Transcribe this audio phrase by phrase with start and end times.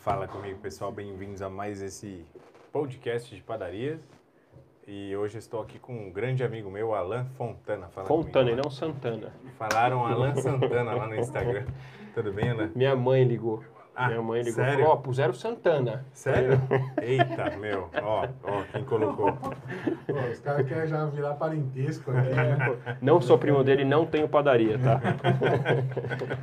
[0.00, 0.90] Fala comigo, pessoal.
[0.90, 2.24] Bem-vindos a mais esse
[2.72, 4.00] podcast de padarias.
[4.88, 7.86] E hoje estou aqui com um grande amigo meu, Alan Fontana.
[7.88, 9.34] Fala Fontana e comigo, não Santana.
[9.58, 11.66] Falaram Alan Santana lá no Instagram.
[12.14, 12.70] Tudo bem, Alan?
[12.74, 13.62] Minha mãe ligou.
[13.94, 14.54] Ah, Minha mãe ligou.
[14.54, 14.78] sério?
[14.80, 16.06] Falou, ó, puseram Santana.
[16.12, 16.58] Sério?
[17.02, 17.90] Eita, meu.
[18.02, 19.32] Ó, ó, quem colocou.
[20.06, 22.96] Pô, os caras querem já virar parentesco aqui, né?
[23.02, 25.00] Não sou primo dele, não tenho padaria, tá?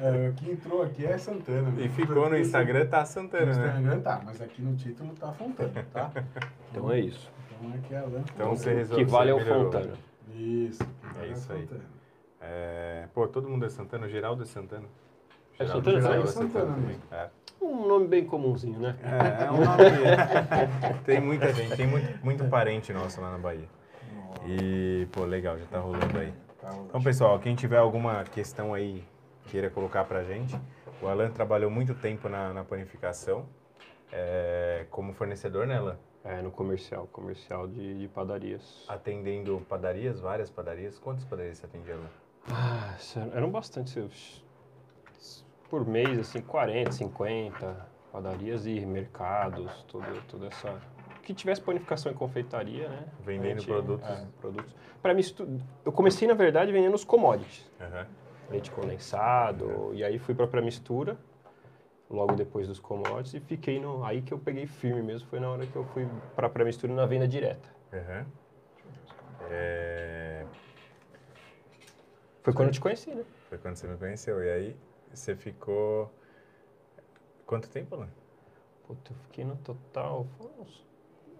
[0.04, 1.74] É, o que entrou aqui é Santana.
[1.82, 3.68] E ficou no Instagram, tá No Santana, né?
[3.68, 6.12] Instagram tá, mas aqui no título tá Fontana, tá?
[6.72, 7.32] Então é isso.
[7.60, 9.06] Então aqui é Alan Então você resolveu.
[9.06, 9.40] Que vale é o.
[9.40, 9.94] Fontana.
[10.36, 10.84] Isso.
[10.84, 11.62] que vale É isso aí.
[11.62, 11.84] Fontana.
[12.42, 14.86] É, pô, todo mundo é Santana, o Geraldo é Santana.
[15.60, 16.50] É Geraldo- Santana Geraldo também?
[16.50, 16.98] Santana também.
[17.12, 17.30] É.
[17.60, 18.96] Um nome bem comumzinho, né?
[19.04, 21.02] É, é um nome.
[21.06, 23.68] tem muita gente, tem muito, muito parente nosso lá na Bahia.
[24.46, 26.32] E, pô, legal, já tá rolando aí.
[26.62, 29.04] Tá, Então, pessoal, quem tiver alguma questão aí,
[29.48, 30.56] queira colocar pra gente.
[31.02, 33.46] O Alan trabalhou muito tempo na, na panificação,
[34.12, 35.98] é, como fornecedor, né, Alan?
[36.24, 38.86] É, no comercial, comercial de, de padarias.
[38.88, 41.00] Atendendo padarias, várias padarias.
[41.00, 42.10] Quantas padarias você atende, Alan?
[42.52, 42.96] Ah,
[43.34, 44.08] eram bastante.
[45.70, 50.80] Por mês, assim, 40, 50 padarias e mercados, tudo, toda essa.
[51.24, 53.06] Que tivesse panificação e confeitaria, né?
[53.20, 54.10] Vendendo A gente- produtos.
[54.10, 54.74] É, produtos.
[55.02, 55.22] Para mim,
[55.84, 57.70] eu comecei, na verdade, vendendo os commodities.
[57.82, 58.08] Aham.
[58.50, 61.18] Leite condensado, e aí fui para pré-mistura,
[62.10, 64.06] logo depois dos commodities, e fiquei no.
[64.06, 67.06] Aí que eu peguei firme mesmo, foi na hora que eu fui para pré-mistura na
[67.06, 67.68] venda direta.
[67.94, 68.26] Aham.
[69.50, 70.46] É,
[72.42, 73.26] Foi quando eu te conheci, né?
[73.50, 74.42] Foi quando você me conheceu.
[74.42, 74.76] E aí,
[75.18, 76.12] você ficou...
[77.46, 78.10] Quanto tempo, Alan?
[78.86, 80.26] Puta, eu fiquei no total.
[80.38, 80.86] foram uns-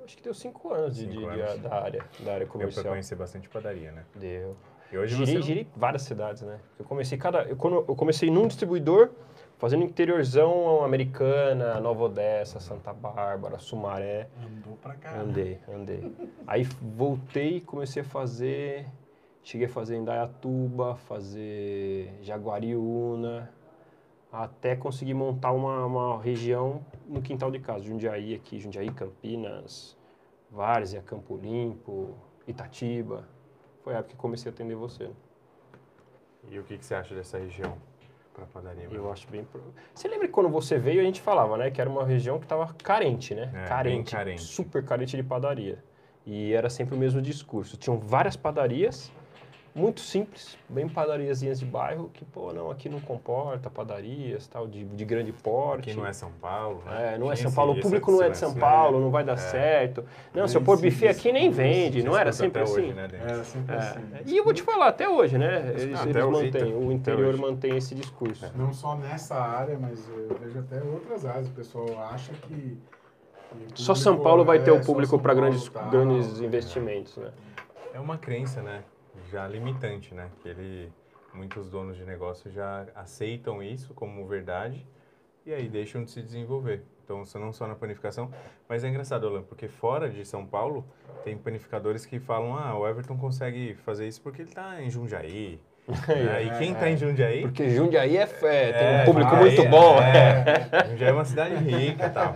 [0.04, 1.62] acho que deu cinco anos de, Cinco de- anos.
[1.62, 2.86] da área, da área Deu pra comercial.
[2.86, 4.06] conhecer bastante padaria, né?
[4.16, 4.56] Deu.
[4.92, 5.42] E hoje girei, você...
[5.42, 6.60] girei várias cidades, né?
[6.80, 7.44] Eu comecei cada.
[7.44, 9.10] Eu, quando eu comecei num distribuidor,
[9.58, 14.30] fazendo interiorzão Americana, Nova Odessa, Santa Bárbara, Sumaré.
[14.42, 15.24] Andou pra caramba.
[15.30, 16.16] Andei, andei.
[16.46, 18.86] Aí voltei e comecei a fazer.
[19.44, 23.50] Cheguei a fazer Indaiatuba, fazer Jaguariúna,
[24.32, 27.84] até conseguir montar uma, uma região no quintal de casa.
[27.84, 29.98] Jundiaí aqui, Jundiaí, Campinas,
[30.52, 32.16] Várzea, Campo Limpo,
[32.48, 33.28] Itatiba.
[33.84, 35.06] Foi a época que comecei a atender você.
[35.06, 35.14] né?
[36.50, 37.78] E o que, que você acha dessa região
[38.34, 38.88] para padaria?
[38.92, 39.46] Eu acho bem.
[39.94, 41.72] Você lembra que quando você veio a gente falava, né?
[41.72, 43.52] Que era uma região que estava carente, né?
[43.54, 44.42] É, carente, carente.
[44.44, 45.84] Super carente de padaria.
[46.26, 47.78] E era sempre o mesmo discurso.
[47.78, 49.12] Tinham várias padarias,
[49.78, 54.84] muito simples, bem padariazinhas de bairro, que, pô, não, aqui não comporta padarias, tal, de,
[54.84, 55.92] de grande porte.
[55.92, 57.14] Aqui não é São Paulo, né?
[57.14, 58.56] É, não é Tinha São Paulo, o público não é de São?
[58.56, 60.04] Paulo, não vai dar certo.
[60.34, 62.74] Não, se eu pôr buffet aqui nem vende, não era sempre assim.
[62.74, 63.08] hoje, né?
[63.14, 64.02] Era sempre É, assim.
[64.26, 65.74] E eu vou te falar, até hoje, né?
[65.78, 68.52] Eles, até eles mantêm, o interior mantém esse discurso.
[68.56, 71.48] Não só nessa área, mas eu vejo até outras áreas.
[71.48, 72.78] O pessoal acha que.
[73.76, 76.46] Só São Paulo vai ter é o só público para grandes, grandes é.
[76.46, 77.30] investimentos, né?
[77.94, 78.82] É uma crença, né?
[79.32, 80.30] Já limitante, né?
[80.42, 80.92] Que ele,
[81.34, 84.86] muitos donos de negócio já aceitam isso como verdade
[85.46, 86.84] e aí deixam de se desenvolver.
[87.04, 88.30] Então, isso não só na panificação,
[88.68, 90.86] mas é engraçado, Alan, porque fora de São Paulo,
[91.24, 95.58] tem panificadores que falam, ah, o Everton consegue fazer isso porque ele está em Jundiaí.
[95.88, 96.44] né?
[96.44, 97.44] E quem está em Jundiaí...
[97.44, 99.98] Porque Jundiaí é, fé, tem É, um público Jundiaí muito é- bom.
[100.02, 102.36] É, Jundiaí é uma cidade rica e tal.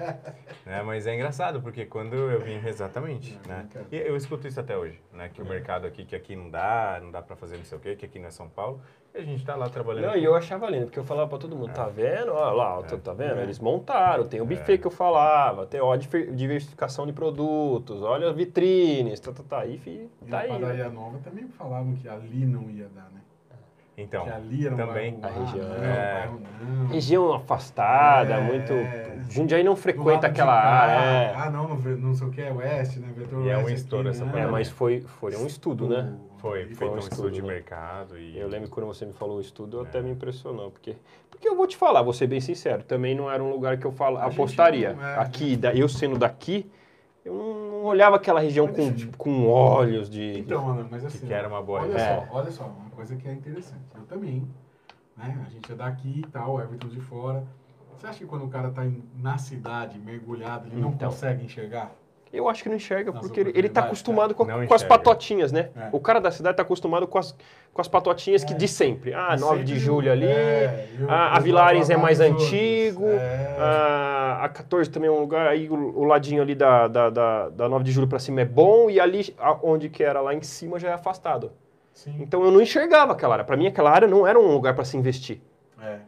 [0.65, 0.81] Né?
[0.83, 3.67] Mas é engraçado, porque quando eu vim, exatamente, né?
[3.91, 5.29] E eu escuto isso até hoje, né?
[5.33, 7.81] Que o mercado aqui, que aqui não dá, não dá pra fazer não sei o
[7.81, 8.79] quê, que aqui não é São Paulo.
[9.13, 10.05] E a gente tá lá trabalhando.
[10.05, 12.31] Não, e eu achava lindo, porque eu falava pra todo mundo, tá vendo?
[12.31, 13.39] Olha lá, ó, tá- tá vendo?
[13.39, 13.43] É.
[13.43, 18.29] Eles montaram, tem o buffet que eu falava, tem ó, a diversificação de produtos, olha
[18.29, 20.47] as vitrines, tá, tá, tá, e fi- E tá a aí.
[20.49, 20.89] padaria né?
[20.89, 23.19] nova também falavam que ali não ia dar, né?
[24.01, 25.19] Então, que ali era um também.
[25.21, 26.29] a região, é.
[26.61, 26.87] não.
[26.87, 28.73] Região afastada, É, muito...
[28.73, 29.11] é.
[29.29, 30.93] Jundiaí não frequenta aquela área.
[31.29, 31.33] é.
[31.35, 33.07] Ah, não, não, não sei o que é oeste, né?
[33.15, 34.41] Vetor E é um estouro essa né?
[34.41, 36.13] É, mas foi, foi um estudo, né?
[36.37, 37.47] Foi, E foi um um estudo, estudo de né?
[37.47, 38.37] mercado e...
[38.37, 39.83] Eu lembro que quando você me falou o estudo, É.
[39.83, 40.95] até me impressionou, porque
[41.29, 43.85] porque eu vou te falar, vou ser bem sincero, também não era um lugar que
[43.85, 44.93] eu falo, A apostaria.
[44.93, 45.15] não é.
[45.19, 46.69] Aqui, da- eu sendo daqui,
[47.23, 50.37] eu não, olhava aquela região com, te- com olhos de.
[50.39, 51.25] Então, Ana, mas assim.
[51.25, 52.27] que era uma boa Olha região.
[52.29, 53.81] só, olha só, uma coisa que é interessante.
[53.95, 54.47] Eu também,
[55.17, 55.35] né?
[55.45, 57.43] A gente é daqui e tal, Everton de fora.
[57.97, 61.09] Você acha que quando o cara tá em- na cidade, mergulhado, ele não Então.
[61.09, 61.91] consegue enxergar?
[62.31, 63.49] Eu acho que não enxerga, Nas porque ele, tá
[63.81, 65.69] oportunidades, acostumado com, a- Não com as patotinhas, né?
[65.75, 65.89] É.
[65.91, 67.35] O cara da cidade tá acostumado com as,
[67.73, 68.55] com as patotinhas que É.
[68.55, 69.13] de sempre.
[69.13, 71.97] Ah, E 9 de sempre- julho ali, é, e o- a, a o- Vilares é
[71.97, 73.55] mais antigo, É.
[73.59, 77.49] a, a 14 também é um lugar, aí o, o ladinho ali da, da, da,
[77.49, 80.33] da 9 de julho pra cima é bom, e ali a- onde que era lá
[80.33, 81.51] em cima já é afastado.
[81.93, 82.15] Sim.
[82.19, 83.45] Então eu não enxergava aquela área.
[83.45, 85.41] Pra mim aquela área não era um lugar pra se investir.
[85.79, 85.99] É.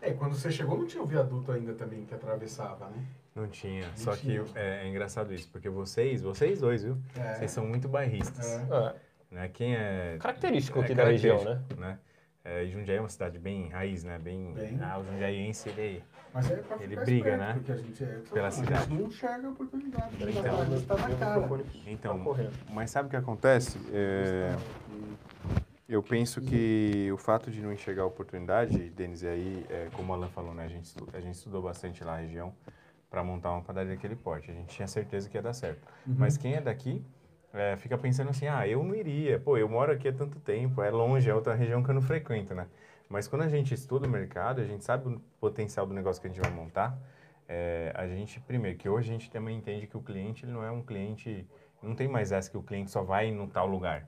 [0.00, 3.02] É, quando você chegou não tinha o viaduto ainda também que atravessava, né?
[3.34, 3.86] Não tinha.
[3.88, 4.44] Não Só tinha.
[4.44, 6.96] que é, é engraçado isso, porque vocês, vocês dois, viu?
[7.18, 7.34] É.
[7.34, 8.46] Vocês são muito bairristas.
[8.46, 8.56] É.
[8.70, 8.94] É,
[9.30, 9.50] Né?
[9.52, 10.16] Quem é.
[10.20, 11.60] característico é aqui da região, né?
[11.76, 11.98] né?
[12.44, 14.18] É, e Jundiaí é uma cidade bem raiz, né?
[14.18, 14.52] Bem.
[14.52, 14.78] Bem.
[14.82, 16.04] Ah, o jundiaiense, ele.
[16.32, 17.54] Mas é pra Ele briga, né?
[17.54, 18.84] Porque a gente, é, Pela a cidade.
[18.90, 20.14] gente não enxerga a oportunidade.
[20.16, 21.64] Então, Então, está na Meu cara.
[21.86, 22.50] Então, tá.
[22.70, 23.78] Mas sabe o que acontece?
[23.90, 24.54] É,
[25.88, 30.12] eu penso que o fato de não enxergar a oportunidade, Denis, e aí, é, como
[30.12, 32.54] o Alan falou, né, a gente, a gente estudou bastante lá a região
[33.08, 34.50] para montar uma padaria daquele porte.
[34.50, 35.80] A gente tinha certeza que ia dar certo.
[36.04, 37.02] Mas quem é daqui
[37.54, 39.38] é, fica pensando assim, ah, eu não iria.
[39.38, 42.02] Pô, eu moro aqui há tanto tempo, é longe, é outra região que eu não
[42.02, 42.66] frequento, né?
[43.08, 46.28] Mas quando a gente estuda o mercado, a gente sabe o potencial do negócio que
[46.28, 46.98] a gente vai montar,
[47.48, 50.64] é, a gente, primeiro, que hoje a gente também entende que o cliente ele não
[50.64, 51.46] é um cliente,
[51.82, 54.06] não tem mais essa que o cliente só vai no tal lugar.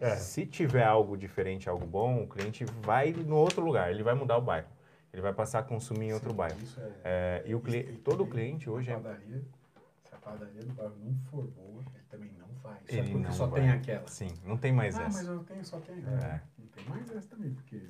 [0.00, 0.14] É.
[0.14, 4.38] Se tiver algo diferente, algo bom, o cliente vai no outro lugar, ele vai mudar
[4.38, 4.68] o bairro.
[5.12, 6.56] Ele vai passar a consumir em outro bairro.
[6.60, 6.92] Isso é.
[7.04, 9.40] É, e o cli- todo cliente hoje a é...
[10.04, 11.82] se a padaria do bairro não for boa,
[12.58, 12.74] ele vai.
[12.88, 13.60] Só Ele porque não só vai.
[13.60, 14.06] tem aquela.
[14.06, 15.18] Sim, não tem mais ah, essa.
[15.18, 15.98] mas eu tenho, só tenho.
[16.08, 16.40] É.
[16.58, 17.80] Não tem mais essa também, porque.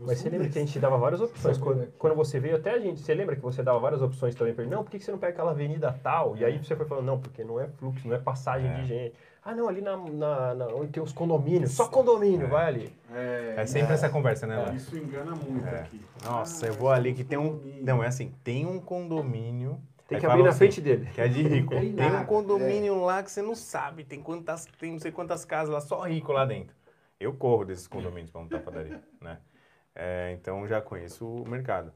[0.00, 1.56] Mas você lembra que a gente dava várias opções?
[1.56, 1.88] Sabe, Quando, né?
[1.98, 4.62] quando você veio até a gente, você lembra que você dava várias opções também pra
[4.62, 4.72] ele?
[4.72, 6.36] Não, por que você não pega aquela avenida tal?
[6.36, 8.74] E aí você foi falando, não, porque não é fluxo, não é passagem É.
[8.80, 9.14] de gente.
[9.44, 12.48] Ah, não, ali na, na- na- onde tem os condomínios, só condomínio, É.
[12.48, 12.96] vai ali.
[13.12, 13.94] É, É sempre é.
[13.94, 14.72] essa conversa, né, Lá?
[14.72, 15.80] Isso engana muito É.
[15.80, 16.00] aqui.
[16.24, 17.60] Nossa, Ah, eu vou ali que tem um...
[17.82, 19.80] Não, é assim, tem um condomínio...
[20.08, 21.08] Tem aí que abrir na assim, frente dele.
[21.14, 21.74] Que é de rico.
[21.74, 25.44] Tem Tem um condomínio lá que você não sabe, tem quantas, tem não sei quantas
[25.44, 26.74] casas lá, só rico lá dentro.
[27.20, 29.38] Eu corro desses condomínios para montar padaria, né?
[29.94, 31.92] É, então já conheço o mercado.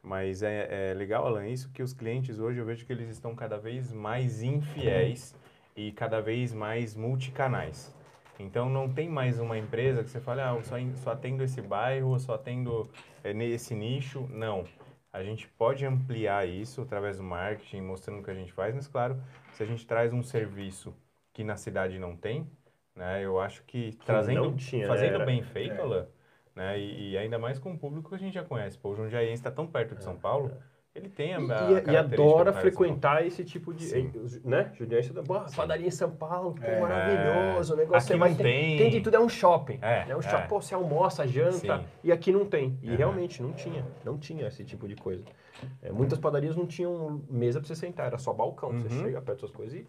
[0.00, 3.34] Mas é, é legal, Alan, isso que os clientes hoje eu vejo que eles estão
[3.34, 5.34] cada vez mais infiéis
[5.74, 7.92] e cada vez mais multicanais.
[8.38, 11.60] Então não tem mais uma empresa que você fala, ah, eu só, só atendo esse
[11.60, 12.88] bairro, só atendo
[13.24, 14.28] é, nesse nicho.
[14.30, 14.64] Não.
[15.16, 18.86] A gente pode ampliar isso através do marketing, mostrando o que a gente faz, mas
[18.86, 19.18] claro,
[19.54, 20.94] se a gente traz um serviço
[21.32, 22.46] que na cidade não tem,
[22.94, 25.80] né, eu acho que trazendo, não tinha, fazendo era- bem feito, é.
[25.80, 26.06] Alan,
[26.54, 28.76] né, e, e ainda mais com o público que a gente já conhece.
[28.76, 30.52] Pô, o Jundiaiense está tão perto de São Paulo,
[30.96, 33.84] ele tem a, É, E, a e- adora frequentar esse tipo de.
[33.84, 34.10] Sim.
[34.44, 34.70] Né?
[34.74, 36.80] Judiense da "Bah, padaria em São Paulo, pô, É.
[36.80, 37.74] maravilhoso.
[37.74, 38.30] O negócio Aqui você vai.
[38.30, 38.76] não tem.
[38.78, 39.78] tem de tudo, é um shopping.
[39.82, 40.16] É, né?
[40.16, 40.22] Um é.
[40.22, 41.84] shopping, pô, você almoça, janta, Sim.
[42.02, 42.78] e aqui não tem.
[42.82, 42.96] E Aham.
[42.96, 43.84] realmente não tinha.
[44.04, 45.24] Não tinha esse tipo de coisa.
[45.82, 48.70] É, muitas padarias não tinham mesa pra você sentar, era só balcão.
[48.80, 49.04] Você Uhum.
[49.04, 49.86] chega perto das coisas e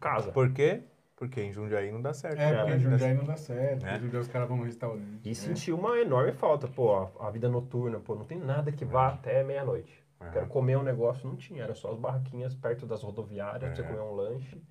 [0.00, 0.30] casa.
[0.32, 0.82] Por quê?
[1.16, 2.40] Porque em Jundiaí não dá certo.
[2.40, 3.84] É, porque É, em Jundiaí não dá certo.
[3.84, 3.96] Né?
[3.96, 5.20] Em Jundiaí os caras vão no restaurante.
[5.24, 5.34] E É.
[5.34, 9.08] sentiu uma enorme falta, pô, a, a vida noturna, pô, não tem nada que vá
[9.08, 10.01] até meia-noite.
[10.22, 10.30] Aham.
[10.32, 13.82] Quero comer um negócio, não tinha, era só as barraquinhas perto das rodoviárias, pra você
[13.82, 13.84] É.
[13.84, 14.62] comer um lanche.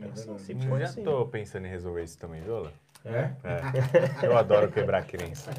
[0.00, 1.02] É Assim, sempre Eu foi já assim.
[1.02, 2.72] tô pensando em resolver isso também, viu, Alan?
[3.04, 3.30] É?
[3.44, 4.26] É.
[4.26, 5.50] Eu adoro quebrar crença.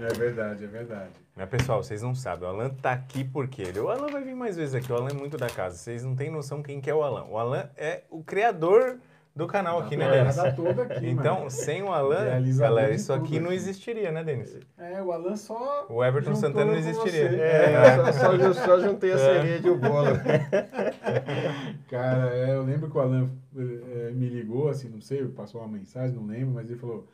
[0.00, 1.10] É verdade, é verdade.
[1.34, 3.62] Mas, pessoal, vocês não sabem, o Alan tá aqui por quê?
[3.62, 5.76] Ele- O Alan vai vir mais vezes aqui, o Alan é muito da casa.
[5.76, 7.24] Vocês não têm noção quem que é o Alan.
[7.24, 8.98] O Alan é o criador
[9.34, 10.36] do canal aqui, né, Denis?
[10.54, 11.50] Toda aqui, Então, mano.
[11.50, 12.24] sem o Alan,
[12.58, 13.54] galera, de isso aqui tudo não aqui.
[13.56, 14.58] existiria, né, Denis?
[14.76, 15.86] É, o Alan só.
[15.88, 17.30] O Everton Santana não existiria.
[17.30, 17.40] você.
[17.40, 20.06] É, só, só, só juntei a cereja de um bolo.
[21.88, 25.68] Cara, é, eu lembro que o Alan eh, me ligou, assim, não sei, passou uma
[25.68, 27.08] mensagem, não lembro, mas ele falou: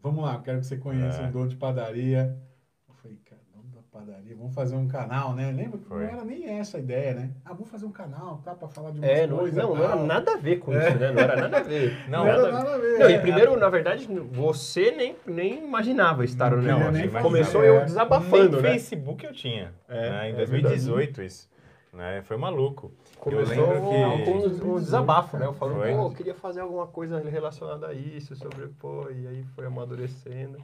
[0.00, 1.26] Vamos lá, eu quero que você conheça É.
[1.26, 2.36] um dono de padaria.
[2.88, 5.52] Eu falei, cara, dono da padaria, vamos fazer um canal, né?
[5.52, 7.30] Lembra que não era nem essa a ideia, né?
[7.44, 8.52] Ah, vamos fazer um canal, tá?
[8.52, 9.56] Pra falar de umas É, não, coisas.
[9.56, 11.12] não, não era nada a ver com isso, né?
[11.12, 11.96] Não era nada a ver.
[12.10, 12.64] Não, Não era nada a ver.
[12.64, 12.98] nada a ver.
[12.98, 13.18] Não, e é.
[13.20, 17.22] primeiro, na verdade, você nem, nem imaginava estar no negócio.
[17.22, 17.68] Começou É.
[17.68, 18.70] eu desabafando, Nem né?
[18.70, 21.48] Facebook eu tinha, É, né, em é 2018 isso.
[21.92, 22.20] Né?
[22.22, 22.92] Foi maluco.
[23.20, 24.60] Começou eu lembro que...
[24.60, 25.46] com um, desabafo, né?
[25.46, 25.68] Eu Foi.
[25.70, 30.58] pô, eu queria fazer alguma coisa relacionada a isso, sobre, pô, e aí foi amadurecendo.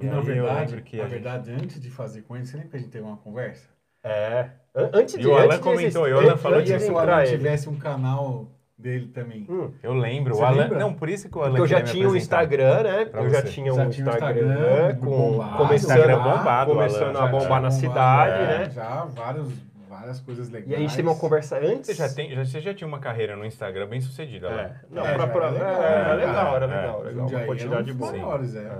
[0.00, 2.56] E na aí verdade, que na a gente- verdade, antes de fazer com ele, você
[2.56, 3.68] lembra que a gente teve uma conversa?
[4.02, 4.48] É.
[4.74, 6.90] An- Antes E de o Alan comentou, e o Alan falou de Queria disso.
[6.90, 7.30] que o Alan ele.
[7.30, 9.46] tivesse um canal dele também.
[9.48, 10.62] Hum, Eu lembro, Você o Alan...
[10.62, 10.78] lembra?
[10.80, 12.42] Não, por isso que o Alan Porque eu já tinha um apresentar.
[12.44, 13.04] Instagram, né?
[13.04, 13.48] Pra eu já você.
[13.48, 17.26] tinha Já um tinha um Instagram, Instagram com, bombado, começando, Instagram bombado, começando a já
[17.28, 18.70] bombar na Bombado, cidade, é, né?
[18.70, 19.52] Já vários,
[19.88, 20.70] várias coisas legais.
[20.72, 21.86] E a gente teve uma conversa antes.
[21.86, 24.48] Você já, tem, já, você já tinha uma carreira no Instagram bem sucedida.
[24.48, 26.68] É, não, É, pra, já pra, é, legal, era né, legal, era É.
[26.68, 27.26] legal, legal.
[27.28, 28.10] Uma quantidade era um boa.
[28.12, 28.70] maiores, é.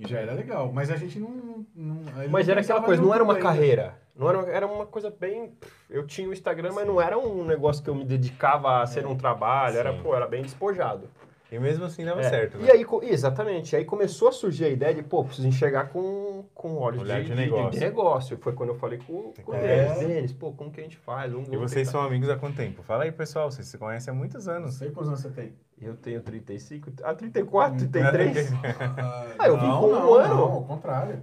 [0.00, 0.06] É.
[0.06, 0.72] E já era legal.
[0.72, 1.66] Mas a gente não.
[1.74, 3.42] não Mas não era aquela coisa, não era uma ainda.
[3.42, 3.94] carreira.
[4.16, 5.54] Não era, era uma coisa bem.
[5.88, 9.06] Eu tinha o Instagram, mas não era um negócio que eu me dedicava a ser
[9.06, 9.78] um trabalho.
[9.78, 10.02] Era, Sim.
[10.02, 11.08] pô, era bem despojado.
[11.50, 12.28] E mesmo assim dava É.
[12.30, 12.68] certo, né?
[12.68, 13.74] E aí, exatamente.
[13.74, 17.24] Aí começou a surgir a ideia de, pô, preciso enxergar com, com olhos Olhar de,
[17.24, 17.80] de de- de negócio.
[17.80, 18.38] negócio.
[18.38, 19.86] Foi quando eu falei com, com o É.
[19.86, 19.98] Denis.
[20.06, 21.32] Denis, pô, como que a gente faz?
[21.32, 22.82] Vamos- E vocês tentar." são amigos há quanto tempo?
[22.82, 24.74] Fala aí, pessoal, vocês se conhecem há muitos anos.
[24.74, 25.52] sei quantos anos você tem.
[25.80, 28.52] Eu tenho 35, ah, 34, 33.
[28.98, 30.34] Ah, Ah, eu vim não, com um não, ano.
[30.34, 31.22] Não, ao contrário.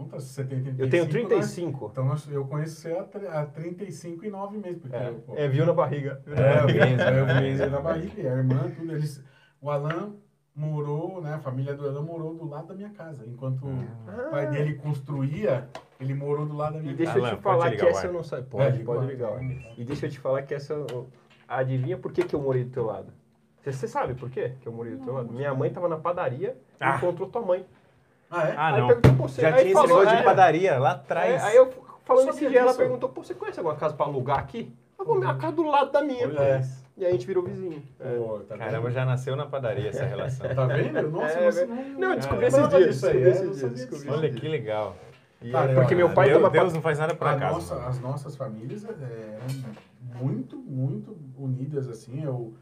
[0.00, 0.82] Conta, você tem 35.
[0.82, 1.88] Eu tenho nós- 35.
[1.92, 4.80] Então nós- eu conheço você há, tre- há 35 e 9 meses.
[4.80, 6.22] Porque É, eu, pô, é, viu na barriga.
[6.26, 7.40] É, eu vi, Benzo, eu né?
[7.40, 8.92] Benzo na barriga, e a irmã, tudo.
[8.92, 9.22] Eles,
[9.60, 10.14] o Alan
[10.54, 11.34] morou, né?
[11.34, 13.24] A família do Alan morou do lado da minha casa.
[13.26, 15.68] Enquanto o pai dele construía,
[16.00, 17.24] ele morou do lado da minha E deixa casa.
[17.26, 18.38] Alan, eu te pode falar ligar que essa eu não sei.
[18.38, 19.06] É, Pode, pode ar.
[19.10, 19.30] ligar.
[19.32, 19.40] ó.
[19.76, 20.72] E deixa eu te falar que essa.
[20.74, 21.08] eu-
[21.48, 23.12] Adivinha por que, que eu morei do teu lado?
[23.62, 25.32] Você, sabe por quê que eu morei do teu lado?
[25.32, 26.96] Minha mãe tava na padaria e Ah.
[26.96, 27.66] encontrou tua mãe.
[28.30, 28.54] Ah, é?
[28.56, 28.86] Ah, aí não.
[28.88, 31.44] perguntou, pô, você Já aí tinha esse falou, negócio de é, padaria lá é, atrás.
[31.44, 31.72] aí eu
[32.04, 34.72] falando esse dia, ela perguntou, pô, você conhece alguma casa pra alugar aqui?
[34.98, 36.26] Eu vou, minha casa do lado da minha.
[36.28, 36.62] Olha É.
[36.96, 37.82] E aí a gente virou vizinho.
[37.98, 38.16] É.
[38.18, 38.92] Pô, tá Caramba, vendo?
[38.92, 40.54] já nasceu na padaria essa relação.
[40.54, 41.10] Tá vendo?
[41.10, 41.76] Nossa, É, você não...
[41.98, 44.10] Não, eu descobri esses dias, é.
[44.10, 44.96] Olha que legal.
[45.50, 47.54] Cara, é- porque meu pai Deus, tava- Deus não faz nada por A acaso.
[47.54, 52.22] nossa- as nossas famílias é, eram muito, muito unidas, assim.
[52.22, 52.52] Eu,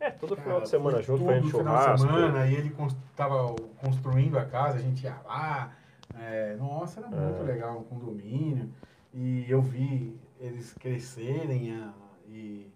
[0.00, 2.06] É, todo final Cara, de semana foi junto, tudo fazendo final de churrasco.
[2.08, 5.72] semana, e ele cons- tava construindo a casa, a gente ia lá.
[6.18, 7.44] É, nossa, era muito É.
[7.52, 8.70] legal o condomínio.
[9.12, 11.72] E eu vi eles crescerem.
[11.74, 11.92] a-
[12.28, 12.66] e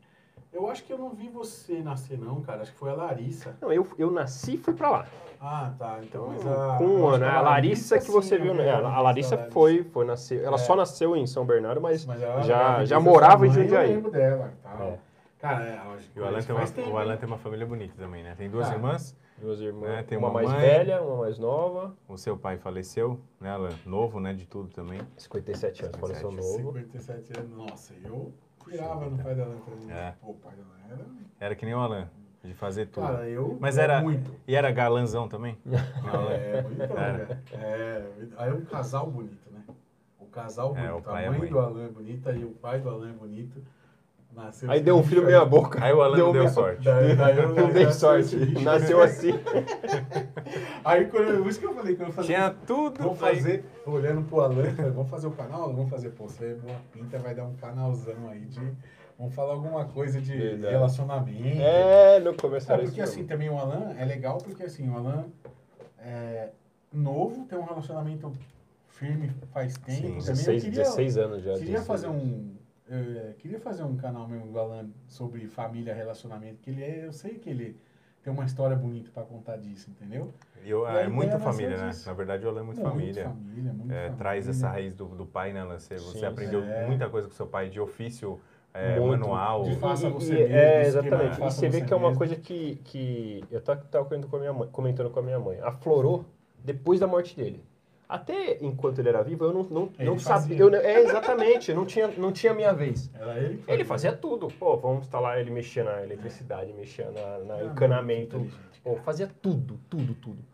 [0.52, 2.60] eu acho que eu não vi você nascer, não, cara.
[2.62, 3.56] Acho que foi a Larissa.
[3.60, 5.06] Não, eu, eu nasci e fui pra lá.
[5.40, 5.98] Ah, tá.
[6.02, 7.30] Então, Então, mas a, com um ano, né?
[7.30, 8.70] A Larissa que sim, você eu viu, vi né?
[8.70, 10.42] a A Larissa foi, foi nascer.
[10.42, 10.58] Ela É.
[10.58, 13.90] só nasceu em São Bernardo, mas Mas já, já a morava em Jundiaí.
[13.90, 14.86] Eu lembro dela e tal.
[14.88, 14.98] É.
[15.44, 18.22] Cara, é, E o Alan, tem uma, tempo, o Alan tem uma família bonita também,
[18.22, 18.34] né?
[18.34, 18.78] Tem duas Cara.
[18.78, 19.90] irmãs, duas irmãs.
[19.90, 20.58] É, tem uma uma mais mãe.
[20.60, 21.94] velha, uma mais nova.
[22.08, 23.68] o seu pai faleceu, né, Alan?
[23.84, 25.02] Novo, né, de tudo também.
[25.18, 26.78] 57 anos, faleceu 57, novo.
[26.78, 27.50] 57 anos.
[27.58, 28.32] Nossa, eu
[28.64, 29.90] pirava no pai da Alan também.
[29.94, 30.14] É.
[30.18, 31.06] Pô, o pai da Alan era...
[31.40, 32.08] Era que nem o Alan,
[32.42, 33.06] de fazer tudo.
[33.06, 33.58] Cara, eu...
[33.60, 34.30] Mas era- Muito.
[34.48, 35.58] E era galanzão também?
[36.30, 37.26] É, bonitão, Era.
[37.26, 37.40] cara.
[37.52, 38.06] É,
[38.38, 39.62] aí é um casal bonito, né?
[40.18, 40.98] O casal É, bonito.
[41.00, 41.50] o pai e a a mãe mãe.
[41.50, 43.62] do Alan é bonita e o pai do Alan é bonito.
[44.34, 45.82] Nasceu Aí deu um filho meia boca.
[45.84, 46.84] Aí o Alan Deu não deu meia- sorte.
[46.84, 48.36] Daí, daí eu, Não dei sorte.
[48.62, 49.30] Nasceu assim.
[50.84, 53.02] Aí, quando eu, isso que eu falei, quando eu falei, Tinha tudo.
[53.02, 55.72] vamos fazer, olhando pro Alan, vamos fazer o canal?
[55.72, 58.60] Vamos fazer, pô, você é boa pinta, vai dar um canalzão aí de,
[59.18, 60.72] vamos falar alguma coisa de Verdade.
[60.74, 61.60] relacionamento.
[61.60, 63.28] É, no É, começo era porque isso assim, mesmo.
[63.28, 65.26] também o Alan é legal porque assim, o Alan
[65.98, 66.48] é
[66.92, 68.32] novo, tem um relacionamento
[68.88, 69.96] firme faz tempo.
[69.96, 71.52] Sim, também 16, eu queria, 16 anos já.
[71.54, 72.22] queria 16 fazer anos.
[72.22, 72.53] um.
[72.88, 77.12] É, queria fazer um canal mesmo do Alan sobre família, relacionamento, que ele é, eu
[77.12, 77.76] sei que ele
[78.22, 80.32] tem uma história bonita pra contar disso, entendeu?
[80.64, 81.88] Eu- E a é muita nasceu família, né?
[81.90, 82.06] disso.
[82.08, 83.24] Na verdade, o Alan é muito, família.
[83.24, 84.16] família, muito É, família.
[84.16, 85.78] traz essa raiz do, do pai, né, Alan?
[85.78, 86.86] Você, você Sim, aprendeu é.
[86.86, 88.40] muita coisa com seu pai de ofício,
[88.72, 89.20] é, Muito.
[89.20, 89.64] manual.
[89.64, 91.36] De faça E- você e- mesmo, É, exatamente.
[91.36, 92.18] E você vê você que é uma mesmo.
[92.18, 95.58] coisa que, que eu estava comentando com a minha mãe, comentando com a minha mãe.
[95.60, 96.24] Aflorou
[96.64, 97.62] depois da morte dele.
[98.08, 100.56] Até enquanto ele era vivo, eu não, não, Ele não fazia.
[100.58, 100.58] sabia.
[100.60, 101.72] Eu, é, exatamente.
[101.72, 103.10] Não tinha, não tinha minha vez.
[103.14, 104.48] Era ele que Ele fazia tudo.
[104.48, 108.46] Pô, vamos instalar, ele mexia na eletricidade, mexia na, na Ah, encanamento.
[108.82, 110.44] Pô, fazia tudo, tudo, tudo.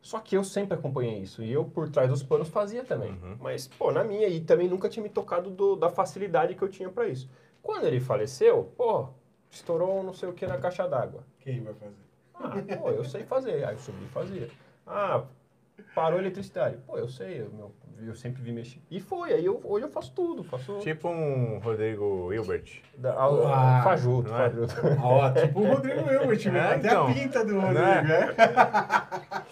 [0.00, 1.42] Só que eu sempre acompanhei isso.
[1.42, 3.10] E eu, por trás dos panos, fazia também.
[3.10, 3.36] Uhum.
[3.40, 6.68] Mas, pô, na minha, e também nunca tinha me tocado do- da facilidade que eu
[6.68, 7.28] tinha pra isso.
[7.62, 9.08] Quando ele faleceu, pô,
[9.50, 11.22] estourou não sei o que na caixa d'água.
[11.40, 11.94] Quem vai fazer?
[12.34, 13.64] Ah, pô, eu sei fazer.
[13.64, 14.48] Aí eu subi e fazia.
[14.86, 15.24] Ah,
[15.94, 16.76] parou a eletricidade.
[16.86, 17.74] Pô, eu sei, eu, meu-
[18.06, 18.80] eu sempre vi mexer.
[18.90, 20.42] E foi, aí eu, hoje eu faço tudo.
[20.42, 20.78] Faço.
[20.78, 22.80] Tipo um Rodrigo Hilbert.
[22.96, 24.48] Da, a, Ah, fajuto, não é?
[24.50, 24.74] fajuto.
[24.98, 26.60] Ah, ó, tipo o Rodrigo Hilbert, É.
[26.60, 27.08] Até então.
[27.08, 28.02] a pinta do Rodrigo, Né?
[28.02, 28.34] né?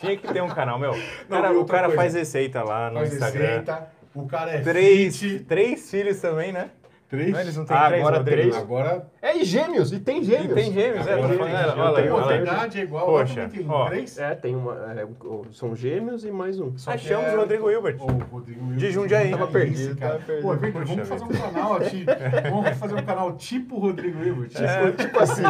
[0.01, 0.93] Tinha que ter um canal, meu.
[0.93, 0.97] O
[1.29, 2.01] Não, cara, o cara coisa.
[2.03, 3.47] faz receita lá no Faz Instagram.
[3.47, 5.45] receita, o cara é Três, fit.
[5.45, 6.71] três filhos também, né?
[7.09, 7.33] Três.
[7.33, 8.57] Não, eles não têm Ah, três, agora três.
[8.57, 10.53] Agora, É, e gêmeos, e tem E gêmeos.
[10.55, 11.15] tem gêmeos, é.
[11.15, 11.79] agora tô tem gêmeos.
[11.79, 13.07] olha, Tem olha, idade igual.
[13.07, 13.87] Poxa, ó.
[13.89, 14.19] três.
[14.19, 14.75] É, tem uma.
[14.75, 15.07] é,
[15.53, 16.77] são gêmeos e mais um.
[16.77, 17.97] Só que Achamos é- o Rodrigo Hilbert.
[17.99, 18.77] O Rodrigo Hilbert.
[18.77, 19.31] De Jundiaí.
[19.31, 20.19] Tava Tava perdido, cara.
[20.27, 20.41] tava.
[20.43, 22.11] Pô, é Puxa vamos fazer um canal, tipo,
[22.51, 24.49] vamos fazer um canal tipo Rodrigo Hilbert.
[24.51, 25.43] Tipo, tipo assim.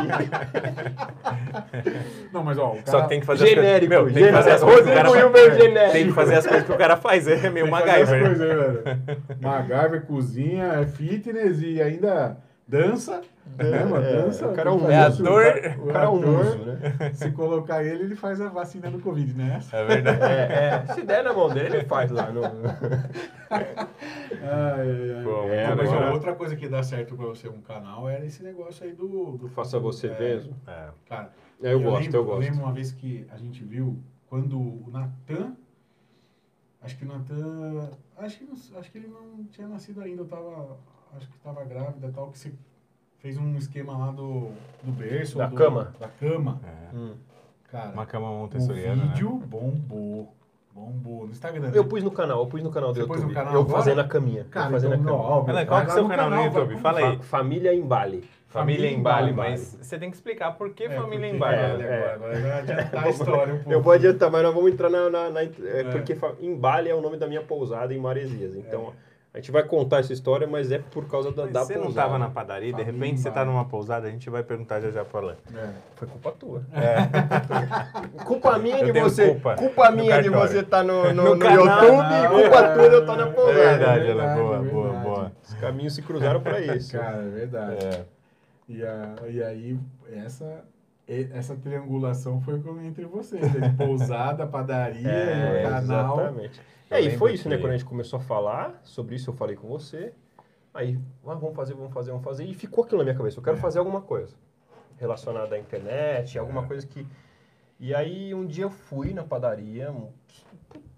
[2.33, 2.87] Não, mas ó, o cara...
[2.87, 4.13] Só tem que fazer as Genérico, coisas.
[4.13, 5.17] Meu, tem que fazer as coisas que Rodrigo.
[5.17, 5.93] Hilbert genérico.
[5.93, 7.27] Tem que fazer as coisas que o cara faz.
[7.27, 8.99] É meio que as MacGyver.
[9.41, 12.37] MacGyver, cozinha, é fitness e ainda
[12.67, 13.23] dança.
[13.57, 14.05] né, mano?
[14.05, 14.47] É, dança.
[14.47, 15.43] o cara é um É ator.
[15.83, 17.13] O cara é um né?
[17.15, 19.59] Se colocar ele, ele faz a vacina do Covid, né?
[19.73, 20.23] É verdade.
[20.23, 22.31] É, é, se der na mão dele, ele faz lá.
[22.31, 22.43] No...
[23.51, 23.67] Ai,
[24.43, 25.25] ai, ai.
[25.25, 28.25] Pô, É, Não, mas agora- outra coisa que dá certo pra você um canal era
[28.25, 29.37] esse negócio aí do...
[29.39, 30.55] do Faça você é, mesmo.
[30.67, 30.89] É.
[31.07, 32.41] Cara, Eu, gosto, lembro, eu gosto.
[32.41, 35.57] lembro uma vez que a gente viu quando o Natan.
[36.83, 37.91] Acho que o Natan.
[38.19, 40.23] Acho que, acho que ele não tinha nascido ainda.
[40.23, 40.77] Eu tava.
[41.17, 42.29] Acho que tava grávida e tal.
[42.31, 42.53] Que você
[43.19, 44.51] fez um esquema lá do,
[44.83, 45.39] do berço.
[45.39, 45.93] Da do- cama.
[45.99, 46.61] Da cama.
[46.65, 46.97] É.
[46.97, 47.15] Hum.
[47.71, 49.11] Cara, Uma cama o montessoriana, né?
[49.13, 50.33] vídeo bombou.
[50.73, 51.27] Bombou.
[51.27, 51.71] No Instagram.
[51.75, 51.89] Eu né?
[51.89, 53.29] pus no canal, eu pus no canal do Você pôs YouTube.
[53.31, 53.79] no canal eu agora?
[53.79, 54.41] fazendo a caminha.
[54.41, 55.35] eu Cara, fazendo então, a caminha.
[55.41, 56.77] Ela, vai qual que é o seu canal no vai- YouTube?
[56.79, 57.17] Fala aí.
[57.17, 58.31] Fa- Família em Bali.
[58.47, 61.39] Família em Bali, Bali, mas você tem que explicar por que É, família porque- em
[61.39, 61.57] Bali.
[61.57, 61.97] é, né?
[61.99, 63.73] agora, agora vai adiantar a história um pouco.
[63.73, 65.11] Eu vou adiantar, mas nós vamos entrar na.
[65.11, 65.85] na- na- é, É.
[65.91, 68.55] Porque fa- em Bali é o nome da minha pousada em Maresias.
[68.57, 68.93] Então
[69.39, 71.81] a gente vai contar essa história, mas é por causa da, Mas da você pousada.
[71.85, 73.51] não estava na padaria, de repente você tá Bali.
[73.51, 75.37] numa pousada, a gente vai perguntar já já pra Alain.
[75.55, 75.69] É.
[75.95, 76.63] Foi culpa tua.
[78.25, 79.29] culpa minha Eu de você.
[79.29, 82.43] culpa Culpa no minha de você estar no, no, No no canal, YouTube não, e
[82.43, 83.55] culpa é, tua de eu estar na É pousada.
[83.55, 85.05] verdade, verdade, Alain, boa, boa, verdade.
[85.05, 85.33] boa.
[85.45, 86.99] Os caminhos se cruzaram para isso.
[86.99, 87.85] Cara, é verdade.
[87.87, 88.05] É.
[88.69, 89.79] E, a, e aí,
[90.13, 90.65] essa,
[91.09, 93.75] essa triangulação foi com- entre vocês, né?
[93.79, 96.21] pousada, padaria, É, e canal.
[96.21, 96.61] Exatamente.
[96.91, 97.57] Eu É, e foi isso, né?
[97.57, 100.13] que- Quando a gente começou a falar sobre isso, eu falei com você.
[100.75, 102.45] Aí, ah, vamos fazer, vamos fazer, vamos fazer.
[102.45, 103.39] E ficou aquilo na minha cabeça.
[103.39, 103.61] Eu quero É.
[103.61, 104.37] fazer alguma coisa
[104.99, 106.67] relacionada à internet, alguma É.
[106.67, 107.07] coisa que.
[107.81, 109.95] E aí, um dia eu fui na padaria.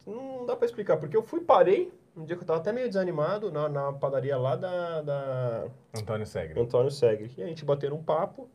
[0.07, 1.93] Não dá pra explicar, porque eu fui, parei.
[2.17, 5.65] Um dia que eu tava até meio desanimado na, na padaria lá da, da
[5.97, 6.61] Antônio Segre.
[6.61, 7.31] Antônio Segre.
[7.39, 8.49] E a gente bateu um papo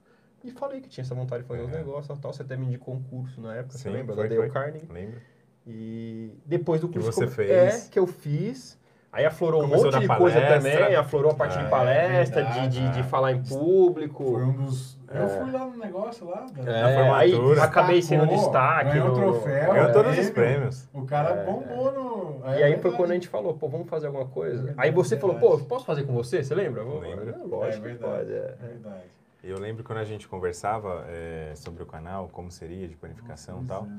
[0.45, 1.77] e falei que tinha essa vontade de fazer os É.
[1.77, 2.31] negócios e tal.
[2.33, 4.15] Você até me indicou um curso na época, você Sim, lembra?
[4.15, 4.49] foi, da Dale.
[4.51, 4.87] Carnegie.
[4.91, 5.21] Lembra?
[5.67, 7.85] E depois do Que curso você come- fez.
[7.87, 8.77] É, que eu fiz.
[9.11, 12.43] Aí aflorou Começou um monte de coisa também, aflorou a parte Ah, de é palestra,
[12.43, 13.03] verdade, de, de, de ah.
[13.05, 14.25] falar em público.
[14.25, 14.99] Foi um dos.
[15.09, 15.27] Eu É.
[15.29, 16.45] fui lá no negócio lá.
[16.53, 18.91] da- É, Na aí acabei sendo destaque.
[18.91, 19.73] ganhou no- troféu.
[19.73, 20.33] Ganhou É, todos os prêmio.
[20.33, 20.89] prêmios.
[20.93, 22.49] O cara É, bombou no.
[22.59, 24.73] E aí foi quando a gente falou, pô, vamos fazer alguma coisa?
[24.77, 26.43] Aí você falou, pô, posso fazer com você?
[26.43, 26.81] Você lembra?
[26.81, 27.29] Eu, Lembro.
[27.29, 28.33] "É, lógico é que verdade, pode.
[28.33, 28.67] É É.
[28.67, 29.03] verdade.
[29.47, 33.65] Eu lembro quando a gente conversava é, sobre o canal, como seria de panificação e
[33.67, 33.85] tal.
[33.85, 33.89] É.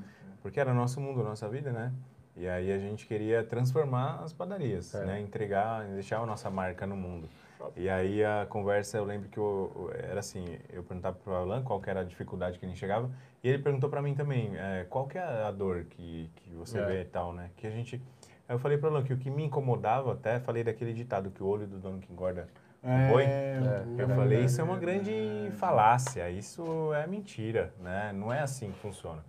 [0.42, 1.92] Porque era nosso mundo, nossa vida, né?
[2.36, 5.04] E aí a gente queria transformar as padarias, É.
[5.06, 5.20] né?
[5.20, 7.28] Entregar, deixar a nossa marca no mundo.
[7.76, 11.80] E aí a conversa, eu lembro que eu, era assim, eu perguntava pro Alan qual
[11.80, 13.08] que era a dificuldade que ele chegava,
[13.42, 16.78] e ele perguntou para mim também, é, qual que é a dor que, que você
[16.78, 16.84] É.
[16.86, 17.50] vê e tal, né?
[17.56, 18.02] Que a gente...
[18.48, 21.42] Aí eu falei pro Alan que o que me incomodava até, falei daquele ditado, que
[21.42, 22.48] o olho do dono que engorda
[22.86, 23.24] É, Foi?
[23.24, 28.12] o- eu é falei, isso é uma é grande falácia, isso é mentira, né?
[28.14, 29.24] Não é assim que funciona.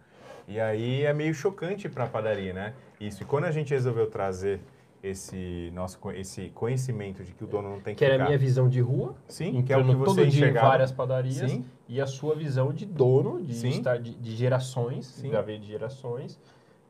[0.48, 2.74] E aí é meio chocante para a padaria, né?
[3.02, 3.24] Isso.
[3.24, 4.60] E quando a gente resolveu trazer
[5.04, 8.38] esse nosso esse conhecimento de que o dono não tem que Que era a minha
[8.38, 11.50] visão de rua, Sim, que é o que você todo dia em várias padarias.
[11.52, 13.70] Sim, E a sua visão de dono, de, Sim.
[13.70, 15.30] estar, de, de gerações, Sim.
[15.30, 16.40] de haver de gerações,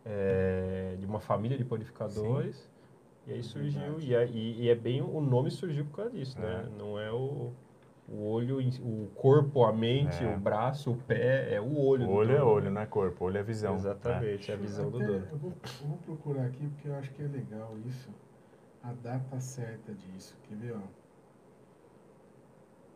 [0.06, 2.70] é, de uma família de panificadores.
[3.28, 6.66] E aí surgiu, e, é- e- é bem, o nome surgiu por causa disso, né?
[6.66, 6.80] É.
[6.80, 7.52] Não é o,
[8.08, 10.34] o olho, o corpo, a mente, É.
[10.34, 12.06] o braço, o pé, é o olho.
[12.06, 12.52] o do olho é dono.
[12.52, 13.72] olho, não é corpo, olho é visão.
[13.74, 13.80] né?
[13.80, 15.28] Exatamente, é a visão do dono.
[15.30, 18.10] Eu vou, eu vou procurar aqui porque eu acho que é legal isso.
[18.82, 20.38] A data certa disso.
[20.48, 20.80] Quer ver, ó?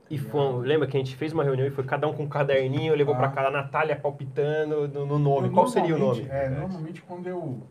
[0.10, 2.30] E foi, lembra que a gente fez uma reunião e foi cada um com um
[2.30, 3.18] caderninho, levou Ah.
[3.18, 5.50] pra cá a Natália palpitando no, no nome.
[5.50, 6.40] Qual seria o normalmente- nome?
[6.40, 7.62] É, normalmente quando eu.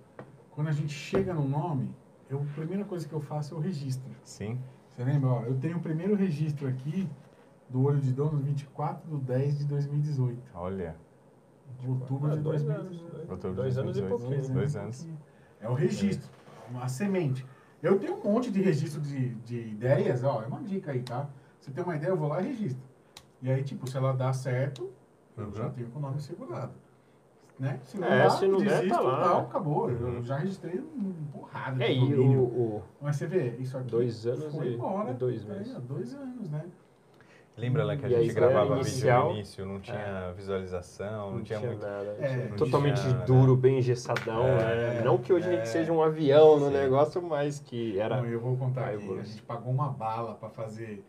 [0.50, 1.94] Quando a gente chega no nome,
[2.30, 4.10] eu, a primeira coisa que eu faço é o registro.
[4.24, 5.28] Sim, Você lembra?
[5.30, 7.08] Ó, eu tenho o primeiro registro aqui
[7.68, 10.40] do Olho de Dono, 24 de 10 de 2018.
[10.54, 10.96] olha.
[11.86, 13.14] Outubro Ah, de dois 2018.
[13.16, 14.08] anos, Outubro de dois anos e 2018.
[14.42, 14.54] pouquinho.
[14.54, 15.08] Dois anos.
[15.60, 16.28] É o registro,
[16.70, 17.46] uma semente.
[17.82, 21.28] Eu tenho um monte de registro de, de ideias, ó, é uma dica aí, tá?
[21.60, 22.82] Você tem uma ideia, eu vou lá e registro.
[23.40, 24.90] E aí, tipo, se ela dá certo,
[25.36, 25.54] eu Uhum.
[25.54, 26.72] já tenho com o nome segurado.
[27.60, 27.78] Né?
[27.84, 29.22] Se não É, dá, se não der, desisto, tá lá.
[29.22, 29.90] tal, acabou.
[29.90, 30.24] Eu Uhum.
[30.24, 34.26] já registrei um porrada de É, e o, o- Mas você vê, isso aqui Dois
[34.26, 35.10] anos foi e- embora.
[35.10, 35.76] e dois aí, meses.
[35.76, 36.64] ó, dois anos, né?
[37.58, 41.42] Lembra lá que a E gente gravava inicial- vídeo no início, não tinha visualização, não,
[41.42, 41.82] tinha, muito...
[41.82, 42.16] nada.
[42.18, 44.46] É, tinha não totalmente tinha nada, duro, bem engessadão.
[44.46, 45.02] É, né?
[45.04, 45.56] Não que hoje a é.
[45.56, 48.16] gente seja um avião no negócio, mas que era.
[48.22, 49.18] Não, eu vou contar a aqui.
[49.18, 51.04] A gente pagou uma bala pra fazer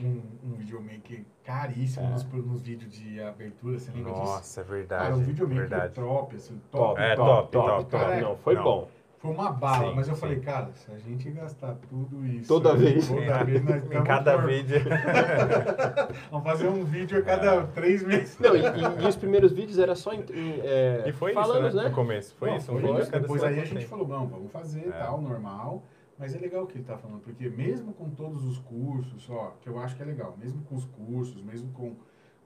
[0.00, 2.10] um, um videomaker caríssimo É.
[2.10, 3.78] nos, nos vídeos de abertura.
[3.78, 4.24] Você lembra disso?
[4.24, 5.94] Nossa, é Cara, verdade, o videomaker verdade.
[5.94, 7.00] top, assim, Top, top.
[7.00, 8.20] É, top, top, top, top, top.
[8.20, 8.62] Não, foi Não.
[8.64, 8.88] bom.
[9.18, 10.20] Foi uma bala, Sim, mas eu sim.
[10.22, 12.48] falei, cara, se a gente gastar tudo isso...
[12.48, 13.06] Toda vez.
[13.06, 14.80] Toda vez nós Em cada por- vídeo.
[16.30, 17.62] Vamos fazer um vídeo a cada É.
[17.74, 18.38] três meses.
[18.38, 21.66] Não, e, e- e os primeiros vídeos era só em, em, é, E foi falando,
[21.68, 21.82] isso, né?
[21.82, 21.88] né?
[21.90, 22.34] No começo.
[22.38, 22.72] Foi Não, isso.
[22.72, 23.12] um foi vídeo isso.
[23.12, 24.92] Depois aí a gente falou, não, vamos fazer É.
[24.92, 25.82] tal, normal.
[26.20, 29.54] Mas é legal o que ele tá falando, porque mesmo com todos os cursos, ó,
[29.58, 31.94] que eu acho que é legal, mesmo com os cursos, mesmo com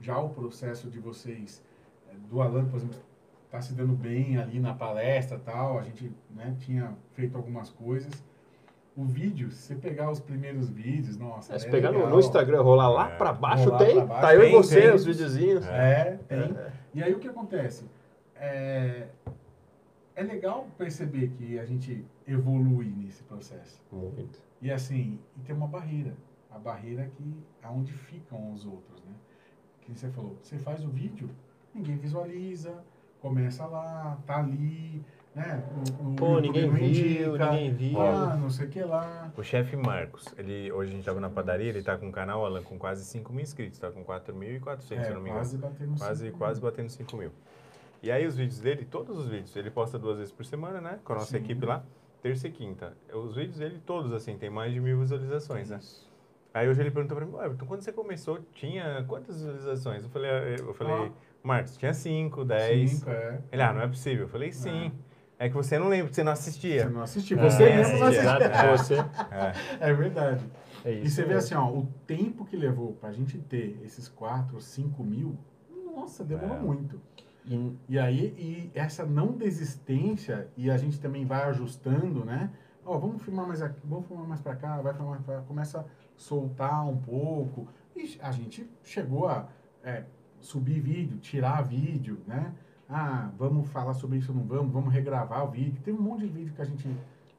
[0.00, 1.60] já o processo de vocês,
[2.08, 2.96] eh, do Alan, por exemplo,
[3.50, 8.12] tá se dando bem ali na palestra tal, a gente né, tinha feito algumas coisas.
[8.96, 12.12] O vídeo, se você pegar os primeiros vídeos, nossa, É, se é pegar no, legal.
[12.12, 13.16] no Instagram, rolar lá É.
[13.16, 13.94] pra baixo, Rolar tem.
[13.96, 14.94] pra baixo, tá eu tem, e você, tem.
[14.94, 15.66] os videozinhos.
[15.66, 16.56] É, tem.
[16.94, 17.84] E aí o que acontece?
[20.16, 23.82] É, é legal perceber que a gente evolui nesse processo.
[23.92, 24.38] Muito.
[24.60, 26.14] E assim, e tem uma barreira.
[26.50, 29.12] A barreira que aonde ficam os outros, né?
[29.82, 31.28] Que você falou, você faz o vídeo,
[31.74, 32.82] ninguém visualiza,
[33.20, 35.02] começa lá, tá ali,
[35.34, 35.62] né?
[36.00, 38.00] O, o Pô, ninguém viu, indica, ninguém viu.
[38.00, 39.32] Ah, não sei o que lá.
[39.36, 42.46] O chefe Marcos, ele, hoje a gente tava na padaria, ele tá com um canal,
[42.46, 45.40] Alan, com quase 5 mil inscritos, tá com 4.400, se É, eu não me engano.
[45.40, 46.70] quase batendo Quase, cinco quase mil.
[46.70, 47.32] batendo 5 mil.
[48.04, 50.98] E aí os vídeos dele, todos os vídeos, ele posta duas vezes por semana, né?
[51.02, 51.38] Com a nossa Sim.
[51.38, 51.82] equipe lá,
[52.20, 52.92] terça e quinta.
[53.10, 55.78] Os vídeos dele todos, assim, tem mais de mil visualizações, né?
[55.80, 56.12] Isso.
[56.52, 60.02] Aí hoje ele perguntou pra mim, "Ué, Everton, quando você começou, tinha quantas visualizações?
[60.04, 61.10] Eu falei, "Ah, eu falei Ah.
[61.42, 62.90] Marcos, tinha 5, 10.
[62.90, 63.40] Cinco, é.
[63.50, 64.24] Ele, ah, não é possível.
[64.24, 64.92] Eu falei, sim.
[65.38, 66.82] É que você não lembra, você não assistia.
[66.84, 67.38] Você não assistiu.
[67.38, 68.32] É, Você mesmo não assistia.
[68.36, 68.70] assistiu.
[68.70, 68.94] Exato, você.
[69.80, 69.90] É.
[69.90, 70.44] É verdade.
[70.84, 74.08] É E isso você vê assim, ó, o tempo que levou pra gente ter esses
[74.08, 75.36] 4, 5 mil,
[75.96, 76.60] nossa, demorou É.
[76.60, 77.00] muito.
[77.46, 82.50] E- E aí, e essa não desistência, e a gente também vai ajustando, né?
[82.84, 85.42] Ó, vamos filmar mais aqui, vamos filmar mais pra cá, vai filmar mais pra cá,
[85.42, 85.84] começa a
[86.16, 87.66] soltar um pouco.
[87.96, 89.48] E a gente chegou a
[89.82, 90.04] é,
[90.40, 92.52] subir vídeo, tirar vídeo, né?
[92.88, 95.80] Ah, vamos falar sobre isso ou não vamos, vamos regravar o vídeo.
[95.82, 96.88] Teve um monte de vídeo que a gente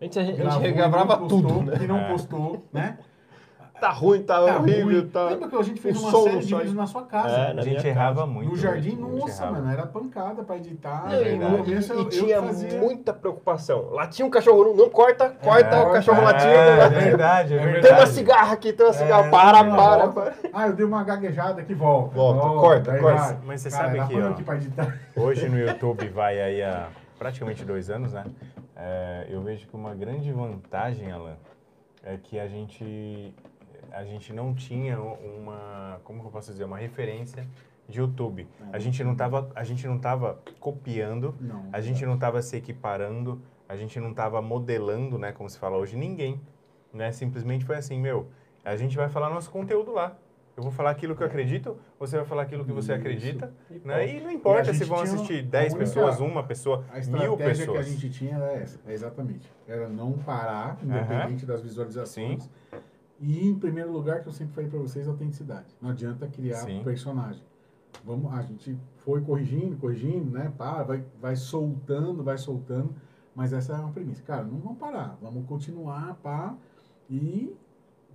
[0.02, 1.74] a gente, a gente regravava tudo, postou, né?
[1.84, 2.12] E não É.
[2.12, 2.98] postou, né?
[3.80, 5.08] Tá ruim, tá, Tá horrível, ruim.
[5.10, 5.26] tá...
[5.26, 7.36] Lembra que a gente fez o uma som série de vídeos na sua casa?
[7.36, 8.26] É, na A gente errava casa.
[8.26, 8.50] muito.
[8.52, 9.06] no jardim, né?
[9.06, 9.60] A gente nossa, errava.
[9.60, 11.14] mano, era pancada pra editar.
[11.14, 11.38] É e-.
[11.38, 12.80] No começo eu, e eu tinha fazia...
[12.80, 13.90] muita preocupação.
[13.92, 16.52] Lá tinha um cachorro, não, não corta, corta o cachorro é, latindo.
[16.52, 17.00] É né?
[17.00, 17.88] verdade, é É verdade.
[17.88, 19.28] Tem uma cigarra aqui, tem uma cigarra.
[19.28, 20.22] É, para, não, para, volta.
[20.22, 20.50] para.
[20.54, 22.16] Ah, eu dei uma gaguejada aqui, volta.
[22.16, 23.42] Volta, corta, corta.
[23.46, 25.22] Mas você sabe que, ó.
[25.22, 26.88] Hoje no YouTube vai aí há
[27.20, 28.24] praticamente dois anos, né?
[28.76, 31.38] É, eu vejo que uma grande vantagem, Alan,
[32.04, 33.34] é que a gente,
[33.96, 37.48] a gente não tinha uma, como que eu posso dizer, uma referência
[37.88, 38.46] de YouTube.
[38.74, 41.70] A gente não tava, a gente não tava copiando, Não.
[41.72, 45.78] a gente não tava se equiparando, a gente não tava modelando, né, como se fala
[45.78, 46.42] hoje, ninguém,
[46.94, 47.12] né?
[47.14, 48.28] Simplesmente foi assim, meu,
[48.66, 50.16] a gente vai falar nosso conteúdo lá.
[50.58, 53.00] Eu vou falar aquilo que eu acredito, você vai falar aquilo que você Isso.
[53.02, 54.08] acredita, E né?
[54.16, 56.94] E não importa E a se vão assistir a 10 única- pessoas, uma pessoa, A
[56.96, 57.00] mil
[57.34, 57.88] estratégia que a pessoas.
[57.88, 59.50] gente tinha era essa, é exatamente.
[59.68, 62.50] Era não parar, independente das visualizações.
[63.20, 65.76] E, em primeiro lugar, que eu sempre falei pra vocês, autenticidade.
[65.82, 66.82] Não adianta criar Sim.
[66.84, 67.42] personagem.
[68.04, 70.52] Vamos, a gente foi corrigindo, corrigindo, né?
[70.58, 72.94] Para, vai, vai soltando, vai soltando.
[73.34, 74.22] Mas essa é uma premissa.
[74.24, 75.18] Cara, não vamos parar.
[75.22, 76.56] Vamos continuar, pá,
[77.10, 77.54] e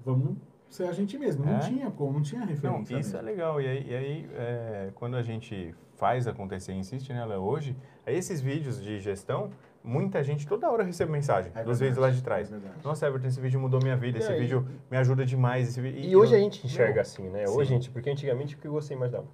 [0.04, 0.36] vamos
[0.68, 1.44] ser a gente mesmo.
[1.44, 1.58] Não É?
[1.60, 2.98] tinha como, não tinha Não, referência.
[2.98, 3.26] isso é mesmo.
[3.30, 3.60] legal.
[3.60, 8.40] E aí, e aí, é, quando a gente faz acontecer insiste nela hoje, aí esses
[8.40, 9.50] vídeos de gestão,
[9.82, 12.52] muita gente toda hora recebe mensagem É dos verdade, vídeos lá de trás.
[12.52, 12.56] É.
[12.84, 14.40] Nossa, Everton, esse vídeo mudou minha vida, esse E aí?
[14.40, 15.68] vídeo me ajuda demais.
[15.68, 17.46] Esse vi- E hoje eu- a gente enxerga assim, né?
[17.46, 17.52] sim.
[17.54, 19.26] Hoje a gente, porque antigamente o que você imaginava?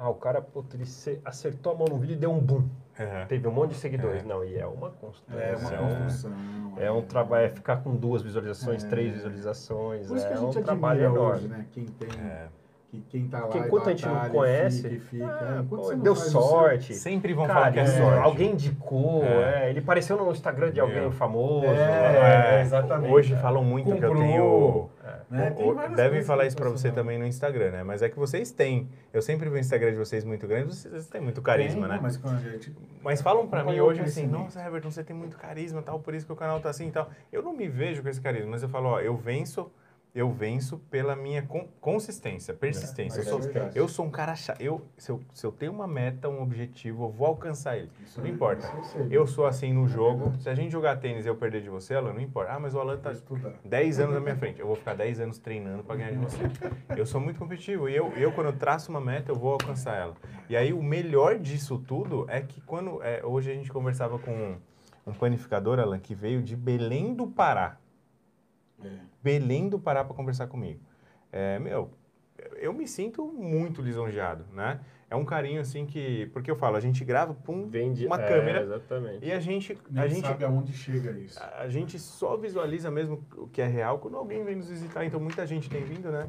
[0.00, 0.84] Ah, o cara, puta, ele
[1.24, 2.64] acertou a mão no vídeo e deu um boom.
[2.96, 3.24] é.
[3.26, 4.22] Teve um monte de seguidores.
[4.22, 4.26] É.
[4.26, 5.38] Não, e é uma construção.
[5.40, 6.32] É uma É um- construção.
[6.76, 8.88] É um trabalho, é ficar com duas visualizações, É.
[8.88, 11.38] três visualizações, Por isso que é a um gente trabalho admira enorme.
[11.38, 11.66] hoje, né?
[11.72, 12.46] Quem tem, É.
[12.90, 15.26] que, quem tá lá Porque enquanto a gente não batalha, conhece, fica, fica.
[15.26, 16.94] ah, É, pô, deu o seu- sorte.
[16.94, 18.18] Sempre vão Cara, falar que é é, sorte.
[18.24, 19.66] alguém indicou, É.
[19.66, 21.12] é, ele apareceu no Instagram de alguém Meu.
[21.12, 21.66] famoso.
[21.66, 22.60] É, é.
[22.62, 23.12] exatamente.
[23.12, 24.16] Hoje falam muito que eu Comprou.
[24.26, 24.90] tenho.
[25.30, 25.54] Né?
[25.94, 27.82] devem falar isso pra você também no Instagram, né?
[27.82, 28.88] Mas é que vocês têm.
[29.12, 32.00] Eu sempre vi o Instagram de vocês muito grande, vocês têm muito carisma, Tem, né?
[32.02, 32.74] Mas gente...
[33.02, 36.24] Mas falam pra mim hoje assim, nossa, Everton, você tem muito carisma tal, por isso
[36.26, 37.10] que o canal tá assim e tal.
[37.30, 39.70] Eu não me vejo com esse carisma, mas eu falo, ó, eu venço,
[40.18, 43.18] eu venço pela minha con- consistência, persistência.
[43.18, 43.78] mas eu, é sou, verdade.
[43.78, 44.60] eu sou um cara chato.
[44.60, 47.90] Eu, se, eu, se eu tenho uma meta, um objetivo, eu vou alcançar ele.
[48.04, 48.66] Isso não aí, importa.
[48.80, 50.24] isso eu sou assim no jogo.
[50.24, 50.42] verdade.
[50.42, 52.52] Se a gente jogar tênis e eu perder de você, Alan, não importa.
[52.52, 53.54] Ah, mas o Alan tá Pra estudar.
[53.64, 54.60] 10 anos na minha frente.
[54.60, 56.38] Eu vou ficar 10 anos treinando para ganhar de você.
[56.96, 57.88] Eu sou muito competitivo.
[57.88, 60.14] E eu, eu, quando eu traço uma meta, eu vou alcançar ela.
[60.50, 63.02] E aí, o melhor disso tudo é que quando...
[63.02, 64.56] é, hoje a gente conversava com um,
[65.06, 67.76] um panificador, Alan, que veio de Belém do Pará.
[68.82, 68.90] É.
[69.22, 70.80] Belém do Pará para conversar comigo.
[71.32, 71.90] É, meu,
[72.56, 74.80] eu me sinto muito lisonjeado, né?
[75.10, 76.26] É um carinho assim que...
[76.32, 79.26] Porque eu falo, a gente grava com Vende uma é, câmera Exatamente.
[79.26, 79.78] e a gente...
[79.90, 81.42] Nem A gente sabe aonde chega isso.
[81.42, 85.04] a a gente só visualiza mesmo o que é real quando alguém vem nos visitar.
[85.06, 86.28] Então, muita gente tem vindo, né?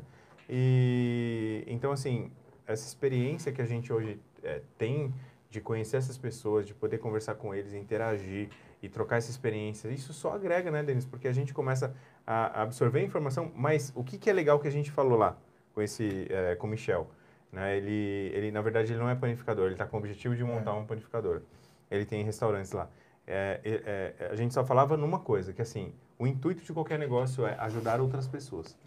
[0.50, 2.32] E então, assim,
[2.66, 5.14] essa experiência que a gente hoje é, tem
[5.50, 8.50] de conhecer essas pessoas, de poder conversar com eles, interagir
[8.82, 11.06] e trocar essa experiência, isso só agrega, né, Denis?
[11.06, 11.94] Porque a gente começa
[12.30, 13.52] a absorver a informação.
[13.56, 15.36] Mas o que, que é legal que a gente falou lá
[15.74, 17.10] com esse, é, com o Michel?
[17.52, 17.78] Né?
[17.78, 19.66] Ele, ele, na verdade, ele não é panificador.
[19.66, 21.42] Ele está com o objetivo de montar um panificador.
[21.90, 22.88] Ele tem restaurantes lá.
[23.26, 27.00] É, é, é, a gente só falava numa coisa, que assim, o intuito de qualquer
[27.00, 28.78] negócio é ajudar outras pessoas.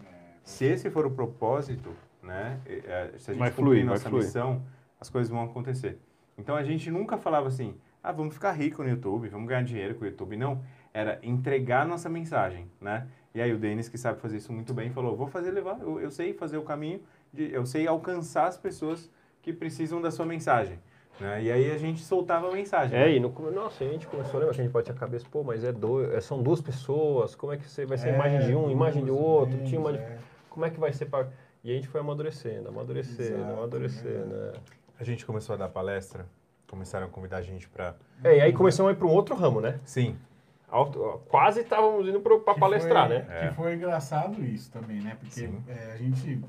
[0.45, 1.91] Se esse for o propósito,
[2.23, 4.25] né, é, é, se a gente Vai cumprir fluir, nossa fluir.
[4.25, 4.63] missão,
[5.01, 5.99] as coisas vão acontecer.
[6.39, 9.95] Então a gente nunca falava assim, ah, vamos ficar rico no YouTube, vamos ganhar dinheiro
[9.95, 10.37] com o YouTube.
[10.37, 10.61] Não,
[10.93, 13.07] era entregar nossa mensagem, né?
[13.35, 15.99] E aí o Denis, que sabe fazer isso muito bem, falou, vou fazer levar, eu,
[16.01, 17.01] eu sei fazer o caminho,
[17.33, 20.79] de, eu sei alcançar as pessoas que precisam da sua mensagem.
[21.19, 21.45] Né?
[21.45, 22.99] E aí a gente soltava a mensagem.
[22.99, 23.13] É, né?
[23.17, 25.73] e no nossa, a gente começou que a gente bate a cabeça, pô, mas é
[25.73, 28.71] dois, é- são duas pessoas, como é que você vai ser a imagem de um,
[28.71, 30.19] imagem do outro, tinha uma, É,
[30.51, 31.29] como é que vai ser para
[31.65, 34.53] E a gente foi amadurecendo, amadurecendo, Exato, amadurecendo, né?
[34.99, 36.27] A gente começou a dar palestra,
[36.69, 37.95] começaram a convidar a gente para.
[38.25, 39.79] É, e aí começamos a ir para um outro ramo, né?
[39.85, 40.17] Sim,
[41.29, 43.27] quase estávamos indo para palestrar, foi- né?
[43.31, 43.49] É.
[43.49, 45.17] Que foi engraçado isso também, né?
[45.21, 46.43] Porque é, a gente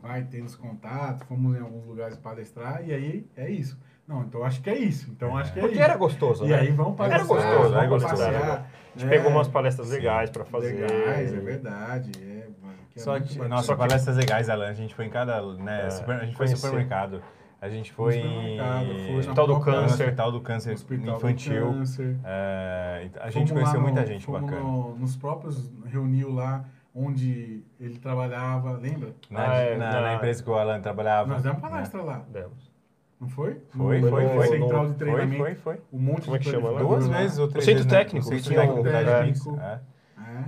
[0.00, 3.78] vai tendo os contatos, fomos em alguns lugares palestrar e aí é isso.
[4.06, 5.10] Não, então acho que é isso.
[5.10, 5.84] Então acho que é Porque isso.
[5.84, 6.60] era gostoso, E né?
[6.60, 8.22] aí vamos Era palestrar, gostoso, vamos era gostoso.
[8.22, 8.70] passear.
[8.94, 10.74] A gente pegou umas palestras legais para fazer.
[10.74, 12.10] Legais, é verdade.
[12.22, 14.68] É, mano, que é Só que, nossa, palestras legais, Alan.
[14.68, 15.40] A gente foi em cada.
[15.54, 17.22] Né, É, super- a gente foi em supermercado.
[17.64, 18.58] A gente foi em.
[19.06, 20.04] foi Hospital do Câncer.
[20.04, 21.66] Hospital do Câncer Hospital do Infantil.
[21.72, 22.16] Câncer.
[22.22, 24.60] É, a gente Fomos conheceu muita gente bacana.
[24.60, 26.62] no- nos próprios, reuniu lá
[26.94, 29.14] onde ele trabalhava, lembra?
[29.30, 31.30] Na, Ah, é, na- na- na empresa que o Alan trabalhava.
[31.32, 31.68] Nós demos né?
[31.70, 32.70] palestra lá, Demos.
[33.18, 33.62] não foi?
[33.70, 34.46] Foi, no, foi, no foi.
[34.48, 35.36] Central de No- Foi, treinamento.
[35.42, 35.80] foi, foi.
[35.90, 37.16] Um monte Como é de que chama Duas lá.
[37.18, 37.92] vezes ou três centro vezes.
[37.92, 37.98] né?
[37.98, 39.22] técnico, O centro técnico um- da é.
[39.24, 39.80] Dix, é.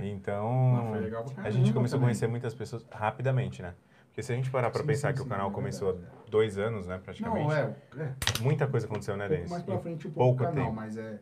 [0.03, 0.07] É.
[0.09, 2.07] Então, Não, foi legal pra a gente começou a também.
[2.09, 3.73] conhecer muitas pessoas rapidamente, né?
[4.17, 5.91] Porque se a gente parar pra Sim, pensar sim, que o sim, canal é começou
[5.91, 8.13] há dois anos, né, praticamente, Não, é, é.
[8.41, 9.51] muita coisa aconteceu, né, Um pouco Denis?
[9.51, 10.75] mais pra frente um pouco pouco o canal, tempo.
[10.75, 11.19] mas é,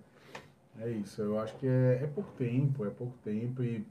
[0.80, 1.22] é isso.
[1.22, 3.86] Eu acho que é, é pouco tempo, é pouco tempo e,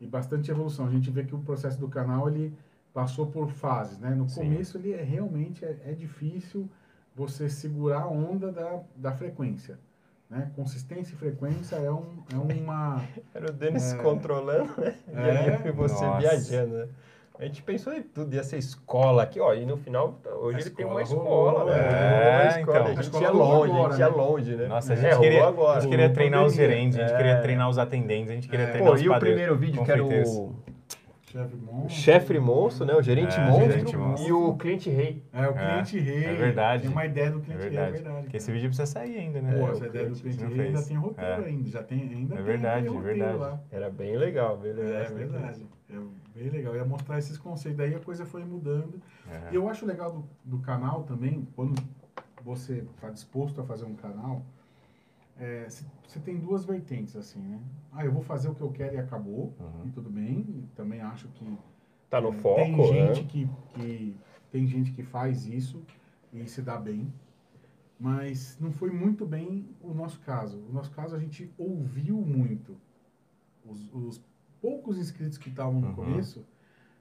[0.00, 0.88] e bastante evolução.
[0.88, 2.52] A gente vê que o processo do canal, ele
[2.92, 4.10] passou por fases, né?
[4.10, 4.40] No Sim.
[4.40, 6.68] começo, ele é, realmente é, é difícil
[7.14, 9.78] você segurar a onda da, da frequência,
[10.28, 10.50] né?
[10.56, 13.04] Consistência e frequência é, um, é uma...
[13.32, 13.98] Era o Denis É.
[13.98, 14.96] controlando, né?
[15.14, 16.18] É, e você nossa.
[16.18, 16.88] viajando, né?
[17.40, 20.60] A gente pensou em tudo, ia ser escola aqui, ó, e no final, hoje A
[20.60, 21.78] ele tem escola uma rolou, escola, né?
[21.78, 22.74] é, Uma escola, então.
[22.74, 24.16] A A gente escola ia rolou longe, a agora, gente ia né?
[24.16, 24.66] longe, né?
[24.66, 25.70] Nossa, a É, gente rolou queria, agora.
[25.70, 27.16] a gente queria Rolou treinar os gerentes, a gente É.
[27.16, 28.70] queria treinar os atendentes, a gente queria É.
[28.70, 30.52] treinar Pô, os e o primeiro vídeo que era o
[31.30, 31.90] Chefe monstro.
[31.90, 32.94] chefe monstro, né?
[32.94, 34.28] O gerente É, monstro gerente monstro.
[34.28, 35.22] e o cliente rei.
[35.32, 36.24] É, o cliente rei.
[36.24, 36.82] é verdade.
[36.84, 38.22] Tem uma ideia do É cliente rei, é verdade.
[38.22, 39.58] Porque esse vídeo precisa sair ainda, né?
[39.58, 41.46] Pô, É, essa ideia do cliente rei ainda tem roteiro É.
[41.46, 41.68] ainda.
[41.68, 43.38] Já tem, ainda É tem verdade, é roteiro verdade.
[43.38, 43.60] lá.
[43.70, 44.92] Era bem legal, bem legal.
[45.02, 45.66] É verdade.
[45.90, 46.74] É bem legal.
[46.76, 47.76] Ia mostrar esses conceitos.
[47.78, 49.00] Daí a coisa foi mudando.
[49.30, 49.52] É.
[49.52, 51.74] E eu acho legal do, do canal também, quando
[52.42, 54.57] você está disposto a fazer um canal, é,
[55.68, 57.60] você você tem duas vertentes, assim, né?
[57.92, 59.54] Ah, eu vou fazer o que eu quero e acabou.
[59.60, 59.86] Uhum.
[59.86, 60.40] E tudo bem.
[60.40, 61.44] E também acho que
[62.08, 63.14] Tá no é, foco, tem né?
[63.14, 64.16] gente que, que
[64.50, 65.82] tem gente que faz isso
[66.32, 67.12] e se dá bem.
[68.00, 70.58] Mas não foi muito bem o nosso caso.
[70.68, 72.76] O nosso caso a gente ouviu muito.
[73.66, 74.24] Os, os
[74.62, 75.94] poucos inscritos que estavam no Uhum.
[75.94, 76.46] começo,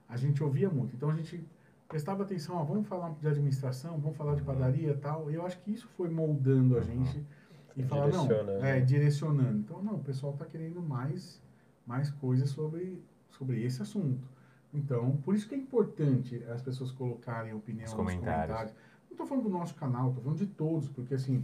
[0.09, 0.95] a gente ouvia muito.
[0.95, 1.47] Então a gente
[1.87, 5.31] prestava atenção, ah, vamos falar de administração, vamos falar de padaria e tal.
[5.31, 6.85] E eu acho que isso foi moldando a Uhum.
[7.77, 8.65] E falar, não, Direcionando.
[8.65, 9.59] é, direcionando.
[9.59, 11.41] Então, não, o pessoal está querendo mais,
[11.85, 14.27] mais coisas sobre, sobre esse assunto.
[14.73, 18.47] Então, por isso que é importante as pessoas colocarem opinião Os nos comentários.
[18.57, 18.73] comentários.
[19.05, 21.43] Não estou falando do nosso canal, estou falando de todos, porque assim,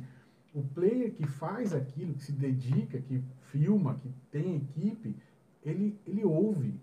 [0.53, 5.15] o player que faz aquilo, que se dedica, que filma, que tem equipe,
[5.63, 6.75] ele, ele ouve,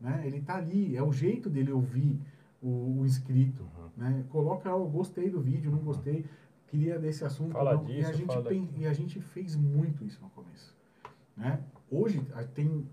[0.00, 0.22] né?
[0.24, 2.20] Ele está ali, é o jeito dele ouvir
[2.62, 3.88] o, o inscrito, Uhum.
[3.96, 4.24] né?
[4.30, 6.24] Coloca, oh, gostei do vídeo, não gostei,
[6.68, 7.52] queria desse assunto.
[7.52, 7.88] Fala não.
[7.88, 10.76] e, a disso, gente pen- e a gente fez muito isso no começo,
[11.36, 11.60] né?
[11.90, 12.86] Hoje tem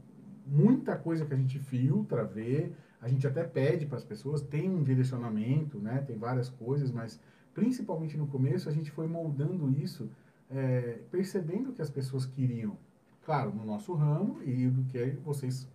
[0.45, 4.69] muita coisa que a gente filtra, vê, a gente até pede para as pessoas, tem
[4.69, 6.03] um direcionamento, né?
[6.07, 7.19] Tem várias coisas, mas
[7.53, 10.09] principalmente no começo a gente foi moldando isso,
[10.49, 12.77] é, percebendo o que as pessoas queriam.
[13.25, 15.67] Claro, no nosso ramo e do que vocês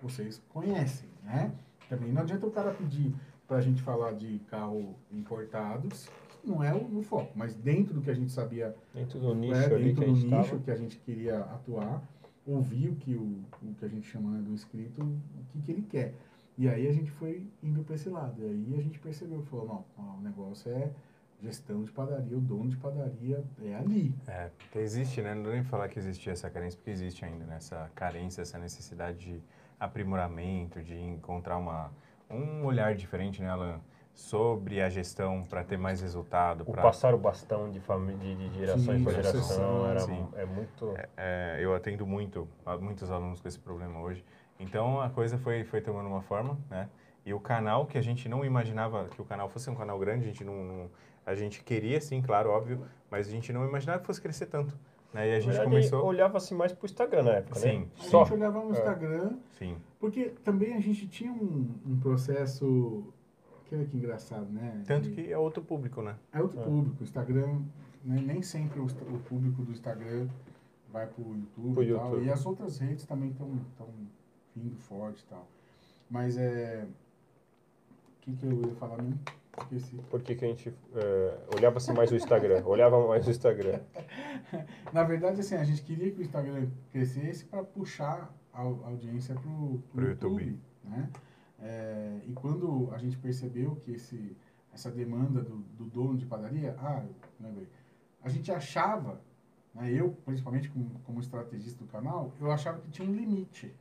[0.00, 1.52] vocês conhecem, né?
[1.88, 3.14] Também não adianta o cara pedir
[3.46, 6.08] para a gente falar de carro importados,
[6.44, 9.54] não é o, o foco, mas dentro do que a gente sabia Dentro do nicho
[9.54, 10.62] é, ali que dentro a do gente nicho tava.
[10.62, 12.02] que a gente queria atuar,
[12.46, 15.72] ouvir o que, o, o que a gente chama né, do inscrito, o que, que
[15.72, 16.14] ele quer.
[16.58, 18.42] E aí a gente foi indo para esse lado.
[18.42, 20.90] E aí a gente percebeu, falou, não, ó, o negócio é
[21.40, 24.14] gestão de padaria, o dono de padaria é ali.
[24.28, 25.34] É, porque existe, né?
[25.34, 27.56] Não nem falar que existia essa carência, porque existe ainda, né?
[27.56, 29.42] Essa carência, essa necessidade de
[29.78, 31.90] aprimoramento, de encontrar uma,
[32.30, 33.80] um olhar diferente, né, Alan?
[34.14, 36.62] Sobre a gestão para ter mais resultado.
[36.66, 40.28] O pra- passar o bastão de, família, de, de geração Sim, para geração era, sim.
[40.34, 40.94] é muito...
[41.16, 44.22] É, eu atendo muito, a- muitos alunos com esse problema hoje.
[44.60, 46.88] Então a coisa foi, foi tomando uma forma, né?
[47.24, 50.24] E o canal que a gente não imaginava que o canal fosse um canal grande,
[50.24, 50.90] a gente não, não-
[51.24, 54.76] a gente queria sim, claro, óbvio, mas a gente não imaginava que fosse crescer tanto,
[55.12, 55.28] né?
[55.28, 57.86] E a gente verdade, começou, olhava-se mais pro Instagram na época, Sim, né?
[57.98, 58.24] A Só.
[58.24, 58.72] gente olhava no É.
[58.72, 63.04] Instagram, sim, porque também a gente tinha um, um processo,
[63.72, 64.82] que olha que engraçado, né?
[64.86, 66.16] tanto De- que é outro público, né?
[66.32, 66.64] É outro É.
[66.64, 66.96] público.
[67.00, 67.60] O Instagram,
[68.04, 70.28] né, nem sempre o, o público do Instagram
[70.92, 72.04] vai pro YouTube, Pro e tal.
[72.10, 72.26] YouTube.
[72.26, 73.48] E as outras redes também estão
[74.54, 75.46] vindo forte e tal.
[76.10, 76.84] Mas é.
[76.86, 79.18] O que, que eu ia falar mesmo?
[79.58, 79.96] Esqueci.
[80.10, 82.62] Por que, que a gente é, olhava assim mais o Instagram?
[82.64, 83.80] olhava mais o Instagram.
[84.92, 89.34] Na verdade, assim, a gente queria que o Instagram crescesse para puxar a au- audiência
[89.34, 90.32] para o Pro YouTube.
[90.44, 91.08] YouTube, né?
[91.62, 94.36] É, e quando a gente percebeu que esse,
[94.72, 97.04] essa demanda do, do dono de padaria, ah,
[97.40, 97.68] lembrei,
[98.22, 99.20] a gente achava,
[99.74, 103.72] né, eu principalmente como, como estrategista do canal, eu achava que tinha um limite.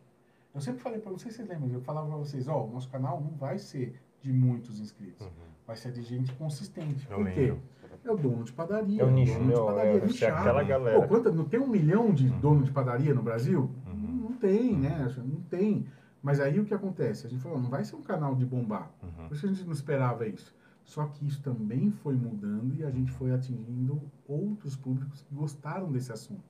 [0.53, 3.19] Eu sempre falei para vocês, vocês lembram, eu falava para vocês, ó, o nosso canal
[3.21, 5.27] não vai ser de muitos inscritos,
[5.65, 7.07] vai ser de gente consistente.
[7.09, 7.39] Eu Por quê?
[7.41, 7.61] lembro.
[8.03, 9.01] É o dono de padaria.
[9.01, 9.53] É o nicho, dono né?
[9.53, 10.37] de padaria É, você é nichado.
[10.39, 11.01] aquela galera.
[11.01, 13.69] Pô, quanta- não tem um milhão de donos de padaria no Brasil?
[13.85, 13.93] Uhum.
[13.93, 15.07] Não, não tem, né?
[15.17, 15.85] Não tem.
[16.21, 17.25] Mas aí o que acontece?
[17.25, 18.91] A gente falou, não vai ser um canal de bombar.
[19.01, 19.27] Uhum.
[19.27, 20.55] Por isso a gente não esperava isso.
[20.83, 25.91] Só que isso também foi mudando e a gente foi atingindo outros públicos que gostaram
[25.91, 26.43] desse assunto.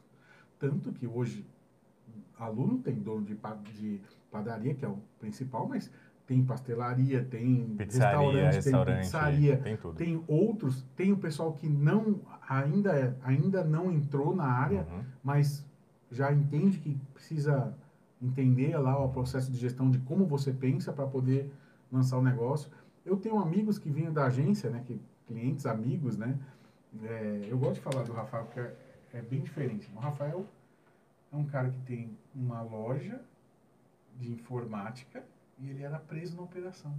[0.59, 1.45] Tanto que hoje,
[2.37, 3.37] aluno tem dono de,
[3.73, 5.91] de padaria, que é o principal, mas
[6.25, 8.09] tem pastelaria, tem Pizzaria,
[8.47, 9.95] restaurante, restaurante, tem pizzaria, tem tudo.
[9.95, 15.03] tem outros, tem o pessoal que não ainda, ainda não entrou na área, Uhum.
[15.23, 15.65] mas
[16.09, 17.73] já entende que precisa
[18.21, 21.51] entender lá o processo de gestão de como você pensa para poder
[21.91, 22.71] lançar o negócio.
[23.05, 26.37] Eu tenho amigos que vinham da agência, né, que clientes, amigos, né?
[27.03, 28.75] É, eu gosto de falar do Rafael porque é,
[29.13, 29.89] é bem diferente.
[29.95, 30.45] O Rafael
[31.31, 33.21] é um cara que tem uma loja
[34.19, 35.23] de informática
[35.57, 36.93] e ele era preso na operação.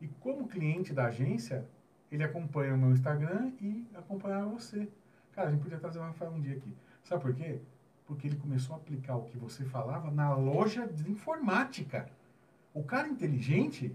[0.00, 1.64] E como cliente da agência,
[2.10, 4.88] ele acompanha o meu Instagram e acompanhava você.
[5.32, 6.74] Cara, a gente podia trazer o Rafael um dia aqui.
[7.04, 7.60] Sabe por quê?
[8.06, 12.08] Porque ele começou a aplicar o que você falava na loja de informática.
[12.74, 13.94] O cara inteligente,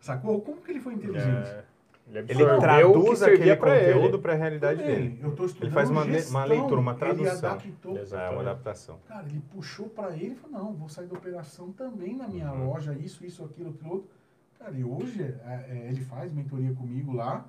[0.00, 0.40] sacou?
[0.40, 1.48] Como que ele foi inteligente?
[1.48, 1.64] É,
[2.08, 5.18] ele Ele absorveu o que traduz aquele conteúdo para a realidade Também, dele.
[5.22, 7.50] Eu tô estudando Ele faz uma, gestão, uma leitura, uma Ele tradução.
[7.50, 7.98] adaptou.
[7.98, 8.98] É uma adaptação.
[9.06, 12.52] Cara, ele puxou para ele e falou, não, vou sair da operação também na minha
[12.52, 12.68] Uhum.
[12.68, 14.10] loja, isso, isso, aquilo, aquilo outro.
[14.58, 17.44] Cara, e hoje é, é, ele faz mentoria comigo lá,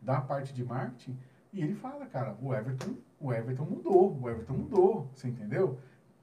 [0.00, 1.16] da parte de marketing,
[1.52, 5.78] e ele fala, cara, o Everton, o Everton mudou, o Everton mudou, você entendeu?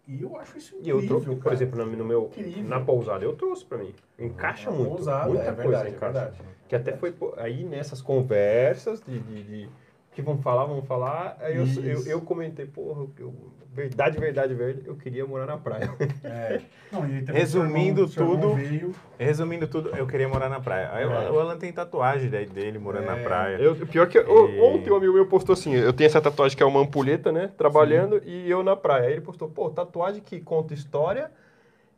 [0.08, 2.64] E eu acho isso E eu incrível, trouxe, por exemplo, no, meu, Incrível.
[2.64, 3.94] na pousada, eu trouxe pra mim.
[4.18, 4.90] Encaixa Na muito.
[4.96, 6.14] pousada, muita é coisa verdade, é encaixa.
[6.20, 6.44] verdade.
[6.68, 9.70] Que até foi aí nessas conversas de, de, de-
[10.12, 11.38] que vão falar, vão falar.
[11.40, 13.34] Aí eu, eu, eu comentei, porra, eu,
[13.74, 15.90] verdade, verdade, verdade, eu queria morar na praia.
[16.24, 16.62] É.
[16.92, 17.02] Não,
[17.34, 20.90] Resumindo irmão- tudo, veio, Resumindo tudo, eu queria morar na praia.
[20.92, 21.32] Aí o- É.
[21.32, 23.24] o Alan tem tatuagem daí dele, morando na É.
[23.24, 23.58] praia.
[23.58, 26.58] Eu, pior que o- E- ontem um amigo meu postou assim, eu tenho essa tatuagem
[26.58, 27.52] que é uma ampulheta, né?
[27.58, 29.08] Trabalhando e eu na praia.
[29.08, 31.30] Aí ele postou, pô, tatuagem que conta história,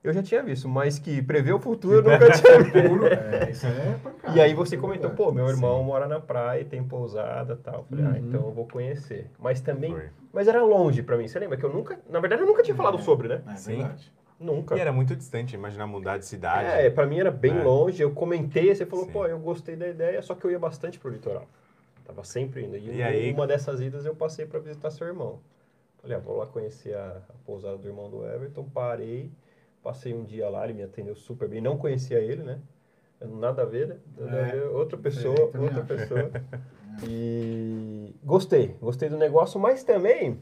[0.03, 2.89] eu já tinha visto, mas que prevê o futuro eu nunca tinha visto.
[2.89, 4.37] Puro, é, isso é pancada.
[4.37, 7.75] E aí você é comentou, pô, meu irmão mora na praia tem pousada e tal.
[7.79, 8.27] Eu Falei, ah, Uhum.
[8.27, 9.29] então eu vou conhecer.
[9.39, 10.09] Mas também, Foi.
[10.33, 11.27] mas era longe pra mim.
[11.27, 13.01] Você lembra que eu nunca, na verdade eu nunca tinha falado É.
[13.01, 13.41] sobre, né?
[13.47, 13.77] É Sim.
[13.77, 14.11] verdade.
[14.39, 14.75] Nunca.
[14.75, 16.65] E era muito distante, imaginar mudar de cidade.
[16.67, 17.63] É, pra mim era bem É.
[17.63, 18.01] longe.
[18.01, 19.11] Eu comentei, você falou, Sim.
[19.11, 21.45] pô, eu gostei da ideia, só que eu ia bastante pro litoral.
[22.03, 22.75] Tava sempre indo.
[22.75, 25.39] E, E aí- uma dessas idas eu passei pra visitar seu irmão.
[26.01, 29.31] Falei, ah, vou lá conhecer a, a pousada do irmão do Everton, parei,
[29.83, 31.61] passei um dia lá, ele me atendeu super bem.
[31.61, 32.59] Não conhecia ele, né?
[33.23, 33.97] Nada a ver, né?
[34.53, 34.63] É.
[34.69, 36.31] Outra pessoa, diferente, também outra pessoa.
[37.03, 40.39] E gostei, gostei do negócio, mas também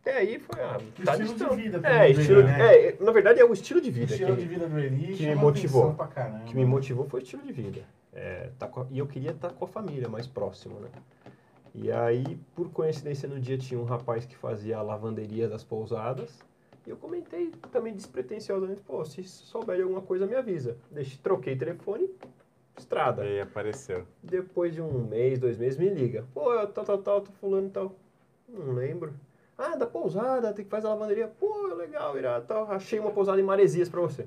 [0.00, 1.56] até aí foi ah, tá Estilo de distante.
[1.56, 2.74] vida É, estilo, né?
[2.88, 5.12] é, na verdade é o estilo de O vida estilo que, de vida do Eli
[5.14, 5.94] que me motivou.
[6.46, 7.82] que me motivou foi o estilo de vida.
[8.14, 10.88] É, tá a- e eu queria estar com a família mais próximo, né?
[11.74, 16.38] E aí, por coincidência, no dia tinha um rapaz que fazia a lavanderia das pousadas.
[16.86, 20.76] E eu comentei também despretensiosamente, pô, se souber de alguma coisa, me avisa.
[20.90, 22.08] Deixei, troquei telefone,
[22.76, 23.24] estrada.
[23.24, 24.04] E aí apareceu.
[24.22, 26.24] Depois de um mês, dois meses, me liga.
[26.32, 27.94] Pô, eu tal, tal, tal, tô fulano e tal.
[28.48, 29.12] Não lembro.
[29.58, 31.28] Ah, da pousada, tem que fazer a lavanderia.
[31.28, 32.70] Pô, legal, irá, tal.
[32.72, 34.26] Achei uma pousada em Maresias pra você.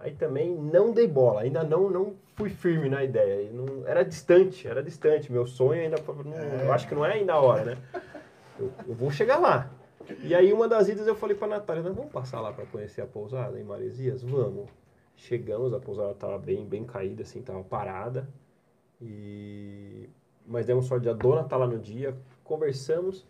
[0.00, 3.50] Aí também não dei bola, ainda não, não fui firme na ideia.
[3.52, 5.30] Não- era distante, era distante.
[5.30, 6.66] Meu sonho ainda, não, É.
[6.66, 7.78] eu acho que não é ainda a hora, né?
[8.58, 9.70] Eu, eu vou chegar lá.
[10.22, 13.00] E aí uma das idas eu falei pra Natália, nós vamos passar lá pra conhecer
[13.02, 14.22] a pousada em Maresias?
[14.22, 14.68] Vamos.
[15.16, 18.28] Chegamos, a pousada tava bem, bem caída, assim, tava parada.
[19.00, 20.08] E...
[20.46, 23.26] Mas demos sorte de a dona tá lá no dia, conversamos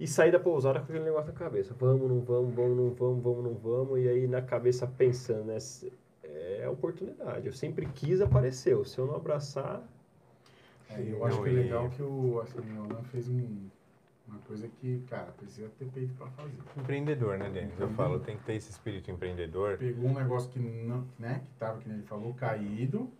[0.00, 1.74] e saí da pousada com aquele negócio na cabeça.
[1.78, 3.98] Vamos, não vamos, vamos, não vamos, vamos, não vamos.
[4.00, 5.58] E aí na cabeça pensando, né?
[6.22, 7.46] É a oportunidade.
[7.46, 8.84] Eu sempre quis, apareceu.
[8.84, 9.82] Se eu não abraçar,
[10.90, 13.68] É, eu acho Não, que é e- legal que o, assim, o Alan fez um-
[14.26, 16.54] uma coisa que, cara, precisa ter peito pra fazer.
[16.76, 17.78] Empreendedor, né, Denis?
[17.78, 19.76] Eu falo, tem que ter esse espírito empreendedor.
[19.78, 23.10] Pegou um negócio que não, né, que tava, que nem ele falou, caído,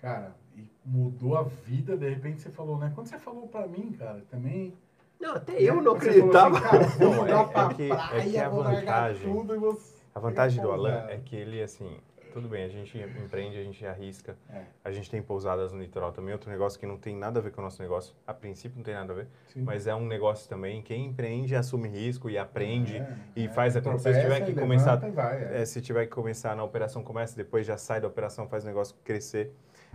[0.00, 2.90] cara, e mudou a vida, de repente você falou, né?
[2.94, 4.74] Quando você falou pra mim, cara, também...
[5.20, 6.58] Não, até eu não você falou acreditava.
[6.58, 7.30] Assim, cara, vou Não, é-
[7.70, 9.78] é que- é que a vantagem- tudo e vou
[10.14, 11.98] A vantagem do Alan é que ele, assim,
[12.30, 14.36] tudo bem, a gente empreende, a gente arrisca.
[14.48, 14.62] É.
[14.84, 17.50] A gente tem pousadas no litoral também, outro negócio que não tem nada a ver
[17.52, 18.14] com o nosso negócio.
[18.26, 19.62] A princípio não tem nada a ver, Sim.
[19.62, 20.80] mas é um negócio também.
[20.82, 23.48] Quem empreende assume risco e aprende É, e é.
[23.48, 24.14] faz acontecer.
[24.14, 25.60] Se tiver que começar, vai, é.
[25.62, 28.66] é, se tiver que começar na operação, começa, depois já sai da operação, faz o
[28.66, 29.52] negócio crescer.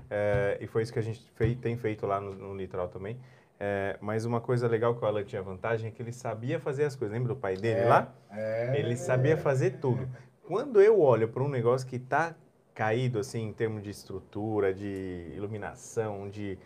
[0.09, 3.17] É, e foi isso que a gente fei- tem feito lá no, no litoral também.
[3.57, 6.83] É, mas uma coisa legal que o Alan tinha vantagem é que ele sabia fazer
[6.83, 7.15] as coisas.
[7.17, 8.13] Lembra do pai dele É, lá?
[8.29, 8.73] é.
[8.77, 10.07] Ele sabia fazer tudo.
[10.47, 12.35] Quando eu olho para um negócio que está
[12.73, 16.57] caído assim em termos de estrutura, de iluminação, de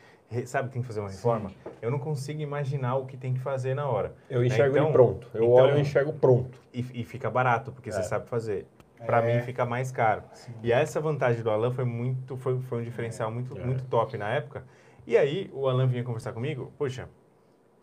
[0.45, 1.51] sabe que tem que fazer uma reforma,
[1.81, 4.13] eu não consigo imaginar o que tem que fazer na hora.
[4.29, 5.27] Eu enxergo Então- ele pronto.
[5.33, 6.59] Eu então- olho e enxergo pronto.
[6.73, 8.03] E, e fica barato porque você É.
[8.03, 8.67] sabe fazer.
[9.05, 9.37] Para É.
[9.37, 10.23] mim fica mais caro.
[10.33, 10.51] Sim.
[10.61, 13.63] E essa vantagem do Alan foi muito foi, foi um diferencial muito É.
[13.65, 14.63] muito top na época.
[15.07, 17.07] E aí o Alan vinha conversar comigo, puxa,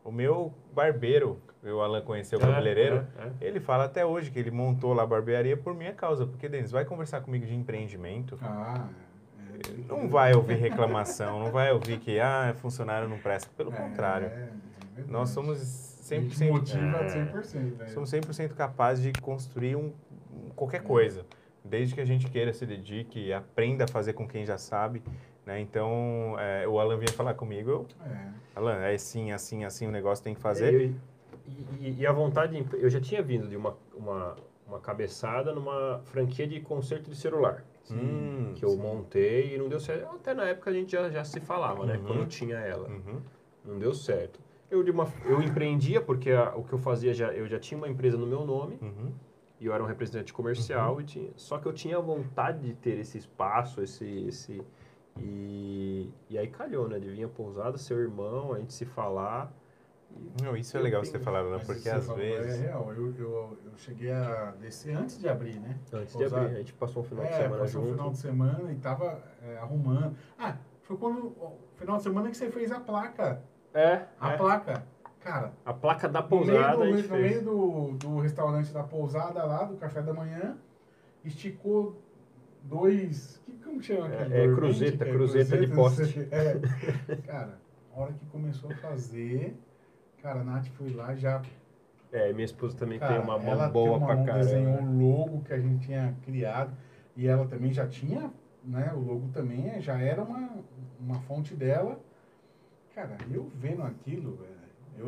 [0.06, 3.48] o meu barbeiro, o Alan conheceu o cabeleireiro, É, é, é.
[3.48, 6.26] Ele fala até hoje que ele montou lá a barbearia por minha causa.
[6.26, 8.38] Porque, Denis, vai conversar comigo de empreendimento.
[8.40, 8.88] Ah,
[9.38, 9.88] é.
[9.88, 13.50] Não vai ouvir reclamação, não vai ouvir que, ah, funcionário não presta.
[13.56, 14.26] Pelo É, contrário.
[14.28, 14.48] é.
[15.08, 15.58] Nós somos
[16.10, 17.08] A gente 100%, motiva É.
[17.08, 17.90] 100%, velho.
[17.90, 19.92] somos 100% capazes de construir um,
[20.32, 21.26] um- qualquer coisa.
[21.64, 25.02] Desde que a gente queira, se dedique, aprenda a fazer com quem já sabe.
[25.46, 25.60] Né?
[25.60, 28.26] Então, é, o Alan vinha falar comigo, eu, É.
[28.56, 30.74] Alan, é assim, assim, assim, o negócio tem que E, fazer.
[30.74, 30.80] eu-
[31.46, 34.36] e- e- e a vontade, de- eu já tinha vindo de uma, uma,
[34.66, 37.64] uma cabeçada numa franquia de conserto de celular.
[37.88, 38.78] Hum, que eu sim.
[38.78, 40.06] montei e não deu certo.
[40.16, 41.96] Até na época a gente já, já se falava, né?
[41.96, 42.02] Uhum.
[42.04, 42.88] Quando eu tinha ela.
[42.88, 43.20] Uhum,
[43.64, 44.40] Não deu certo.
[44.68, 47.78] Eu, de uma, eu empreendia porque a- o que eu fazia, já, eu já tinha
[47.78, 49.12] uma empresa no meu nome uhum.
[49.60, 51.00] e eu era um representante comercial.
[51.00, 54.04] E tinha, só que eu tinha vontade de ter esse espaço, esse...
[54.26, 54.60] esse
[55.18, 56.98] e, e aí calhou, né?
[56.98, 59.52] De vir a pousada, seu irmão, a gente se falar.
[60.42, 62.60] Não, isso é legal tenho- você ter falado, Alan, Mas porque às vezes...
[62.60, 62.92] É real.
[62.94, 65.78] Eu, eu, eu cheguei a descer antes de abrir, né?
[65.92, 67.96] Antes de abrir, a gente passou um final de é, semana passou o junto.
[67.96, 70.16] final de semana e tava é, arrumando.
[70.38, 71.34] Ah, foi quando
[71.74, 73.42] final de semana que você fez a placa.
[73.74, 74.36] É, A é.
[74.38, 74.84] placa.
[75.20, 77.30] Cara, A placa da no pousada a meio, gente do, no fez.
[77.30, 80.56] meio do, do restaurante da pousada lá, do café da manhã,
[81.24, 82.00] esticou
[82.62, 83.42] dois.
[83.76, 84.34] Como chama É, aquele?
[84.34, 86.28] é dormente, cruzeta, que cruzeta de poste.
[86.30, 87.16] É.
[87.26, 87.58] Cara,
[87.94, 89.54] a hora que começou a fazer,
[90.22, 91.42] cara, a Nath foi lá já.
[92.10, 94.90] É, minha esposa também Cara, tem uma mão ela boa uma pra mão, desenhou caramba.
[94.90, 96.74] o logo que a gente tinha criado
[97.16, 98.30] e ela também já tinha,
[98.64, 98.92] né?
[98.94, 100.50] O logo também é- já era uma,
[100.98, 102.00] uma fonte dela.
[102.94, 104.56] Cara, eu vendo aquilo, velho,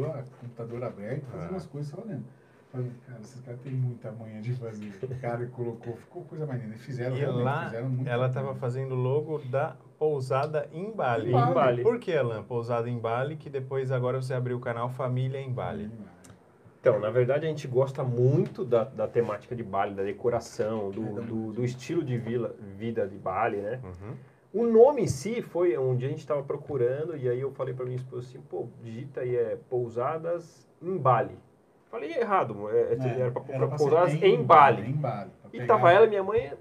[0.02, 1.56] eu a computador aberto, fazendo Ah.
[1.56, 2.24] as coisas só olhando.
[2.70, 4.92] Falei, cara, esses caras têm muita manha de fazer.
[5.02, 6.74] O cara colocou, ficou coisa mais linda.
[6.74, 8.08] Eles Fizeram, E realmente, lá, fizeram muito.
[8.08, 11.30] ela estava fazendo o logo da pousada em Bali.
[11.30, 11.82] Em Bali.
[11.82, 12.42] Por que, Alan?
[12.42, 15.90] Pousada em Bali, que depois agora você abriu o canal Família em Bali.
[16.80, 21.20] Então, na verdade, a gente gosta muito da, da temática de Bali, da decoração, do,
[21.20, 23.80] É, do, do estilo de vila, vida de Bali, né?
[23.82, 24.14] Uhum.
[24.52, 27.74] O nome em si foi um dia a gente estava procurando e aí eu falei
[27.74, 31.36] para minha esposa assim, pô, digita aí é pousadas em Bali.
[31.90, 34.90] Falei errado, é, é, era para procurar ser pousadas em Bali.
[34.90, 35.30] Em Bali.
[35.42, 36.52] pra E tava ela e minha mãe,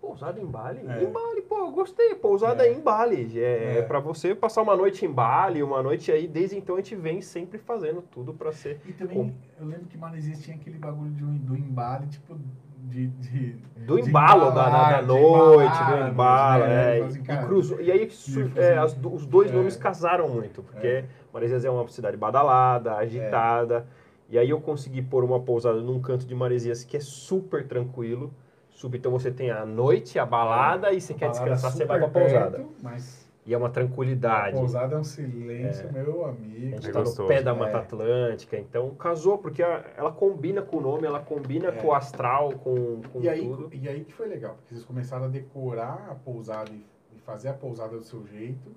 [0.00, 0.80] pousada em Bali?
[0.86, 1.02] É.
[1.02, 2.72] Em Bali, pô, eu gostei, pousada É.
[2.72, 3.40] em Bali.
[3.40, 3.82] É, É.
[3.82, 7.20] para você passar uma noite em Bali, uma noite aí, desde então a gente vem
[7.20, 11.10] sempre fazendo tudo para ser E também, Com- eu lembro que Maresias tinha aquele bagulho
[11.10, 12.36] de, do embale, tipo,
[12.84, 13.08] de...
[13.08, 16.98] de Do De embalo da, da, da embalar, noite, embalar, do embalo, né?
[16.98, 19.54] é, Assim, e, cruzou, e aí ia é, as os dois é.
[19.54, 21.04] nomes casaram muito, porque É.
[21.32, 23.84] Maresias é uma cidade badalada, agitada,
[24.28, 28.32] e aí eu consegui pôr uma pousada num canto de Maresias que é super tranquilo,
[28.70, 32.08] super, então você tem a noite, a balada, e você quer descansar, você vai pra
[32.08, 32.58] pousada.
[32.58, 34.56] perto, mas E é uma a tranquilidade.
[34.56, 36.70] pousada é um silêncio, meu A amigo.
[36.76, 37.28] gente É tá no gostoso.
[37.28, 37.54] pé da É.
[37.54, 41.72] Mata Atlântica, então casou, porque a- ela combina com o nome, ela combina É.
[41.72, 43.68] com o astral, com, com E aí, tudo.
[43.72, 47.48] e aí que foi legal, porque vocês começaram a decorar a pousada e, e fazer
[47.48, 48.70] a pousada do seu jeito,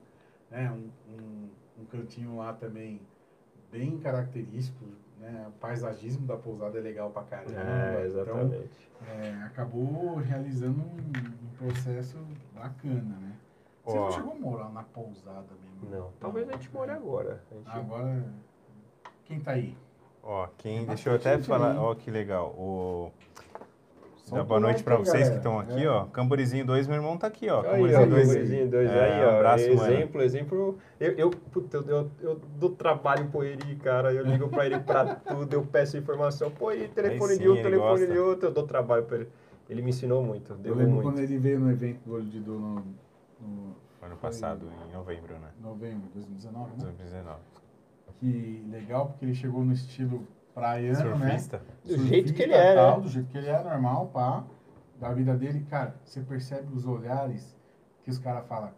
[0.52, 0.70] né?
[0.72, 1.50] Um, um,
[1.82, 3.00] um cantinho lá também
[3.72, 4.84] bem característico,
[5.20, 5.46] né?
[5.48, 7.52] O paisagismo da pousada é legal pra caramba.
[7.60, 8.90] É, Então, exatamente.
[9.08, 10.98] é, acabou realizando um,
[11.46, 12.18] um processo
[12.54, 13.34] bacana, né?
[13.86, 14.06] Você Ó.
[14.06, 15.90] não chegou a morar na pousada mesmo?
[15.96, 17.42] Não, talvez a gente more agora.
[17.52, 18.24] A gente- Agora,
[19.26, 19.78] quem tá aí?
[20.24, 21.78] Ó, quem, Tem deixa eu até falar, aí.
[21.78, 22.48] ó, que legal.
[22.50, 23.12] O,
[24.32, 25.38] Dá boa noite pra aí, vocês que galera.
[25.38, 25.90] estão aqui, É.
[25.90, 26.06] ó.
[26.06, 27.62] Camborizinho 2, meu irmão tá aqui, ó.
[27.64, 28.28] Camborizinho 2.
[28.28, 29.36] Camborizinho dois, É, aí, ó.
[29.38, 29.94] abraço, mano.
[29.94, 30.78] exemplo, exemplo.
[31.00, 34.14] Eu, eu, puta, eu, eu, eu dou trabalho pro Eri, cara.
[34.14, 36.52] Eu ligo pra ele pra tudo, eu peço informação.
[36.52, 38.08] Pô, e telefone Aí de sim, um, ele telefone gosta.
[38.08, 39.30] de outro, eu dou trabalho pra ele.
[39.70, 41.06] Ele me ensinou muito, deu Eu lembro muito.
[41.08, 42.76] quando ele veio no evento do Olho de Dor no,
[43.42, 45.50] no Ano passado, em novembro, né?
[45.62, 46.76] novembro de 2019, né?
[46.80, 47.40] 2019.
[48.20, 50.26] Que legal, porque ele chegou no estilo
[50.58, 51.28] praiano, né?
[51.38, 51.62] Surfista.
[51.86, 52.76] Do jeito que ele é, né?
[52.76, 54.44] tal, Do jeito que ele é, normal, pá.
[55.00, 57.56] da vida dele, cara, você percebe os olhares
[58.04, 58.72] que os caras falam,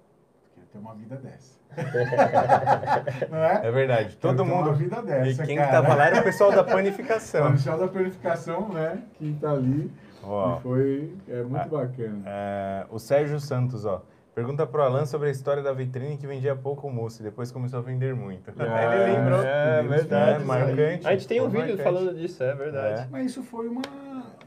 [0.53, 1.57] queria ter uma vida dessa.
[3.29, 3.67] Não é?
[3.67, 4.17] É verdade.
[4.17, 4.73] Quero Todo ter uma mundo.
[4.75, 5.71] vida dessa, E quem cara.
[5.71, 7.51] tava lá era o pessoal da O panificação.
[7.51, 9.01] Michel da Purificação, né?
[9.17, 9.91] Que tá ali.
[10.23, 11.79] Ó, E foi é muito Ah.
[11.79, 12.21] bacana.
[12.25, 14.01] é, o Sérgio Santos, ó.
[14.35, 17.81] Pergunta pro Alan sobre a história da vitrine que vendia pouco mousse, depois começou a
[17.81, 18.51] vender muito.
[18.59, 19.41] Ah, Ele lembrou.
[19.43, 21.07] é verdade, É, marcante.
[21.07, 21.83] A gente tem um Foi vídeo marcante.
[21.83, 23.01] falando disso, é verdade.
[23.01, 23.07] É.
[23.11, 23.81] Mas isso foi uma.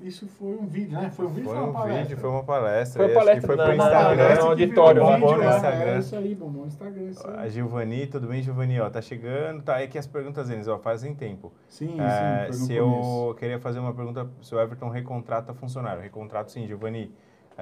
[0.01, 1.11] Isso foi um vídeo, né?
[1.11, 2.03] Foi um vídeo Foi ou um uma palestra?
[2.03, 3.03] vídeo, foi uma palestra.
[3.03, 4.17] Foi e acho que palestra foi pro na- Instagram.
[4.17, 5.57] Parece no que auditório, bombou vídeo, no né?
[5.57, 5.91] Instagram.
[5.93, 7.03] É isso aí, bombou no Instagram.
[7.03, 7.51] Isso A aí.
[7.51, 8.81] Giovani, tudo bem, Giovani?
[8.81, 9.81] Ó, tá chegando, tá?
[9.81, 11.53] É que as perguntas deles, ó, fazem tempo.
[11.69, 16.03] Sim, É, sim, se foi eu queria fazer uma pergunta, se o Everton recontrata funcionário.
[16.03, 17.13] Recontrato sim, Giovanni.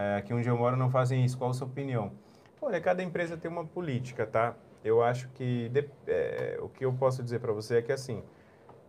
[0.00, 1.36] É, aqui onde eu moro não fazem isso.
[1.36, 2.12] Qual a sua opinião?
[2.62, 4.54] Olha, cada empresa tem uma política, tá?
[4.82, 8.22] Eu acho que de- é, o que eu posso dizer para você é que assim,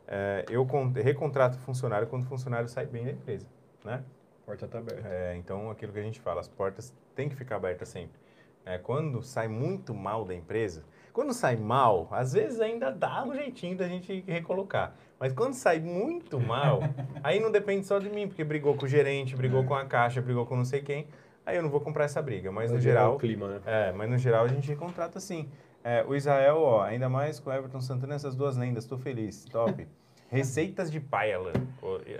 [0.08, 3.46] é, eu con- recontrato funcionário quando o funcionário sai bem da empresa,
[3.84, 4.04] né?
[4.44, 5.06] A porta tá aberta.
[5.08, 8.18] É, então, aquilo que a gente fala, as portas têm que ficar abertas sempre.
[8.66, 13.34] É, quando sai muito mal da empresa, quando sai mal, às vezes ainda dá um
[13.34, 14.96] jeitinho da gente recolocar.
[15.22, 16.80] Mas quando sai muito mal,
[17.24, 20.20] aí não depende só de mim, porque brigou com o gerente, brigou com a caixa,
[20.20, 21.06] brigou com não sei quem.
[21.46, 22.52] Aí eu não vou comprar essa briga.
[22.52, 23.62] Mas no geral, o clima, né?
[23.68, 25.48] é, mas no geral a gente contrata sim.
[25.84, 29.46] É, o Israel, ó, ainda mais com o Everton Santana, essas duas lendas, tô feliz,
[29.46, 29.88] top.
[30.28, 31.52] Receitas de pai, Alan.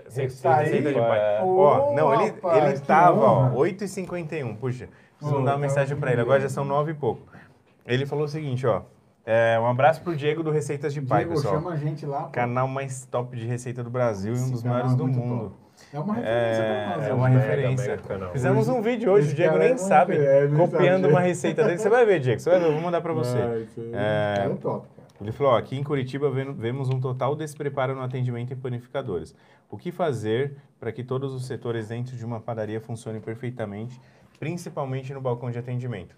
[0.04, 0.66] Receita, aí?
[0.66, 1.18] receita de pai.
[1.18, 1.40] É.
[1.42, 3.56] Ó, não, ele, rapaz, ele tava, ó, honra.
[3.56, 4.56] 8h51.
[4.58, 6.20] Puxa, preciso mandar uma tá mensagem pra ele.
[6.20, 7.26] Agora já são 9 e pouco.
[7.84, 8.82] Ele falou o seguinte, ó.
[9.24, 11.54] É, um abraço pro Diego do Receitas de Pai, Diego, pessoal.
[11.54, 12.24] chama a gente lá.
[12.24, 12.30] pô.
[12.30, 15.44] Canal mais top de receita do Brasil e um Esse dos maiores é do mundo.
[15.50, 15.62] top.
[15.92, 17.02] É uma referência pra nós.
[17.02, 17.14] É, é né?
[17.14, 18.00] uma Mega, referência.
[18.32, 21.12] Fizemos um vídeo hoje, Esse o Diego cara nem é sabe, é, copiando sabe.
[21.12, 21.78] uma receita dele.
[21.78, 23.38] Você vai ver, Diego, você vai ver, eu vou mandar pra você.
[23.92, 25.02] É, é top, cara.
[25.20, 29.34] Ele falou, ó, aqui em Curitiba vemos um total despreparo no atendimento em panificadores.
[29.70, 34.00] O que fazer para que todos os setores dentro de uma padaria funcionem perfeitamente,
[34.38, 36.16] principalmente no balcão de atendimento?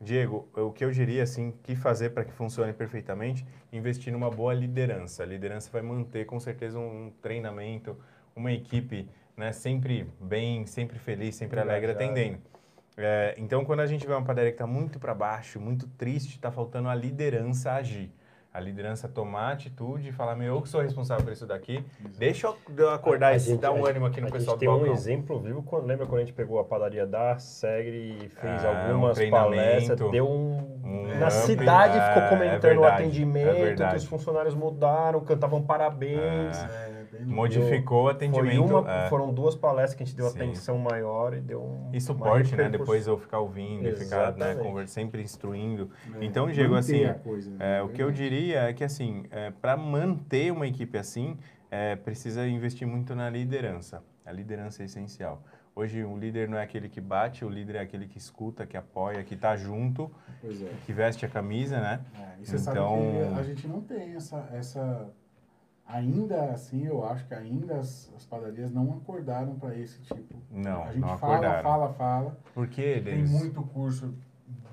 [0.00, 3.46] Diego, o que eu diria, assim, que fazer para que funcione perfeitamente?
[3.72, 5.22] Investir numa boa liderança.
[5.22, 7.96] A liderança vai manter, com certeza, um treinamento,
[8.34, 12.38] uma equipe né, sempre bem, sempre feliz, sempre alegre atendendo.
[12.96, 16.36] É, então, quando a gente vê uma padaria que está muito para baixo, muito triste,
[16.36, 18.12] está faltando a liderança agir.
[18.54, 21.84] A liderança tomar atitude e falar, meu, eu que sou responsável por isso daqui,
[22.16, 24.58] deixa eu- acordar A e gente- dar um a ânimo aqui no a pessoal gente
[24.58, 24.94] do tem um balcão.
[24.94, 28.70] exemplo vivo, quando, lembra quando a gente pegou a padaria da Segre e fez Ah,
[28.70, 29.56] um algumas treinamento.
[29.56, 30.80] palestras, deu um...
[30.84, 33.96] Um na up, cidade é, ficou é comentando o verdade, é atendimento, que verdade.
[33.96, 36.56] os funcionários mudaram, cantavam parabéns.
[36.62, 36.83] É, bem
[37.20, 38.62] Modificou o atendimento.
[38.64, 39.08] uma, é.
[39.08, 40.38] Foram duas palestras que a gente deu Sim.
[40.42, 42.68] atenção maior e deu um, E suporte, né?
[42.68, 44.90] Depois eu ficar ouvindo e ficar né, Exatamente.
[44.90, 45.90] sempre instruindo.
[46.20, 47.78] É, Então, Diego, assim, coisa, né?
[47.78, 49.24] É, o que eu diria é que, assim,
[49.60, 51.36] para manter uma equipe assim,
[51.70, 54.02] é, precisa investir muito na liderança.
[54.24, 55.42] A liderança é essencial.
[55.76, 58.76] Hoje, o líder não é aquele que bate, o líder é aquele que escuta, que
[58.76, 60.08] apoia, que está junto,
[60.44, 60.48] é.
[60.86, 62.00] que veste a camisa, né?
[62.14, 65.08] É, e você Então- sabe que a gente não tem essa, essa.
[65.86, 70.34] Ainda assim, eu acho que ainda as, as padarias não acordaram para esse tipo.
[70.50, 71.62] Não, a gente não fala, acordaram.
[71.62, 72.38] fala, fala.
[72.54, 74.14] Porque, Tem muito curso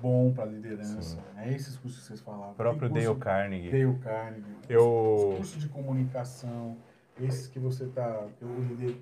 [0.00, 1.18] bom para liderança.
[1.36, 2.52] É esses cursos que vocês falavam.
[2.52, 4.44] o próprio Tem Dale curso- Carnegie, Dale Carnegie.
[4.68, 6.76] Eu- Os cursos de comunicação,
[7.20, 8.26] esses que você tá.
[8.38, 8.96] que O líder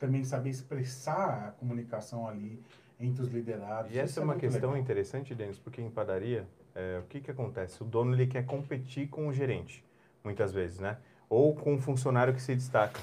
[0.00, 2.60] também saber expressar a comunicação ali
[2.98, 3.92] entre os liderados.
[3.94, 4.82] E essa Isso é uma questão legal.
[4.82, 7.82] interessante, Denis, porque em padaria, é, o que, que acontece?
[7.82, 9.84] O dono ele quer competir com o gerente,
[10.24, 10.96] muitas vezes, né?
[11.32, 13.00] Ou com o funcionário que se destaca.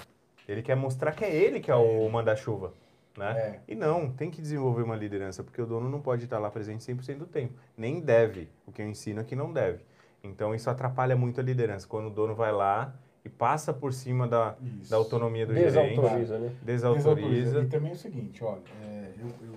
[0.47, 2.73] Ele quer mostrar que é ele que é o manda-chuva,
[3.17, 3.31] né?
[3.31, 3.59] É.
[3.67, 6.83] E não, tem que desenvolver uma liderança, porque o dono não pode estar lá presente
[6.83, 7.55] 100% do tempo.
[7.75, 8.47] Nem deve.
[8.67, 9.79] O que eu ensino é que não deve.
[10.23, 11.87] Então, isso atrapalha muito a liderança.
[11.87, 12.93] Quando o dono vai lá
[13.25, 14.91] e passa por cima da, Isso.
[14.91, 16.55] da autonomia do gerente, Desautoriza, né?
[16.61, 17.61] desautoriza.
[17.61, 19.53] E também é o seguinte, olha, é, eu, eu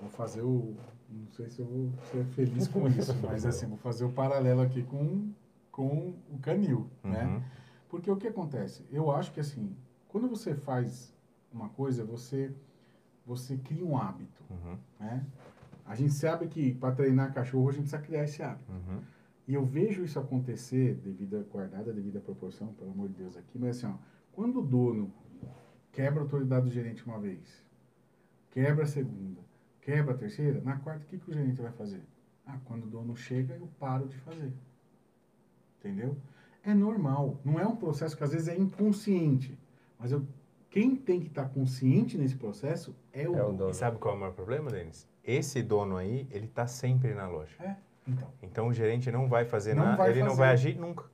[0.00, 0.74] vou fazer o.
[1.08, 4.60] Não sei se eu vou ser feliz com isso, mas assim, vou fazer o paralelo
[4.60, 5.30] aqui com,
[5.70, 7.42] com o canil, né?
[7.88, 8.84] Porque o que acontece?
[8.90, 9.74] Eu acho que assim,
[10.08, 11.14] quando você faz
[11.52, 12.52] uma coisa, você,
[13.24, 14.78] você cria um hábito, Uhum.
[15.00, 15.24] né?
[15.84, 18.70] A gente sabe que para treinar cachorro a gente precisa criar esse hábito.
[18.72, 19.00] Uhum.
[19.46, 23.36] E eu vejo isso acontecer, devido a guardada, devido à proporção, pelo amor de Deus
[23.36, 23.96] aqui, mas assim, ó,
[24.32, 25.12] quando o dono
[25.92, 27.64] quebra a autoridade do gerente uma vez,
[28.50, 29.40] quebra a segunda,
[29.80, 32.02] quebra a terceira, na quarta, o que, que o gerente vai fazer?
[32.44, 34.52] Ah, quando o dono chega, eu paro de fazer.
[35.78, 36.16] Entendeu?
[36.66, 37.38] É normal.
[37.44, 39.56] Não é um processo que às vezes é inconsciente.
[39.98, 40.26] Mas eu,
[40.68, 43.70] quem tem que estar consciente nesse processo é o É o dono.
[43.70, 45.08] E sabe qual é o maior problema, Denis?
[45.24, 47.54] Esse dono aí, ele tá sempre na loja.
[47.60, 48.28] É, então.
[48.42, 50.38] Então o gerente não vai fazer Não nada, vai ele não fazer.
[50.40, 51.04] vai agir nunca.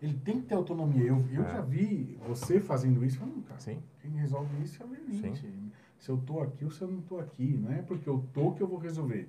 [0.00, 1.04] Ele tem que ter autonomia.
[1.04, 1.48] Eu, eu É.
[1.50, 3.18] já vi você fazendo isso.
[3.18, 3.80] Falando, cara, Sim.
[4.00, 5.46] Quem resolve isso é o gerente.
[5.98, 7.56] se eu tô aqui ou se eu não tô aqui.
[7.62, 9.28] Não é porque eu tô que eu vou resolver.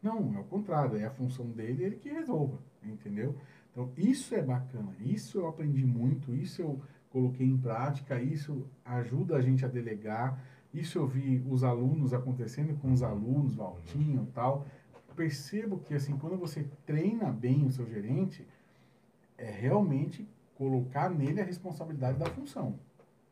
[0.00, 3.34] Não, é o contrário, é a função dele, ele que resolva, entendeu?
[3.72, 9.36] Então, isso é bacana, isso eu aprendi muito, isso eu coloquei em prática, isso ajuda
[9.36, 10.38] a gente a delegar,
[10.72, 14.66] isso eu vi os alunos acontecendo com os alunos, Valtinho e tal.
[15.16, 18.46] Percebo que, assim, quando você treina bem o seu gerente,
[19.36, 22.78] é realmente colocar nele a responsabilidade da função.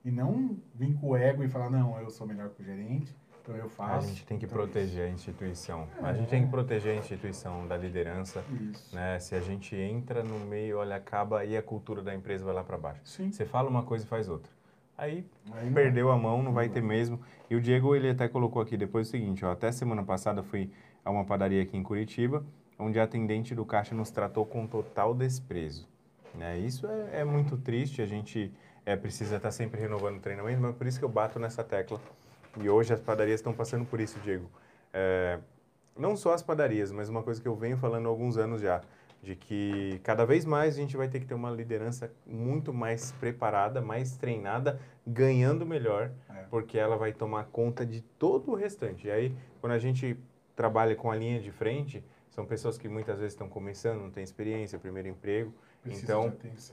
[0.05, 3.15] E não vir com o ego e falar, não, eu sou melhor que o gerente,
[3.43, 4.07] então eu faço.
[4.07, 5.89] A gente tem que então proteger a instituição.
[6.03, 6.07] É.
[6.07, 8.45] A gente tem que proteger a instituição da liderança.
[8.71, 8.95] Isso.
[8.95, 9.19] Né?
[9.19, 12.65] Se a gente entra no meio, olha, acaba e a cultura da empresa vai lá
[12.65, 13.01] para baixo.
[13.05, 13.31] Sim.
[13.33, 14.51] Você fala uma coisa e faz outra.
[14.97, 17.21] Aí Aí não perdeu a mão, não vai ter mesmo.
[17.49, 20.71] E o Diego, ele até colocou aqui depois o seguinte, ó, até semana passada fui
[21.03, 22.45] a uma padaria aqui em Curitiba,
[22.79, 25.89] onde a atendente do caixa nos tratou com total desprezo.
[26.35, 26.59] Né?
[26.59, 28.53] Isso é, é muito triste, a gente
[28.85, 32.01] é, precisa estar sempre renovando o treinamento, mas por isso que eu bato nessa tecla.
[32.59, 34.51] E hoje as padarias estão passando por isso, Diego.
[34.93, 35.39] É,
[35.97, 38.81] não só as padarias, mas uma coisa que eu venho falando há alguns anos já,
[39.23, 43.13] de que cada vez mais a gente vai ter que ter uma liderança muito mais
[43.13, 46.43] preparada, mais treinada, ganhando melhor, É.
[46.51, 49.07] porque ela vai tomar conta de todo o restante.
[49.07, 50.17] E aí, quando a gente
[50.57, 54.23] trabalha com a linha de frente, são pessoas que muitas vezes estão começando, não têm
[54.25, 56.33] experiência, primeiro emprego, Precisa então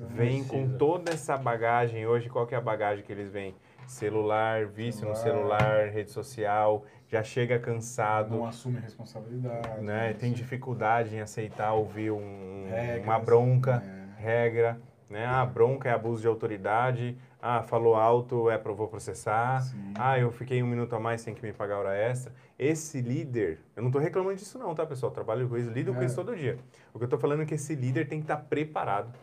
[0.09, 0.77] vem com Precisa.
[0.77, 3.55] toda essa bagagem hoje, qual que é a bagagem que eles vêm?
[3.87, 5.59] Celular, vício no Celular.
[5.59, 9.81] celular, rede social, já chega cansado, não assume a responsabilidade.
[9.81, 10.13] né?
[10.13, 13.83] Tem assim, dificuldade em aceitar ouvir um- regras, uma bronca,
[14.17, 14.21] é.
[14.21, 14.79] regra,
[15.09, 15.25] né?
[15.25, 19.93] Ah, bronca é abuso de autoridade, ah, falou alto é para vou processar, Sim.
[19.97, 22.33] ah, eu fiquei um minuto a mais sem que me pagar hora extra.
[22.59, 25.11] Esse líder, eu não estou reclamando disso não, tá, pessoal?
[25.11, 26.05] Trabalho com isso, lido com É.
[26.05, 26.57] isso todo dia.
[26.93, 29.13] O que eu estou falando é que esse líder tem que estar preparado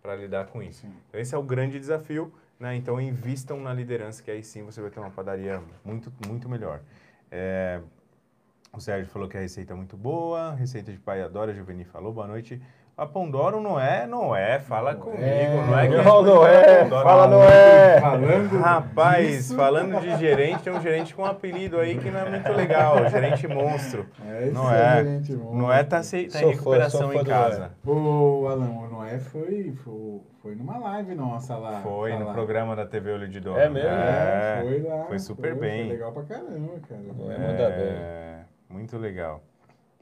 [0.00, 0.82] para lidar com isso.
[0.82, 0.92] Sim.
[1.08, 2.76] Então, esse é o grande desafio, né?
[2.76, 6.80] Então, invistam na liderança, que aí sim você vai ter uma padaria muito, muito melhor.
[7.30, 7.80] É,
[8.72, 11.84] o Sérgio falou que a receita é muito boa, receita de pai adora, a Juveni
[11.84, 12.60] falou, boa noite.
[12.98, 16.42] A Pondoro não é, não é, fala Não comigo, é, não é que não, não
[16.42, 18.00] a é, Pondoro- fala não é.
[18.00, 22.20] Falando Rapaz, disso, falando de gerente, tem um gerente com um apelido aí que não
[22.20, 24.06] é muito legal, gerente monstro.
[24.26, 25.36] É, Não isso é.
[25.52, 27.72] Não é tá, se, tá em recuperação em casa.
[27.84, 31.80] O Alan, o Noé foi, foi, foi numa live nossa lá.
[31.82, 32.32] Foi no falar.
[32.32, 33.58] programa da TV Olho de Dono.
[33.58, 33.90] É mesmo?
[33.90, 35.04] É, foi lá.
[35.04, 35.82] Foi super foi, bem.
[35.84, 37.00] Foi legal pra caramba, cara.
[37.14, 37.88] Noé manda bem.
[37.88, 38.38] É,
[38.70, 39.42] muito legal.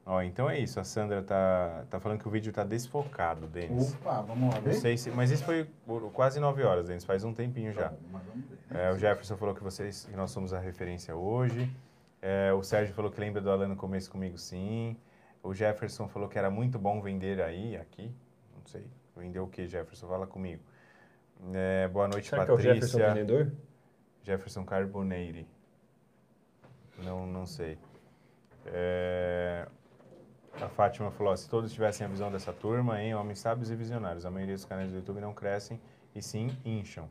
[0.07, 3.95] Ó, então é isso, a Sandra tá, tá falando que o vídeo tá desfocado, Denis.
[3.95, 4.75] Opa, vamos lá Não ver?
[4.75, 5.67] sei se, mas isso foi
[6.13, 7.85] quase nove horas, Denis, faz um tempinho já.
[7.85, 8.57] Tá bom, mas vamos ver.
[8.69, 11.75] É, o Jefferson falou que vocês, que nós somos a referência hoje.
[12.21, 14.95] É, o Sérgio falou que lembra do Alan no começo comigo, sim.
[15.41, 18.13] O Jefferson falou que era muito bom vender aí, aqui.
[18.55, 18.85] Não sei.
[19.17, 20.07] Vender o que, Jefferson?
[20.07, 20.61] Fala comigo.
[21.53, 23.13] É, boa noite, Será que é o Jefferson Patrícia.
[23.13, 23.51] vendedor?
[24.23, 25.47] Jefferson Carboneire.
[27.03, 27.77] Não, não sei.
[28.67, 29.67] É,
[30.61, 34.25] a Fátima falou, se todos tivessem a visão dessa turma, hein, homens sábios e visionários,
[34.25, 35.79] a maioria dos canais do YouTube não crescem
[36.13, 37.09] e sim incham.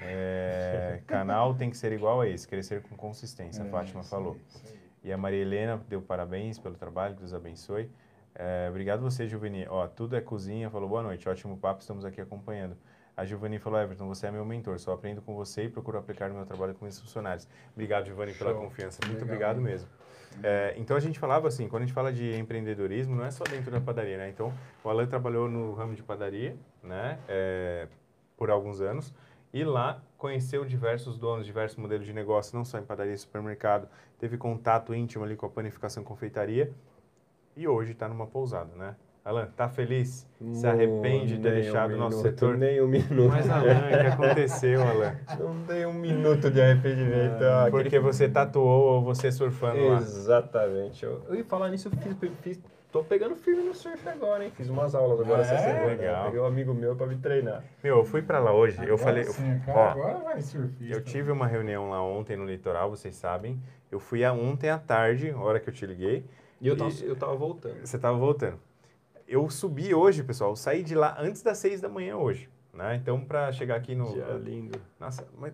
[0.00, 4.34] É, canal tem que ser igual a esse, crescer com consistência, a É, Fátima falou.
[4.34, 4.78] aí.
[5.04, 7.90] E a Maria Helena deu parabéns pelo trabalho, que Deus abençoe.
[8.34, 9.66] É, obrigado você, Juveni.
[9.68, 12.76] Ó, tudo é cozinha, falou boa noite, ótimo papo, estamos aqui acompanhando.
[13.16, 16.28] A Giovanni falou, Everton, você é meu mentor, só aprendo com você e procuro aplicar
[16.28, 17.48] no meu trabalho com meus funcionários.
[17.72, 19.00] Obrigado, Giovanni, pela confiança.
[19.08, 19.64] Muito obrigado hein?
[19.64, 19.88] mesmo.
[20.42, 23.44] É, então, a gente falava assim, quando a gente fala de empreendedorismo, não é só
[23.44, 24.28] dentro da padaria, né?
[24.28, 24.52] Então,
[24.84, 27.18] o Alan trabalhou no ramo de padaria, né?
[27.28, 27.88] É,
[28.36, 29.12] por alguns anos.
[29.52, 33.88] E lá conheceu diversos donos, diversos modelos de negócio, não só em padaria e supermercado.
[34.18, 36.72] Teve contato íntimo ali com a panificação e confeitaria.
[37.56, 38.94] E hoje está numa pousada, né?
[39.24, 40.26] Alan, tá feliz?
[40.52, 42.56] Se arrepende de ter Nem um deixado o nosso minuto, setor?
[42.56, 43.28] Nem um minuto.
[43.28, 45.14] Mas, Alan, o que aconteceu, Alan?
[45.38, 47.42] Não tem um minuto de arrependimento.
[47.42, 49.96] Ah, aquele- Porque você tatuou ou você surfando lá?
[49.98, 51.04] Exatamente.
[51.04, 52.60] Eu, eu ia falar nisso, eu fiz, fiz-
[52.90, 54.52] tô pegando firme no surf agora, hein?
[54.56, 55.44] Fiz umas aulas agora É?
[55.44, 55.86] essa semana.
[55.86, 56.24] Legal.
[56.26, 57.62] Peguei um amigo meu pra me treinar.
[57.84, 59.24] Meu, eu fui pra lá hoje, eu Agora falei...
[59.24, 60.94] sim, cara, ó, agora vai surfista.
[60.94, 63.60] Eu tive uma reunião lá ontem no litoral, vocês sabem.
[63.92, 66.24] Eu fui a ontem à tarde, hora que eu te liguei.
[66.60, 67.84] E eu tava, E- eu tava voltando.
[67.84, 68.58] Você tava voltando.
[69.28, 70.50] Eu subi hoje, pessoal.
[70.52, 72.48] Eu saí de lá antes das seis da manhã hoje.
[72.72, 72.96] Né?
[72.96, 74.12] Então, pra chegar aqui no.
[74.12, 74.80] Dia lindo.
[74.98, 75.52] Nossa, mas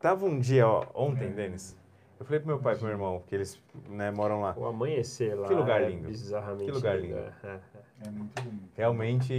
[0.00, 1.30] tava um dia, ó, ontem, É.
[1.30, 1.76] Denis.
[2.18, 4.54] Eu falei pro meu pai e pro meu irmão, que eles né, moram lá.
[4.56, 6.06] O amanhecer lá Que lugar é lindo.
[6.06, 7.16] bizarramente Que lugar lindo.
[7.16, 7.32] lindo.
[7.42, 7.60] é, é,
[8.06, 8.70] É muito bonito.
[8.76, 9.34] Realmente.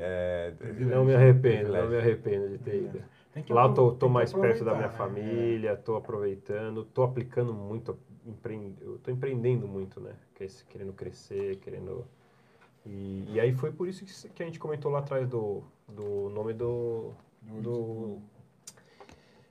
[0.00, 0.72] É, é.
[0.84, 3.02] Não me arrependo, não me arrependo de ter ido.
[3.50, 4.92] Lá eu tô, tô mais perto da minha né?
[4.94, 8.74] família, tô aproveitando, tô aplicando muito, empre...
[8.80, 10.12] eu tô empreendendo muito, né?
[10.34, 12.04] Que- Querendo crescer, querendo...
[12.84, 16.28] E, e aí foi por isso que, que a gente comentou lá atrás do, do
[16.30, 18.18] nome do, Do-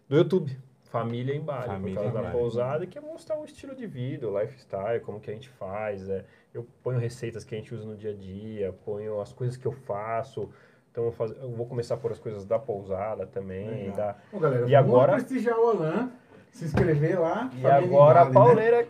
[0.09, 0.57] do, YouTube.
[0.83, 2.37] família em Bali, Família por causa da Bali.
[2.37, 6.09] pousada, que é mostrar o estilo de vida, o lifestyle, como que a gente faz.
[6.09, 6.25] é.
[6.53, 9.65] Eu ponho receitas que a gente usa no dia a dia, ponho as coisas que
[9.65, 10.49] eu faço.
[10.91, 13.91] Então eu, faz- eu vou começar por as coisas da pousada também.
[13.91, 14.17] Da...
[14.33, 15.69] Ô, galera, E agora- prestigiar o
[16.51, 17.49] se inscrever lá.
[17.57, 18.33] E agora a Invade, né?
[18.33, 18.87] pauleira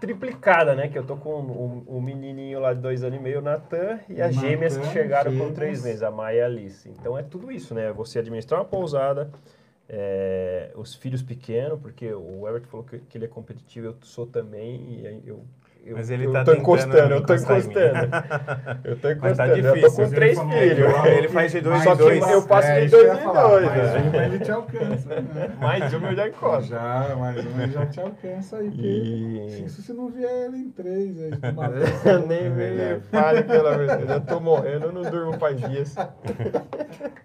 [0.00, 0.88] triplicada, né?
[0.88, 3.98] Que eu tô com o, o menininho lá de dois anos e meio, o Natan,
[4.08, 5.54] e as Natan, gêmeas que chegaram com gêmeas.
[5.54, 6.88] três meses, a Maia e a Alice.
[6.88, 7.92] Então é tudo isso, né?
[7.92, 9.30] Você administrar uma pousada,
[9.88, 14.26] é, os filhos pequenos, porque o Everton falou que, que ele é competitivo, eu sou
[14.26, 15.44] também, e aí eu.
[15.84, 18.08] Eu Mas ele eu tá tô encostando, eu tô encostando.
[18.84, 19.90] Eu tô Mas tá encostando, eu tô difícil.
[19.96, 21.04] com Mas ele três filhos.
[21.04, 22.30] ele Ele faz de dois Só em que dois.
[22.30, 24.10] eu passo de isso dois que eu em falar, dois, Mais né?
[24.12, 25.50] um ele te alcança, né?
[25.60, 26.68] Mais uma eu já encosto.
[26.70, 28.68] Já, mais um ele já te alcança aí.
[28.68, 31.74] E- Se você não vier ele em três, aí mata.
[32.26, 34.10] Nem me fale, pelo amor de Deus.
[34.10, 35.94] Eu tô morrendo, eu não durmo faz dias.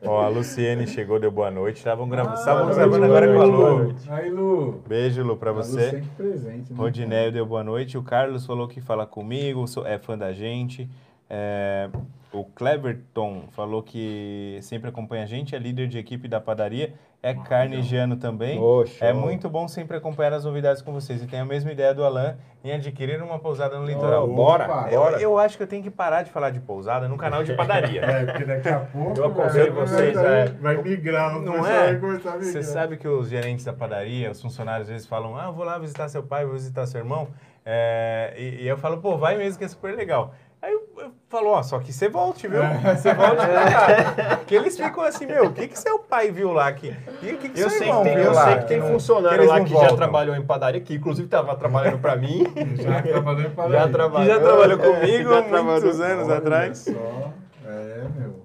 [0.06, 1.78] Ó, a Luciene chegou, deu boa noite.
[1.78, 2.24] Estavam gra...
[2.30, 3.96] Ah, estavam boa gravando noite, agora com a Lu.
[4.10, 4.82] Aí, Lu.
[4.88, 5.90] Beijo, Lu, pra Lu você.
[5.92, 6.78] sempre presente, né?
[6.78, 7.98] Rodinéio deu boa noite.
[7.98, 10.90] O Carlos falou que fala comigo, sou- é fã da gente.
[11.30, 11.90] É,
[12.34, 17.34] o Cleverton falou que sempre acompanha a gente, é líder de equipe da padaria, é
[17.34, 18.60] carnegiano também.
[19.00, 21.24] É muito bom sempre acompanhar as novidades com vocês.
[21.24, 24.24] E tem a mesma ideia do Alan em adquirir uma pousada no litoral.
[24.30, 24.88] Ó, bora, Opa.
[24.92, 25.22] Eu, bora.
[25.22, 28.02] eu acho que eu tenho que parar de falar de pousada no canal de padaria.
[28.04, 29.18] É, porque daqui a pouco.
[29.18, 30.46] Eu aconselho vai- vocês, vai, é.
[30.48, 31.92] vai migrar, Não é?
[31.92, 32.52] vai começar a migrar.
[32.52, 35.64] Você sabe que os gerentes da padaria, os funcionários, às vezes falam, ah, eu vou
[35.64, 37.28] lá visitar seu pai, vou visitar seu irmão.
[37.66, 40.34] É, e, e eu falo, pô, vai mesmo que é super legal.
[41.04, 42.62] Aí eu, eu falo, ó, só que você volte, viu?
[42.96, 44.38] Você volte pra cá.
[44.38, 46.72] Porque eles ficam assim, meu, o que, que seu pai viu lá?
[46.72, 48.46] Que, e o que, que Eu seu sei, irmão que tem, viu eu lá?
[48.46, 49.96] sei que tem não- funcionário eles lá que já voltam.
[49.98, 52.44] trabalhou em padaria, que inclusive estava trabalhando para mim.
[52.82, 53.92] Já trabalhou para Já aí.
[53.92, 54.28] trabalhou.
[54.28, 56.78] Que já trabalhou É, comigo já há muitos anos Olha atrás.
[56.80, 57.34] Só,
[57.68, 58.44] é, meu.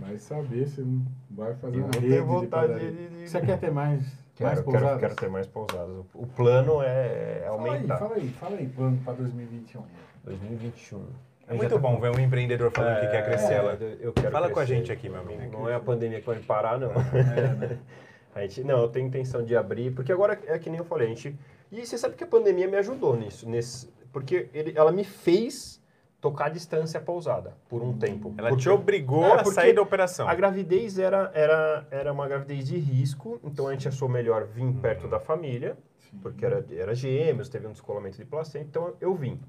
[0.00, 2.90] Vai saber se não vai fazer Eu uma rede de vontade padaria.
[2.90, 5.00] de- de- Você quer ter mais, mais Quero, quero, pousadas?
[5.00, 5.96] quero ter mais pousadas.
[6.14, 7.98] O- plano é Fala aí, aumentar.
[7.98, 9.82] fala aí, fala aí, plano para 2021.
[10.24, 11.02] 2021.
[11.50, 13.54] É muito bom ver um empreendedor falando que quer crescer.
[13.54, 13.72] É, ela.
[14.00, 14.74] eu- quero Fala com a crescer.
[14.78, 15.42] gente aqui, meu amigo.
[15.52, 16.90] Não é a pandemia que vai me parar, não.
[16.92, 17.78] É, né?
[18.32, 21.08] A gente, não, eu tenho intenção de abrir, porque agora é que nem eu falei,
[21.08, 21.36] a gente.
[21.72, 25.82] E você sabe que a pandemia me ajudou nisso, nesse, porque ele, ela me fez
[26.20, 28.32] tocar a distância pousada por um tempo.
[28.38, 30.28] Ela Porque te obrigou É, a sair da operação.
[30.28, 34.72] A gravidez era, era, era uma gravidez de risco, então a gente achou melhor vir
[34.74, 35.76] perto da família,
[36.22, 39.40] porque era, era gêmeos, teve um descolamento de placenta, então eu vim.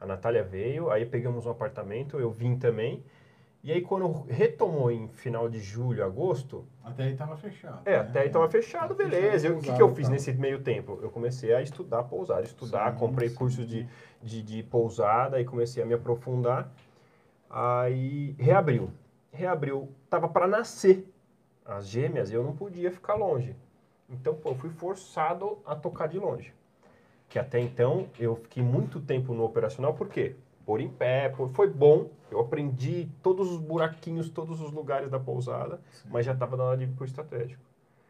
[0.00, 3.02] A Natália veio, aí pegamos um apartamento, eu vim também.
[3.64, 7.80] E aí quando retomou em final de julho, agosto, Até aí tava fechado.
[7.84, 7.96] é, né?
[7.98, 9.52] até aí estava fechado, Tava beleza.
[9.52, 10.98] O que, que eu fiz nesse meio tempo?
[11.02, 13.34] Eu comecei a estudar pousada, estudar, Sim, comprei sim.
[13.34, 13.88] cursos de,
[14.22, 16.70] de, de pousada e comecei a me aprofundar.
[17.50, 18.90] Aí reabriu.
[19.32, 21.12] Reabriu, tava para nascer
[21.64, 23.56] as gêmeas e eu não podia ficar longe.
[24.08, 26.54] Então, pô, eu fui forçado a tocar de longe.
[27.28, 30.36] Que até então eu fiquei muito tempo no operacional, por quê?
[30.64, 35.18] Por em pé, por- foi bom, eu aprendi todos os buraquinhos, todos os lugares da
[35.18, 36.08] pousada, Sim.
[36.10, 37.62] mas já estava na hora de ir pro estratégico.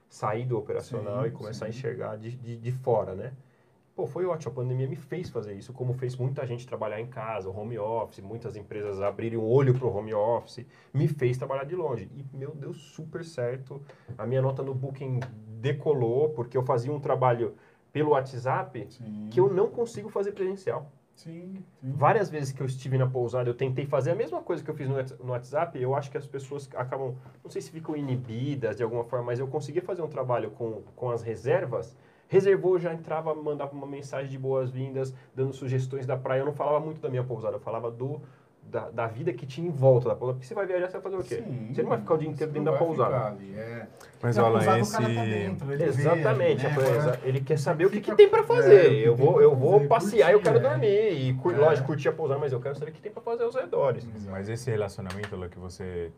[0.09, 1.77] Sair do operacional Sim, e começar a sim.
[1.79, 3.33] enxergar de, de, de fora, né?
[3.95, 4.53] Pô, foi ótimo.
[4.53, 8.21] A pandemia me fez fazer isso, como fez muita gente trabalhar em casa, home office,
[8.21, 12.09] muitas empresas abrirem o olho pro home office, me fez trabalhar de longe.
[12.15, 13.81] E, meu, deu super certo.
[14.19, 15.21] A minha nota no Booking
[15.61, 17.55] decolou, porque eu fazia um trabalho
[17.97, 19.29] pelo WhatsApp Sim.
[19.31, 20.93] que eu não consigo fazer presencial.
[21.15, 21.93] Sim, sim.
[21.95, 24.75] Várias vezes que eu estive na pousada, eu tentei fazer a mesma coisa que eu
[24.75, 25.81] fiz no Whats- no WhatsApp.
[25.81, 29.41] Eu acho que as pessoas acabam, não sei se ficam inibidas de alguma forma, mas
[29.41, 31.97] eu conseguia fazer um trabalho com, com as reservas.
[32.29, 36.41] Reservou, já entrava, mandava uma mensagem de boas-vindas, dando sugestões da praia.
[36.41, 38.21] Eu não falava muito da minha pousada, eu falava do,
[38.71, 40.35] da, da vida que tinha em volta da pousada.
[40.37, 41.43] Porque você vai viajar, você vai fazer o quê?
[41.47, 43.27] Sim, você não vai ficar o dia inteiro dentro da pousada.
[43.29, 43.87] ali, é.
[44.23, 44.93] Mas, Na Alan, pousada, o esse...
[44.93, 46.75] tá dentro, ele vê Exatamente, né?
[46.75, 48.87] coisa- ele quer saber o que, que tem pra fazer.
[48.87, 50.61] é, o que eu vou, eu vou fazer, passear e eu quero é.
[50.61, 51.13] dormir.
[51.13, 51.57] E, cu- É.
[51.57, 54.07] lógico, curtir a pousada, mas eu quero saber o que tem pra fazer aos redores.
[54.31, 56.11] Mas esse relacionamento Alan, que você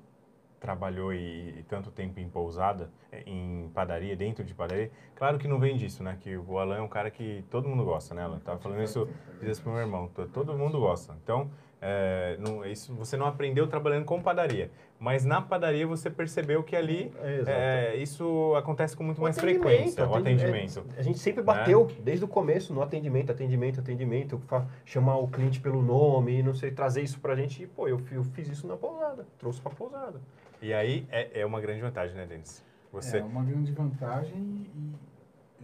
[0.61, 2.91] trabalhou e, e tanto tempo em pousada,
[3.27, 6.17] em padaria, dentro de padaria, claro que não vem disso, né?
[6.21, 8.41] Que o Alan é um cara que todo mundo gosta, né, Alan?
[8.41, 11.15] Tava falando isso, fiz isso pro meu irmão, to- todo mundo gosta.
[11.23, 11.49] Então,
[11.81, 16.75] eh, não, isso você não aprendeu trabalhando com padaria, mas na padaria você percebeu que
[16.75, 20.85] ali É, eh, isso acontece com muito O mais frequência, o atendi- atendimento.
[20.97, 24.41] é, a gente sempre bateu desde o começo no atendimento, atendimento, atendimento,
[24.85, 27.63] chamar o cliente pelo nome, não sei, trazer isso pra gente.
[27.63, 30.21] E, pô, eu, eu fiz isso na pousada, trouxe pra pousada.
[30.61, 32.65] E aí é, é uma grande vantagem, né, Denis?
[32.93, 34.37] Você É uma grande vantagem
[34.75, 34.93] e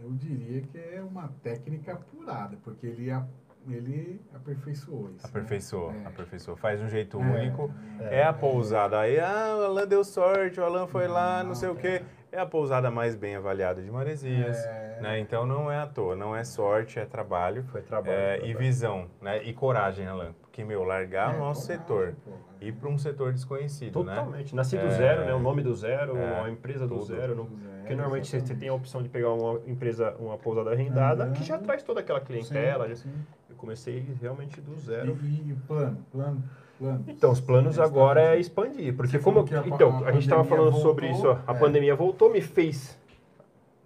[0.01, 3.25] eu diria que é uma técnica apurada, porque ele, a-
[3.73, 5.23] ele aperfeiçoou isso.
[5.25, 5.29] né?
[5.29, 6.07] aperfeiçoou, É.
[6.07, 7.71] aperfeiçoou, faz de um jeito É, único.
[7.99, 8.99] É a pousada.
[8.99, 12.01] Aí, ah, o Alan deu sorte, o Alan foi lá, não sei o quê.
[12.31, 14.57] É a pousada mais bem avaliada de Maresias.
[14.65, 15.01] É, É.
[15.01, 15.19] Né?
[15.19, 17.63] Então não é à toa, não é sorte, é trabalho.
[17.65, 18.13] Foi trabalho.
[18.13, 18.57] É, foi e trabalho.
[18.59, 19.43] visão, né?
[19.43, 20.33] E coragem, Alan.
[20.41, 22.31] Porque, meu, largar É, o nosso coragem, setor, pô.
[22.61, 24.15] ir para um setor desconhecido, né?
[24.15, 24.55] Totalmente.
[24.55, 24.89] Nasci do É.
[24.91, 25.33] zero, né?
[25.33, 26.41] O nome do zero, É.
[26.45, 27.05] a empresa do Tudo.
[27.07, 27.35] zero.
[27.35, 27.43] Não...
[27.45, 28.59] Zero, Porque normalmente você, você exatamente.
[28.61, 32.21] tem a opção de pegar uma empresa, uma pousada arrendada, que já traz toda aquela
[32.21, 32.87] clientela.
[32.89, 33.13] Sim, sim.
[33.55, 35.17] Eu comecei realmente do zero.
[35.23, 36.43] e, e plano, plano,
[36.77, 37.05] plano.
[37.07, 38.93] Então, os planos tá agora é expandir.
[38.95, 39.45] Porque Você como.
[39.45, 41.41] que a então, a a gente estava falando sobre voltou, isso.
[41.47, 41.51] ó.
[41.51, 41.59] A é.
[41.59, 42.99] pandemia voltou, me fez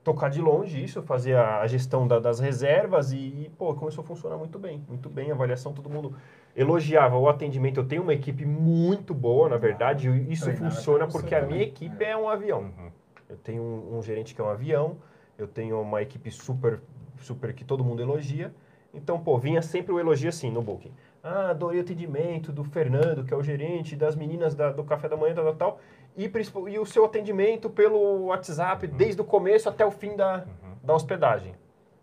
[0.03, 4.07] tocar de longe isso, fazer a, gestão da- das reservas e, e, pô, começou a
[4.07, 4.83] funcionar muito bem.
[4.87, 6.15] Muito bem, a avaliação, todo mundo
[6.55, 7.79] elogiava o atendimento.
[7.79, 12.03] Eu tenho uma equipe muito boa, na verdade, e isso funciona porque a minha equipe
[12.03, 12.17] é.
[12.17, 12.61] um avião.
[12.61, 12.89] Uhum.
[13.29, 14.97] Eu tenho um, um gerente que é um avião,
[15.37, 16.79] eu tenho uma equipe super,
[17.19, 18.51] super que todo mundo elogia.
[18.93, 20.91] Então, pô, vinha sempre o elogio assim no Booking.
[21.23, 25.07] Ah, adorei o atendimento do Fernando, que é o gerente, das meninas da- do café
[25.07, 25.79] da manhã, tal, tal.
[26.17, 26.31] E,
[26.71, 30.71] e o seu atendimento pelo WhatsApp, desde o começo até o fim da, Uhum.
[30.83, 31.53] da hospedagem.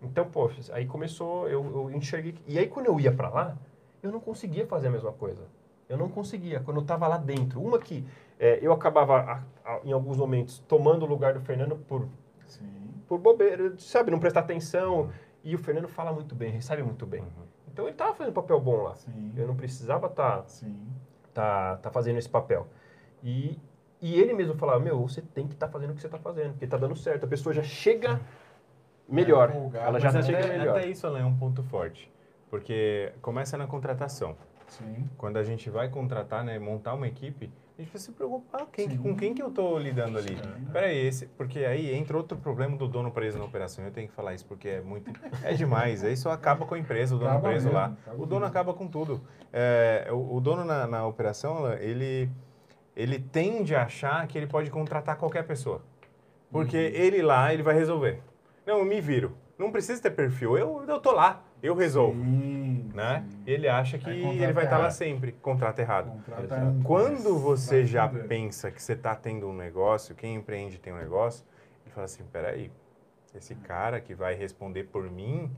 [0.03, 2.35] Então, pô, aí começou, eu, eu enxerguei.
[2.47, 3.57] E aí, quando eu ia pra lá,
[4.03, 5.43] eu não conseguia fazer a mesma coisa.
[5.89, 7.61] Eu não conseguia, quando eu tava lá dentro.
[7.61, 8.05] Uma que
[8.39, 12.07] é, eu acabava, a- a- em alguns momentos, tomando o lugar do Fernando por,
[12.47, 12.67] Sim.
[13.09, 15.11] por bobeira, sabe, não prestar atenção.
[15.47, 17.21] E o Fernando fala muito bem, recebe muito bem.
[17.21, 17.47] Uhum.
[17.73, 18.97] Então, ele tava fazendo papel bom lá.
[18.97, 19.33] Sim.
[19.37, 20.77] Eu não precisava estar Sim.
[21.33, 22.67] tá, tá fazendo esse papel.
[23.23, 23.57] E,
[24.03, 26.51] e ele mesmo falava, meu, você tem que estar fazendo o que você está fazendo,
[26.51, 27.27] porque tá dando certo.
[27.27, 28.21] A pessoa já chega
[29.09, 29.51] melhor.
[29.51, 30.77] empolgada, Ela já Mas chega até, melhor.
[30.79, 32.13] até isso, Alan, é um ponto forte.
[32.51, 34.37] Porque começa na contratação.
[34.67, 35.09] Sim.
[35.17, 38.89] Quando a gente vai contratar, né, montar uma equipe, a gente precisa se preocupar quem,
[38.89, 38.97] Sim.
[38.97, 40.37] com quem que eu estou lidando ali.
[40.37, 40.65] Sim.
[40.73, 43.85] Peraí, esse, porque aí entra outro problema do dono preso na operação.
[43.85, 45.11] Eu tenho que falar isso porque é muito,
[45.45, 46.03] é demais.
[46.03, 47.95] Aí só acaba com a empresa, o dono Acaba preso mesmo, lá.
[48.15, 48.45] O dono mesmo.
[48.47, 49.21] acaba com tudo.
[49.53, 52.31] É, o, o dono na, na operação, ele,
[52.97, 55.83] ele tende a achar que ele pode contratar qualquer pessoa.
[56.51, 56.83] Porque Uhum.
[56.95, 58.21] ele lá, ele vai resolver.
[58.65, 59.37] Não, eu me viro.
[59.59, 60.57] Não precisa ter perfil.
[60.57, 62.13] Eu, eu tô lá, eu resolvo.
[62.23, 62.66] Sim,
[62.97, 63.27] Né?
[63.47, 64.93] Ele acha que ele vai estar lá errado.
[64.93, 65.33] sempre.
[65.33, 66.11] Contrato errado.
[66.11, 70.95] Contrata Quando você Vai já pensa que você está tendo um negócio, quem empreende tem
[70.95, 71.45] um negócio,
[71.85, 72.73] ele fala assim, peraí,
[73.35, 75.51] esse cara que vai responder por mim,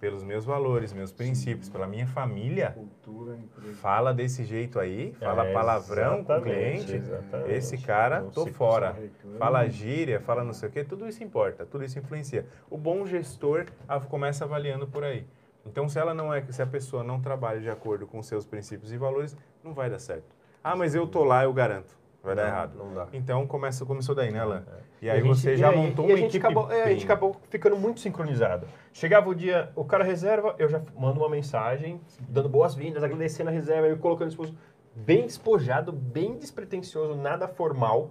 [0.00, 3.38] pelos meus valores, meus princípios, pela minha família, Cultura,
[3.74, 7.52] fala desse jeito aí, fala É, palavrão com o cliente, exatamente.
[7.52, 8.92] esse cara, Não tô fora.
[8.92, 9.38] reclama.
[9.38, 12.46] Fala gíria, fala não sei o quê, tudo isso importa, tudo isso influencia.
[12.70, 13.66] O bom gestor
[14.08, 15.26] começa avaliando por aí.
[15.66, 18.92] Então, se ela não é, se a pessoa não trabalha de acordo com seus princípios
[18.92, 20.34] e valores, não vai dar certo.
[20.62, 21.96] Ah, mas eu tô lá, eu garanto.
[22.22, 22.74] Vai dar Não, errado.
[22.78, 23.06] Não dá.
[23.12, 24.64] Então começa, começou daí, né, Alan?
[25.00, 26.72] E aí a gente- você e já aí- montou e a uma gente equipe acabou,
[26.72, 27.04] é, a gente bem.
[27.04, 28.66] acabou ficando muito sincronizado.
[28.92, 33.52] Chegava o dia, o cara reserva, eu já mando uma mensagem, dando boas-vindas, agradecendo a
[33.52, 34.56] reserva, me colocando disposto,
[34.94, 38.10] bem despojado, bem despretensioso, nada formal.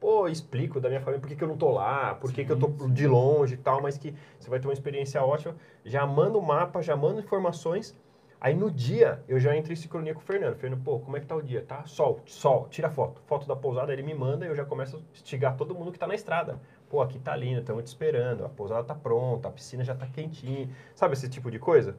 [0.00, 2.52] Pô, explico da minha família por que, que eu não tô lá, por que, que
[2.52, 5.56] eu tô Sim, de longe e tal, mas que você vai ter uma experiência ótima.
[5.84, 7.96] Já mando o mapa, já mando informações.
[8.40, 10.54] Aí no dia eu já entro em sincronia com o Fernando.
[10.54, 11.64] Fernando, pô, como é que tá o dia?
[11.66, 11.84] Tá?
[11.84, 13.20] Sol, sol, tira foto.
[13.26, 15.98] Foto da pousada, ele me manda e eu já começo a instigar todo mundo que
[15.98, 16.60] tá na estrada.
[16.88, 20.06] Pô, aqui tá lindo, estamos te esperando, a pousada tá pronta, a piscina já tá
[20.06, 20.70] quentinha.
[20.94, 21.96] Sabe esse tipo de coisa?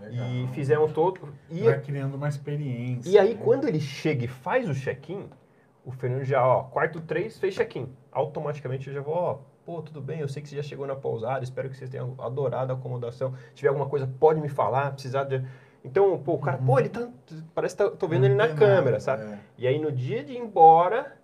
[0.00, 0.26] Legal.
[0.26, 1.28] E fizemos todo.
[1.50, 3.10] E, Vai criando uma experiência.
[3.10, 3.40] e aí, né?
[3.44, 5.28] quando ele chega e faz o check-in,
[5.84, 7.88] o Fernando já, ó, quarto 3 fez check-in.
[8.10, 10.94] Automaticamente eu já vou, ó, pô, tudo bem, eu sei que você já chegou na
[10.96, 13.32] pousada, espero que vocês tenham adorado a acomodação.
[13.50, 15.44] Se tiver alguma coisa, pode me falar, precisar de.
[15.84, 16.66] Então, pô, o cara, Uhum.
[16.66, 17.08] pô, ele tá.
[17.54, 19.22] Parece que tá, tô vendo ele na Não câmera, nada, sabe?
[19.24, 19.38] é.
[19.58, 21.16] E aí, no dia de ir embora,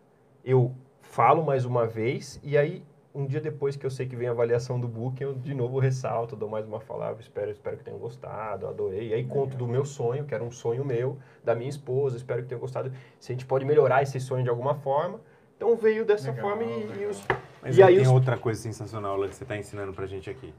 [0.44, 2.84] eu falo mais uma vez, e aí,
[3.14, 5.78] um dia depois que eu sei que vem a avaliação do Booking, eu de novo
[5.78, 9.08] ressalto, dou mais uma palavra, espero, espero que tenham gostado, adorei.
[9.08, 12.42] E aí, conto do meu sonho, que era um sonho meu, da minha esposa, espero
[12.42, 12.92] que tenham gostado.
[13.18, 15.20] Se a gente pode melhorar esse sonho de alguma forma.
[15.56, 17.10] Então, veio dessa Legal, forma e, e legal.
[17.10, 17.24] os.
[17.60, 20.30] Mas e aí aí tem os- outra coisa sensacional que você está ensinando pra gente
[20.30, 20.54] aqui.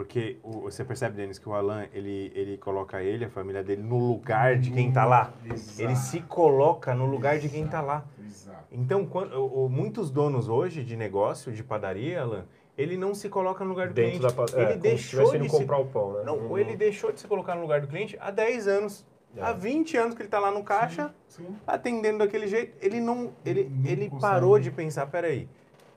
[0.00, 3.82] Porque o- você percebe, Denis, que o Alan, ele, ele coloca ele, a família dele,
[3.82, 5.30] no lugar de quem tá lá.
[5.44, 5.82] Exato.
[5.82, 8.02] Ele se coloca no lugar de quem tá lá.
[8.24, 8.64] Exato.
[8.72, 12.46] Então, quando, o- o- muitos donos hoje de negócio, de padaria, Alan,
[12.78, 14.30] ele não se coloca no lugar do Dentro da.
[14.32, 14.52] cliente.
[14.54, 15.58] pa- é, ele deixou de se...
[15.58, 16.22] comprar o pão, né?
[16.24, 16.56] Não, Uhum.
[16.56, 19.04] ele deixou de se colocar no lugar do cliente há 10 anos.
[19.36, 19.42] É.
[19.42, 21.46] Há 20 anos que ele tá lá no caixa, Sim.
[21.66, 22.74] atendendo daquele jeito.
[22.80, 25.46] Ele não, ele, Não ele parou de pensar, peraí,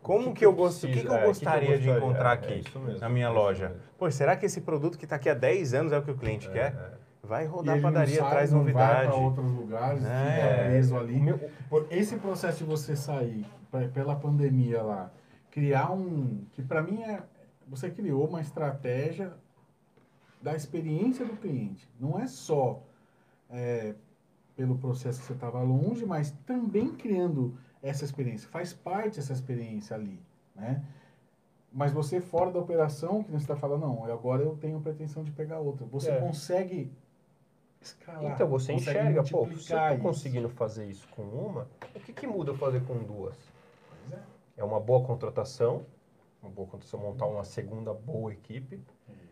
[0.03, 1.23] como que, eu gosto, o que, que eu preciso?
[1.23, 3.69] É, gostaria de encontrar É, aqui é isso mesmo, na minha é isso loja?
[3.69, 3.83] mesmo.
[3.97, 6.17] Pô, será que esse produto que está aqui há 10 anos é o que o
[6.17, 6.73] cliente quer?
[6.99, 8.93] É, Vai E rodar a padaria, sai, traz não novidade.
[8.95, 10.35] Vai para outros lugares, É.
[10.35, 11.19] fica preso ali.
[11.21, 11.39] Meu-
[11.69, 15.09] Por esse processo de você sair pe- pela pandemia lá,
[15.49, 16.43] criar um.
[16.51, 17.21] que para mim é.
[17.69, 19.31] Você criou uma estratégia
[20.41, 21.89] da experiência do cliente.
[21.97, 22.83] Não é só
[23.49, 23.95] é,
[24.57, 28.47] pelo processo que você estava longe, mas também criando essa experiência.
[28.49, 30.19] Faz parte essa experiência ali.
[30.55, 30.81] Né?
[31.71, 35.31] Mas você fora da operação, que você está falando, não, agora eu tenho pretensão de
[35.31, 35.85] pegar outra.
[35.87, 36.19] Você É.
[36.19, 36.91] consegue
[37.81, 38.31] escalar.
[38.33, 42.13] Então você consegue enxerga, pô, se eu tô conseguindo fazer isso com uma, o que,
[42.13, 43.35] que muda eu fazer com duas?
[43.89, 44.23] Pois é.
[44.57, 45.85] É uma boa contratação,
[46.41, 48.79] uma boa contratação, montar uma segunda boa equipe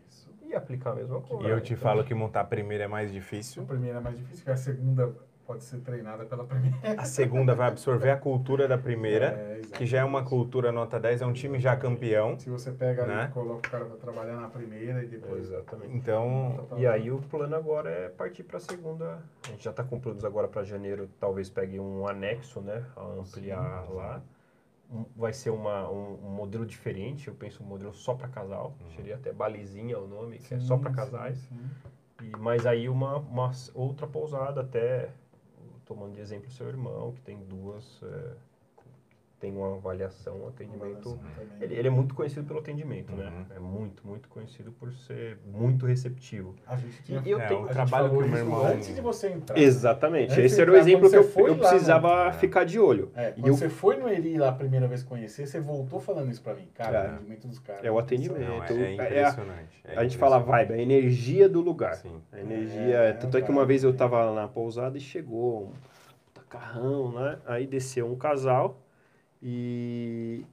[0.08, 0.28] Isso.
[0.42, 1.48] e aplicar a mesma coisa.
[1.48, 3.64] E eu te Então, falo que montar a primeira é mais A difícil.
[3.64, 5.14] primeira é mais difícil, porque a segunda
[5.46, 6.76] pode ser treinada pela primeira.
[7.00, 10.98] A segunda vai absorver a cultura da primeira, É, que já é uma cultura nota
[11.00, 12.38] 10, é um time já campeão.
[12.38, 13.26] Se você pega Né?
[13.30, 15.46] e coloca o cara pra trabalhar na primeira e depois.
[15.46, 15.94] Exatamente.
[15.96, 19.22] Então, E aí o plano agora é partir para a segunda.
[19.46, 22.84] A gente já está com planos agora para janeiro, talvez pegue um anexo, né?
[22.96, 24.22] A ampliar lá.
[24.90, 28.74] Um- Vai ser uma, um, um modelo diferente, eu penso um modelo só para casal.
[28.94, 31.38] Seria até balizinha o nome, que é só para Sim, casais.
[31.38, 31.48] sim,
[31.82, 32.26] sim.
[32.26, 35.08] E, mas aí uma, uma outra pousada, até
[35.84, 38.36] tomando de exemplo seu irmão, que tem duas, é,
[39.42, 41.18] tem uma avaliação, um atendimento.
[41.18, 41.46] Também.
[41.60, 43.26] Ele, ele é muito conhecido pelo atendimento, né?
[43.26, 43.56] Uhum.
[43.56, 46.54] É muito, muito conhecido por ser muito receptivo.
[46.64, 48.64] A gente tinha E eu é, tenho- o a gente trabalho que o meu irmão...
[48.64, 49.58] Antes de você entrar.
[49.58, 50.30] Exatamente.
[50.30, 52.32] Antes Esse era o exemplo que eu, eu lá, precisava né?
[52.34, 53.10] ficar de olho.
[53.16, 55.98] É, E quando eu- você foi no Eri lá a primeira vez conhecer, você voltou
[55.98, 56.68] falando isso pra mim.
[56.72, 57.02] Cara, É.
[57.02, 57.84] o atendimento dos caras.
[57.84, 58.40] É o atendimento.
[58.48, 59.80] Não, é, É é a- impressionante.
[59.84, 61.96] é a gente fala vibe, a energia do lugar.
[61.96, 62.20] Sim.
[62.30, 62.94] A energia.
[62.96, 65.72] É, tanto é que uma vez eu tava lá na pousada e chegou um
[66.32, 67.38] puta carrão, né?
[67.44, 68.78] Aí desceu um casal
[69.42, 70.46] e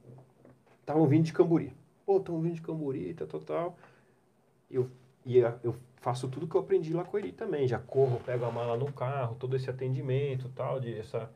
[0.80, 1.72] estavam vindo de Camburi.
[2.04, 3.76] Pô, estão vindo de Camburi, tal, tal, tal.
[4.70, 4.90] Eu,
[5.24, 7.68] e eu faço tudo que eu aprendi lá com ele também.
[7.68, 11.30] Já corro, pego a mala no carro, todo esse atendimento tal, de essa.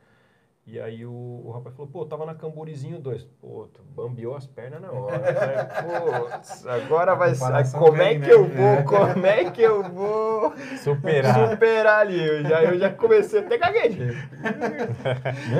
[0.66, 1.12] E aí o,
[1.44, 3.22] o rapaz falou, pô, tava na Camburizinho 2.
[3.38, 5.18] Pô, tu bambeou as pernas na hora.
[5.18, 5.64] né?
[5.82, 7.78] Putz, agora vai ser.
[7.78, 8.32] Como é que né?
[8.32, 8.84] eu vou?
[8.84, 11.50] Como é que eu vou Superar.
[11.50, 12.18] superar ali?
[12.18, 14.16] Eu já, eu já comecei até gaguejei.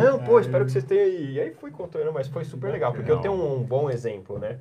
[0.03, 1.07] Não, pô, espero que vocês tenham.
[1.07, 4.59] E aí fui contando, mas foi super legal, porque eu tenho um bom exemplo, né?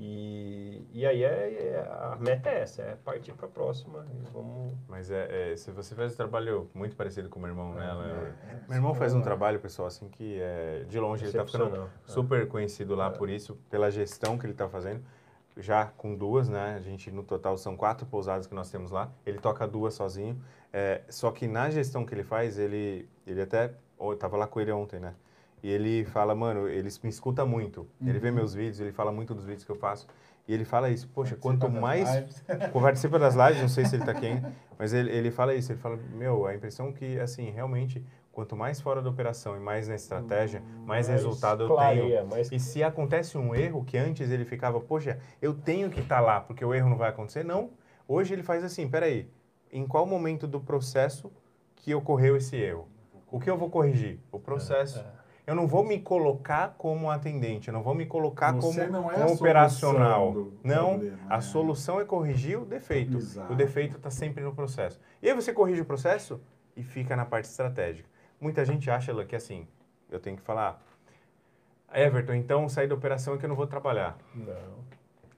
[0.00, 4.06] E, e aí é, é- a meta é essa, é partir para a próxima.
[4.14, 4.72] e vamos.
[4.86, 7.92] Mas é, é, se você faz um trabalho muito parecido com o meu irmão, né?
[7.92, 8.02] Léo?
[8.02, 11.44] É, Meu irmão faz um super trabalho, pessoal, assim, que é, de longe ele tá
[11.44, 11.90] ficando Excepcional.
[12.06, 15.02] super conhecido lá por isso, pela gestão que ele tá fazendo.
[15.56, 16.76] Já com duas, né?
[16.76, 19.10] A gente, no total, são quatro pousadas que nós temos lá.
[19.26, 20.40] Ele toca duas sozinho.
[20.72, 23.74] É, só que na gestão que ele faz, ele, ele até...
[24.00, 25.14] Eu tava lá com ele ontem, né?
[25.62, 27.86] E ele fala, mano, ele me escuta muito.
[28.04, 30.06] Ele vê meus vídeos, ele fala muito dos vídeos que eu faço.
[30.46, 32.44] E ele fala isso, poxa, quanto Participa das mais lives.
[32.82, 34.42] participa das lives, não sei se ele tá quem,
[34.78, 38.02] mas ele, ele fala isso, ele fala, meu, a impressão que, assim, realmente,
[38.32, 42.26] quanto mais fora da operação e mais na estratégia, mais resultado eu tenho.
[42.28, 46.20] mais E se acontece um erro que antes ele ficava, poxa, eu tenho que estar
[46.20, 47.70] lá porque o erro não vai acontecer, não.
[48.06, 49.28] Hoje ele faz assim, peraí,
[49.70, 51.30] em qual momento do processo
[51.76, 52.88] que ocorreu esse erro?
[53.30, 54.18] O que eu vou corrigir?
[54.32, 55.00] O processo.
[55.00, 55.17] É,
[55.48, 59.10] Eu não vou me colocar como atendente, eu não vou me colocar Você como, não
[59.10, 60.30] é como operacional.
[60.30, 61.40] do Não, problema, a né?
[61.40, 63.16] solução é corrigir o defeito.
[63.16, 63.50] Exato.
[63.50, 65.00] O defeito está sempre no processo.
[65.22, 66.38] E aí você corrige o processo
[66.76, 68.06] e fica na parte estratégica.
[68.38, 69.66] Muita gente acha que assim,
[70.10, 70.82] eu tenho que falar,
[71.94, 74.18] Everton, então sair da operação é que eu não vou trabalhar.
[74.34, 74.84] Não.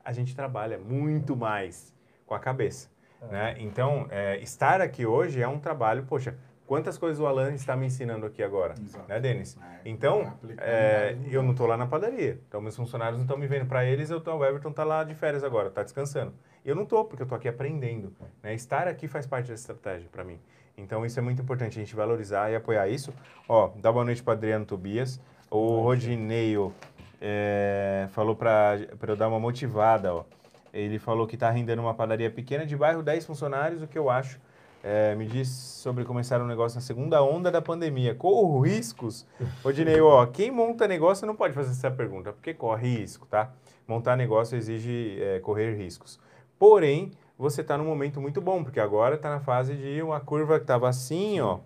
[0.05, 1.95] A gente trabalha muito mais
[2.27, 2.89] com a cabeça.
[3.31, 3.55] Né?
[3.61, 6.37] Então, é, estar aqui hoje é um trabalho, poxa,
[6.71, 9.09] quantas coisas o Alan está me ensinando aqui agora, Exato.
[9.09, 9.59] né, Denis?
[9.61, 12.39] É, Então, aplicando é, eu não estou lá na padaria.
[12.47, 13.67] Então, meus funcionários não estão me vendo.
[13.67, 16.33] Para eles, eu tô, o Everton está lá de férias agora, está descansando.
[16.65, 18.13] Eu não estou, porque eu estou aqui aprendendo.
[18.41, 18.55] Né?
[18.55, 20.39] Estar aqui faz parte da estratégia para mim.
[20.79, 23.13] Então, isso é muito importante, a gente valorizar e apoiar isso.
[23.49, 25.21] Ó, dá boa noite para Adriano Tobias.
[25.51, 26.73] O Rodineio
[27.21, 30.25] é, falou para eu dar uma motivada, ó.
[30.73, 34.09] Ele falou que está rendendo uma padaria pequena de bairro, 10 funcionários, o que eu
[34.09, 34.39] acho.
[34.83, 38.15] É, me diz sobre começar um negócio na segunda onda da pandemia.
[38.15, 39.27] Corro riscos?
[39.63, 43.53] Rodinei, ó, quem monta negócio não pode fazer essa pergunta, porque corre risco, tá?
[43.87, 46.19] Montar negócio exige é, correr riscos.
[46.59, 50.59] Porém, você está num momento muito bom, porque agora está na fase de uma curva
[50.59, 51.61] que estava assim, ó,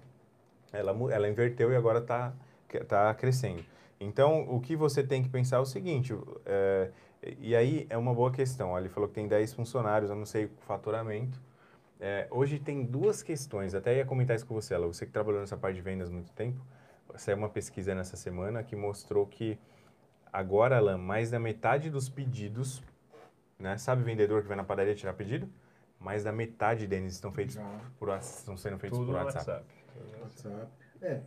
[0.72, 2.32] ela, ela inverteu e agora está
[2.88, 3.64] tá crescendo.
[4.00, 6.90] Então, o que você tem que pensar é o seguinte, é,
[7.38, 8.76] e aí é uma boa questão.
[8.76, 11.40] Ele falou que tem 10 funcionários, eu não sei o faturamento.
[12.06, 14.86] É, hoje tem duas questões, até ia comentar isso com você, Ela.
[14.86, 16.62] Você que trabalhou nessa parte de vendas há muito tempo,
[17.14, 19.58] saiu uma pesquisa nessa semana que mostrou que
[20.30, 22.82] agora, Alan, mais da metade dos pedidos,
[23.58, 23.78] né?
[23.78, 25.48] Sabe vendedor que vai na padaria tirar pedido?
[25.98, 27.80] Mais da metade deles estão feitos Já.
[27.98, 29.64] por, estão sendo feitos Tudo por WhatsApp.
[29.96, 30.20] WhatsApp.
[30.20, 30.72] WhatsApp.
[31.00, 31.22] É.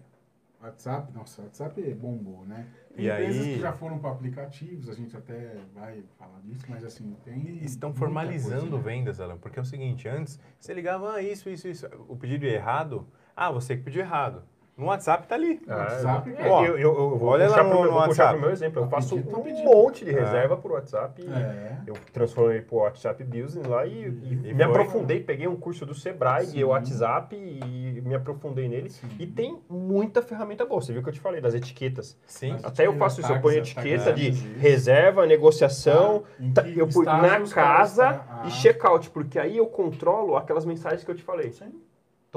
[0.62, 2.68] WhatsApp, nossa, WhatsApp bombou, né?
[2.96, 6.66] Tem E empresas aí- que já foram para aplicativos, a gente até vai falar disso,
[6.68, 7.64] mas assim, tem.
[7.64, 8.84] Estão formalizando coisa, né?
[8.84, 12.46] vendas, Alan, porque é o seguinte, antes você ligava, ah, isso, isso, isso, o pedido
[12.46, 14.44] é errado, ah, você que pediu errado.
[14.78, 15.60] No WhatsApp tá ali.
[15.66, 16.52] No WhatsApp, é, cara.
[16.52, 18.32] Ó, eu, eu, eu vou olha lá puxar no- pro, meu- no WhatsApp.
[18.34, 18.80] pro meu exemplo.
[18.82, 19.64] Eu Tá faço pedindo, um pedindo.
[19.66, 20.20] monte de É.
[20.20, 21.20] reserva por WhatsApp.
[21.22, 21.78] e É.
[21.88, 24.64] Eu transformei pro WhatsApp Business lá e, e E me foi.
[24.64, 25.20] aprofundei.
[25.24, 26.58] Peguei um curso do Sebrae Sim.
[26.58, 28.92] de WhatsApp e me aprofundei nele.
[28.92, 29.08] Sim.
[29.18, 30.80] E tem muita ferramenta boa.
[30.80, 32.16] Você viu que eu te falei das etiquetas.
[32.28, 32.52] Sim.
[32.54, 33.32] Mas- Até eu faço isso.
[33.34, 34.46] Eu ponho etiqueta de isso.
[34.60, 36.24] reserva, negociação.
[36.40, 38.48] Ah, tá- eu ponho na casa tá- ah.
[38.48, 39.10] e checkout.
[39.10, 41.52] Porque aí eu controlo aquelas mensagens que eu te falei.
[41.52, 41.74] Sim.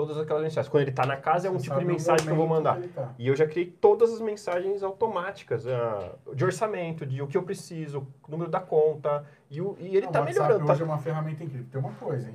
[0.00, 0.70] Todas aquelas mensagens.
[0.70, 2.80] Quando ele tá na casa é um Você tipo de mensagem que eu vou mandar.
[2.94, 3.12] tá.
[3.18, 7.42] E eu já criei todas as mensagens automáticas, ah, de orçamento, de o que eu
[7.42, 10.64] preciso, número da conta, e, o- e ele tá o WhatsApp melhorando.
[10.72, 11.66] hoje Tá, é uma ferramenta incrível.
[11.70, 12.34] Tem uma coisa, hein?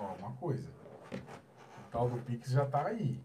[0.00, 0.68] Ó, uma coisa.
[1.12, 3.20] O tal do Pix já tá aí.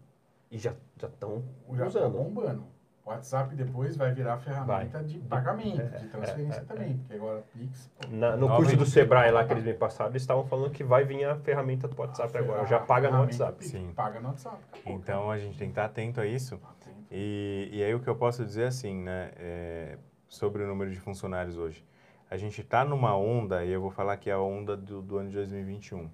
[0.48, 2.12] e já estão Já tá usando.
[2.12, 2.64] bombando.
[3.04, 6.96] O WhatsApp depois vai virar ferramenta de pagamento, de transferência também.
[6.98, 7.90] Porque agora Pix.
[8.08, 8.86] Na- no curso do.
[8.86, 12.00] Sebrae lá que eles me passaram, eles estavam falando que vai vir a ferramenta do
[12.00, 12.64] WhatsApp agora.
[12.66, 13.64] Já paga no WhatsApp.
[13.66, 13.92] Sim.
[13.92, 14.56] Paga no WhatsApp.
[14.72, 16.56] acabou, Então a gente tem que estar atento a isso.
[16.58, 16.72] cara.
[16.80, 17.06] Atento.
[17.10, 19.98] E, e aí o que eu posso dizer assim, né, é,
[20.28, 21.84] sobre o número de funcionários hoje.
[22.30, 25.18] A gente está numa onda, e eu vou falar que é a onda do, do
[25.18, 26.08] ano de 2021.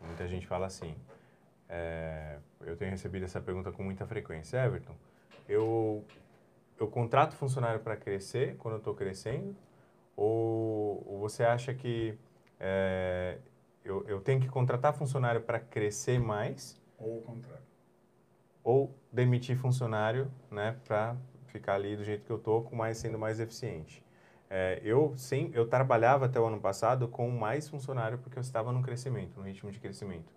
[0.00, 0.96] Muita gente fala assim,
[1.68, 4.56] é, eu tenho recebido essa pergunta com muita frequência.
[4.64, 4.94] Everton,
[5.48, 6.04] eu,
[6.82, 9.54] eu contrato funcionário para crescer quando eu estou crescendo?
[10.16, 12.18] Ou, ou você acha que
[12.58, 13.38] é,
[13.84, 17.64] eu, eu tenho que contratar funcionário para crescer mais Ou o contrário.
[18.64, 21.16] ou demitir funcionário, né, para
[21.46, 24.04] ficar ali do jeito que eu com mais sendo mais eficiente.
[24.50, 28.70] É, eu sim, eu trabalhava até o ano passado com mais funcionário porque eu estava
[28.72, 30.32] no crescimento, no ritmo de crescimento.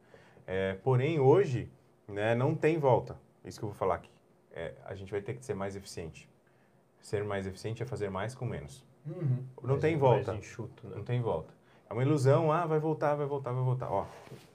[0.48, 1.70] É, porém hoje,
[2.08, 3.18] né, não tem volta.
[3.44, 4.10] Isso que eu vou falar aqui.
[4.52, 6.30] É, a gente vai ter que ser mais eficiente.
[7.06, 8.84] Ser mais eficiente é fazer mais com menos.
[9.06, 9.44] Uhum.
[9.62, 10.32] Não Mais- tem volta.
[10.34, 10.96] Mais enxuto, né?
[10.96, 11.54] Não tem volta.
[11.88, 13.92] É uma ilusão, ah, vai voltar, vai voltar, vai voltar.
[13.92, 14.08] Ó,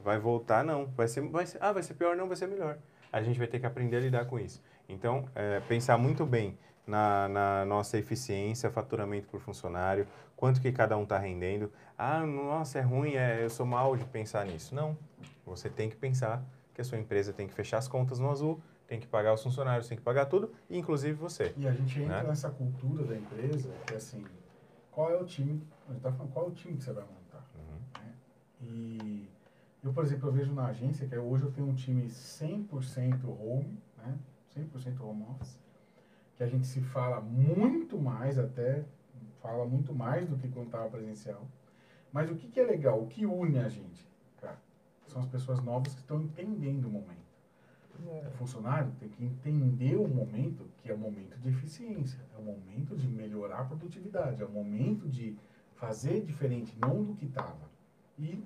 [0.02, 2.76] vai voltar não, vai ser, vai ser, ah, vai ser pior não, vai ser melhor.
[3.12, 4.60] A gente vai ter que aprender a lidar com isso.
[4.88, 10.96] Então, é, pensar muito bem na, na nossa eficiência, faturamento por funcionário, quanto que cada
[10.96, 11.72] um está rendendo.
[11.96, 14.74] Ah, nossa, é ruim, é, eu sou mal de pensar nisso.
[14.74, 14.98] Não,
[15.46, 16.42] você tem que pensar
[16.74, 19.40] que a sua empresa tem que fechar as contas no azul, tem que pagar os
[19.40, 21.54] funcionários, tem que pagar tudo, inclusive você.
[21.56, 22.28] E a gente entra Né?
[22.28, 24.26] nessa cultura da empresa, que é assim,
[24.90, 27.04] qual é o time, a gente tá falando, qual é o time que você vai
[27.04, 27.46] montar?
[27.54, 28.02] Uhum.
[28.02, 28.14] né?
[28.60, 29.28] E
[29.84, 33.78] eu, por exemplo, eu vejo na agência que hoje eu tenho um time 100% home,
[33.96, 34.18] né?
[34.56, 35.56] 100% home office,
[36.36, 38.84] que a gente se fala muito mais até,
[39.40, 41.46] fala muito mais do que quando estava presencial.
[42.12, 44.04] Mas o que, que é legal, o que une a gente,
[44.40, 44.58] cara,
[45.06, 47.19] são as pessoas novas que estão entendendo o momento.
[48.06, 52.42] O funcionário tem que entender o momento, que é o momento de eficiência, é o
[52.42, 55.36] momento de melhorar a produtividade, é o momento de
[55.74, 57.70] fazer diferente, não do que estava.
[58.18, 58.42] E,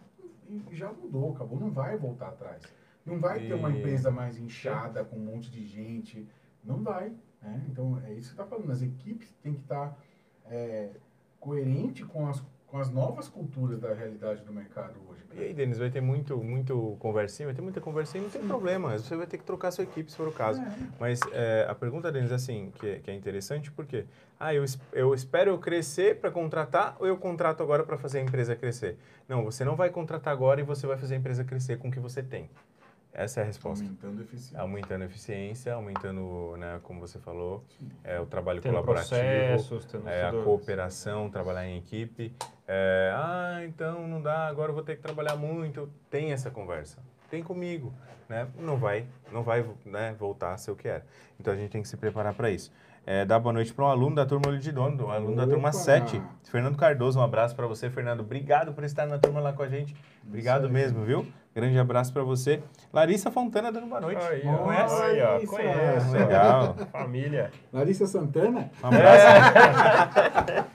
[0.49, 2.63] e já mudou, acabou, não vai voltar atrás.
[3.05, 6.27] Não vai ter uma E- empresa mais inchada, com um monte de gente,
[6.63, 7.13] não vai.
[7.43, 7.65] Né?
[7.71, 9.97] Então, é isso que você está falando, as equipes têm que estar
[10.47, 10.91] é,
[11.41, 12.43] coerente com as,
[12.75, 15.23] com as novas culturas da realidade do mercado hoje.
[15.33, 17.47] E aí, Denis, vai ter muito, muito conversinha?
[17.47, 18.99] Vai ter muita conversinha, não tem problema.
[18.99, 20.61] Você vai ter que trocar sua equipe se for o caso.
[20.61, 20.77] É.
[20.99, 24.07] Mas é, a pergunta, Denis, é assim, que, é- que é interessante, porque
[24.41, 28.23] ah, eu, eu espero eu crescer para contratar ou eu contrato agora para fazer a
[28.23, 28.99] empresa crescer?
[29.29, 31.93] Não, você não vai contratar agora e você vai fazer a empresa crescer com o
[31.93, 32.51] que você tem.
[33.15, 33.85] Essa é a resposta.
[33.85, 34.61] Aumentando a eficiência.
[34.61, 37.65] Aumentando a eficiência, aumentando, né, como você falou,
[38.03, 39.11] é, o trabalho Tendo colaborativo.
[39.11, 42.35] processos, tendo É, a cooperação, trabalhar em equipe.
[42.67, 45.89] É, ah, então não dá, agora eu vou ter que trabalhar muito.
[46.11, 46.99] Tem essa conversa.
[47.31, 47.95] Tem comigo.
[48.29, 48.49] Né?
[48.59, 51.05] Não vai, não vai né, voltar a ser o que era.
[51.39, 52.73] Então a gente tem que se preparar para isso.
[53.07, 55.47] É, dá boa noite para um aluno da turma Olho de Dono, um aluno da
[55.47, 55.73] turma Opa!
[55.73, 57.19] 7, Fernando Cardoso.
[57.19, 58.21] Um abraço para você, Fernando.
[58.21, 59.95] Obrigado por estar na turma lá com a gente.
[60.27, 61.27] Obrigado mesmo, viu?
[61.55, 62.61] Grande abraço para você.
[62.93, 64.21] Larissa Fontana dando boa noite.
[64.27, 65.03] Aí, Ó, Conhece?
[65.03, 66.13] aí, ó, conheço.
[66.13, 66.75] Legal.
[66.91, 67.51] Família.
[67.73, 68.71] Larissa Santana?
[68.83, 69.27] Um abraço.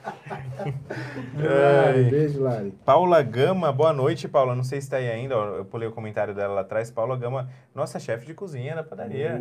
[1.36, 2.72] Lari, beijo, Lari.
[2.84, 4.54] Paula Gama, boa noite, Paula.
[4.54, 6.90] Não sei se está aí ainda, ó, eu pulei o comentário dela lá atrás.
[6.90, 9.38] Paula Gama, nossa chefe de cozinha da padaria.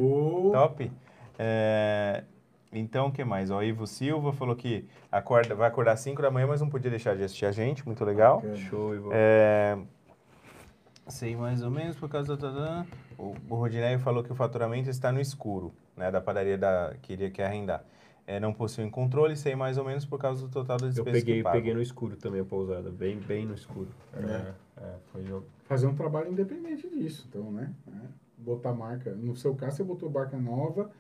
[0.51, 0.91] Top.
[1.37, 2.23] É,
[2.71, 3.49] então, o que mais?
[3.51, 6.89] Ó, Ivo Silva falou que acorda, vai acordar às 5 da manhã, mas não podia
[6.91, 7.85] deixar de assistir a gente.
[7.85, 8.37] Muito legal.
[8.37, 8.55] bacana.
[8.57, 9.09] Show, Ivo.
[9.13, 9.77] É,
[11.09, 12.85] sei mais ou menos por causa da...
[13.17, 16.09] O, o Rodinéio falou que o faturamento está no escuro, né?
[16.09, 17.83] Da padaria da, que iria quer arrendar.
[18.25, 21.21] É, não possuem controle, sei mais ou menos por causa do total das Eu despesas
[21.21, 21.59] peguei, que pagam.
[21.59, 23.89] peguei no escuro também a pousada, bem, bem no escuro.
[24.13, 24.53] É.
[24.77, 25.45] é, foi jogo.
[25.65, 27.73] Fazer um trabalho independente disso, então, né?
[27.87, 27.91] É,
[28.37, 29.11] Botar marca.
[29.15, 30.91] No seu caso, você botou marca nova,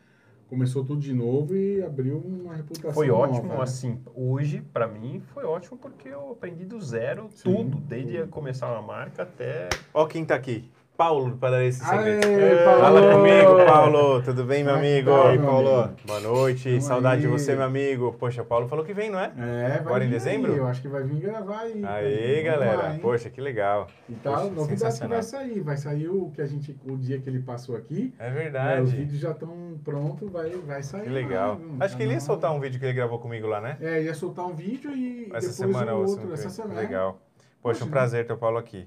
[0.49, 3.61] começou tudo de novo e abriu uma reputação Foi nova, ótimo, né?
[3.61, 8.29] assim, hoje, pra mim, foi ótimo porque eu aprendi do zero Sim, tudo, desde tudo.
[8.29, 9.69] começar uma marca até...
[9.93, 10.69] Ó quem tá aqui.
[10.99, 12.25] Paulo do Padaria Sem Segredos.
[12.25, 12.81] Aê, Paulo!
[12.81, 14.21] Fala comigo, Paulo.
[14.21, 15.09] Tudo bem, meu é amigo?
[15.11, 15.89] tá, aí, meu Paulo?
[16.05, 16.67] Boa noite.
[16.71, 17.31] Tamo Saudade de aí.
[17.31, 18.13] você, meu amigo.
[18.19, 19.31] Poxa, Paulo falou que vem, não é?
[19.37, 20.51] É, vai Agora em dezembro?
[20.51, 21.81] Aí, eu acho que vai vir gravar aí.
[21.85, 22.75] Aí, galera.
[22.75, 22.97] lá?
[23.01, 23.87] Poxa, que legal.
[24.09, 25.13] E tá, Poxa, novidade que sensacional.
[25.19, 25.61] vai sair.
[25.61, 28.13] Vai sair o que a gente, o dia que ele passou aqui.
[28.19, 28.91] É É, os verdade.
[28.97, 31.03] vídeos já estão prontos, vai, vai sair.
[31.03, 31.61] Que legal.
[31.79, 31.85] lá?
[31.85, 33.77] Acho que ele ia Tá soltar um vídeo que ele gravou comigo lá, né?
[33.79, 36.55] É, ia soltar um vídeo e Essa depois semana ou outro, semana que essa vem.
[36.73, 36.81] semana.
[36.81, 37.21] Legal.
[37.61, 38.85] Poxa, um Hoje, prazer ter o Paulo aqui.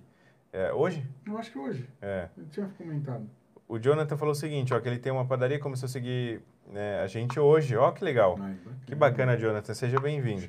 [0.52, 1.02] É, hoje?
[1.26, 1.88] Eu acho que hoje.
[2.00, 2.28] É.
[2.36, 3.26] Eu tinha comentado.
[3.66, 6.42] O Jonathan falou o seguinte, ó, que ele tem uma padaria e começou a seguir
[6.66, 7.74] né, a gente hoje.
[7.74, 8.38] Ó, que legal.
[8.38, 8.54] Ai,
[8.84, 9.72] Que bacana, Jonathan.
[9.72, 10.42] Seja bem-vindo.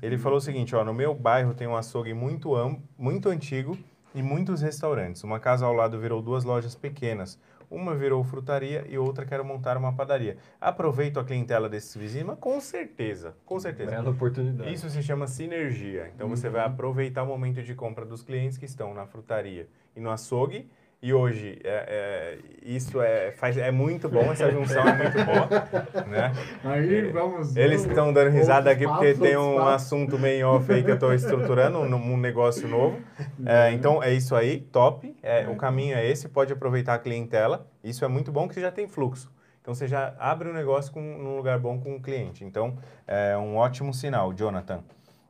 [0.00, 2.50] Ele falou o seguinte, ó, no meu bairro tem um açougue muito,
[2.96, 3.76] muito antigo
[4.14, 5.22] e muitos restaurantes.
[5.22, 7.38] Uma casa ao lado virou duas lojas pequenas.
[7.72, 10.36] Uma virou frutaria e outra quero montar uma padaria.
[10.60, 12.26] Aproveito a clientela desses vizinhos?
[12.26, 13.90] Mas Com certeza, com certeza.
[13.90, 14.70] Bela oportunidade.
[14.70, 16.12] Isso se chama sinergia.
[16.14, 20.00] Então você vai aproveitar o momento de compra dos clientes que estão na frutaria e
[20.00, 20.68] no açougue.
[21.02, 26.06] E hoje é, é, isso é, faz, é muito bom, essa junção é muito boa.
[26.06, 26.32] Né?
[26.62, 27.56] Aí vamos.
[27.56, 29.72] Eles estão dando risada aqui porque tem um papos.
[29.72, 33.00] assunto meio off aí que eu estou estruturando, um, um negócio novo.
[33.44, 35.12] É, então é isso aí, top.
[35.20, 37.66] É, o caminho é esse, pode aproveitar a clientela.
[37.82, 39.28] Isso é muito bom que você já tem fluxo.
[39.60, 42.44] Então você já abre o negócio com, num lugar bom com o cliente.
[42.44, 44.84] Então é um ótimo sinal, Jonathan.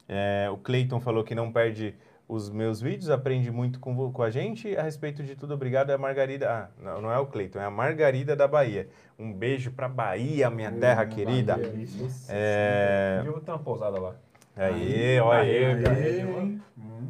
[0.07, 1.95] É, o Cleiton falou que não perde
[2.33, 4.75] os meus vídeos, aprende muito com, com a gente.
[4.77, 5.91] A respeito de tudo, obrigado.
[5.91, 6.51] É a Margarida.
[6.51, 8.89] Ah, não, não é o Cleiton, é a Margarida da Bahia.
[9.19, 11.57] Um beijo pra Bahia, minha Ô, terra minha querida.
[11.57, 12.27] Bahia, isso.
[12.31, 14.15] É, Eu vou ter uma pousada lá.
[14.57, 15.87] Aí, olha aí.
[15.87, 16.63] Aí, hein?
[16.79, 17.09] Hum.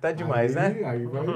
[0.00, 0.88] Tá demais, Aí- né?
[0.88, 1.26] Aí vai.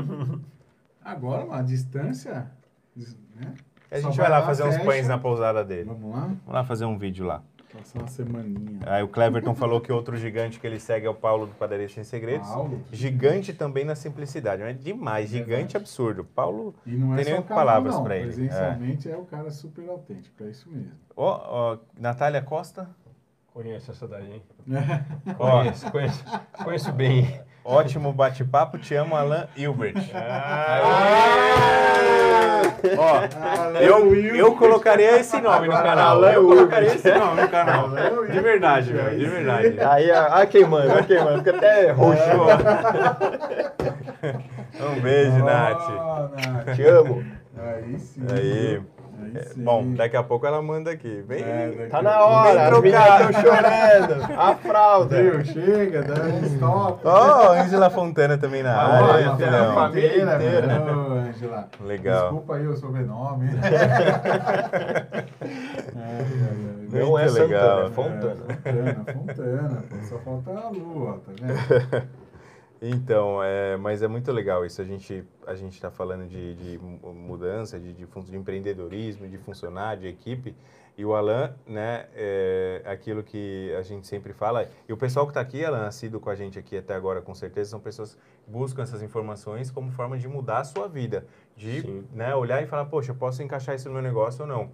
[1.05, 2.51] Agora, uma distância.
[2.97, 3.55] Né?
[3.91, 5.85] A gente vai lá lá, fazer uns pães na pousada dele.
[5.85, 6.21] Vamos lá?
[6.23, 7.43] Vamos lá fazer um vídeo lá.
[7.77, 8.79] Passar uma semaninha.
[8.87, 11.89] Aí o Cleverton falou que outro gigante que ele segue é o Paulo do Padaria
[11.89, 12.49] Sem Segredos.
[12.49, 12.81] Paulo.
[12.93, 14.63] Gigante também na simplicidade.
[14.63, 16.25] É demais, gigante absurdo.
[16.25, 18.27] Paulo, E não é Tem nem canal, palavras pra ele.
[18.27, 19.17] Presencialmente é.
[19.17, 20.93] o cara super autêntico, é isso mesmo.
[21.17, 22.89] ó, ó, Natália Costa,
[23.53, 24.43] Conheço essa daí, hein?
[25.39, 26.25] ó, Conheço, conheço.
[26.65, 27.41] Conheço bem.
[27.65, 29.95] Ótimo bate-papo, te amo, Alan Hilbert.
[32.99, 36.09] Ó, eu, eu colocaria esse nome no canal.
[36.09, 37.91] Alan Eu colocaria esse nome no canal.
[38.31, 39.81] De verdade, meu, de verdade.
[39.81, 41.39] Aí, ah, queimando, ah, queimando.
[41.39, 42.23] Fica até roxo.
[44.81, 45.83] Um beijo, Nath.
[45.89, 46.77] Ah, Nath.
[46.77, 47.25] Te amo.
[47.57, 48.27] Aí sim.
[48.31, 48.83] Aí.
[49.49, 49.63] Sim.
[49.65, 51.23] Bom, daqui a pouco ela manda aqui.
[51.27, 51.43] Vem.
[51.43, 52.69] É, Tá a na hora.
[52.69, 54.25] As meninas chorando.
[54.39, 55.23] A fralda.
[55.23, 55.45] Viu?
[55.45, 57.01] Chega, dá um stop.
[57.05, 59.75] Ó, Ângela Fontana também na Ah, área, olha, filhão.
[59.75, 60.39] família inteira.
[60.39, 60.99] velho.
[60.99, 61.69] Ô, Ângela.
[61.81, 62.21] Legal.
[62.23, 63.49] Desculpa aí o sobrenome.
[65.97, 67.61] É, Não é Muito legal.
[67.61, 68.37] Santana, é Fontana.
[68.63, 69.85] Fontana, Fontana.
[69.91, 72.03] pô, Só falta a lua, tá vendo?
[72.87, 74.83] Então, é, mas é muito legal isso.
[74.83, 79.39] A gente a gente está falando de, de mu- mudança, de, de, de empreendedorismo, de
[79.39, 80.55] funcionar, de equipe.
[80.97, 84.69] E o Alan, né, é aquilo que a gente sempre fala.
[84.89, 87.35] E o pessoal que está aqui, Alan, assíduo com a gente aqui até agora, com
[87.35, 91.27] certeza, são pessoas que buscam essas informações como forma de mudar a sua vida.
[91.57, 92.05] De Sim.
[92.13, 94.71] né, olhar e falar, poxa, posso encaixar isso no meu negócio ou não.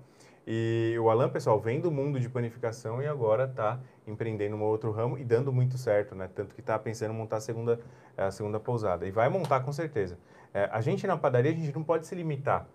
[0.47, 3.78] E o Alan, pessoal, vem do mundo de panificação e agora está
[4.11, 6.28] empreendendo um outro ramo e dando muito certo, né?
[6.35, 7.81] Tanto que está pensando em montar a segunda,
[8.16, 9.07] a segunda pousada.
[9.07, 10.19] E vai montar com certeza.
[10.53, 12.66] É, a gente na padaria, a gente não pode se limitar.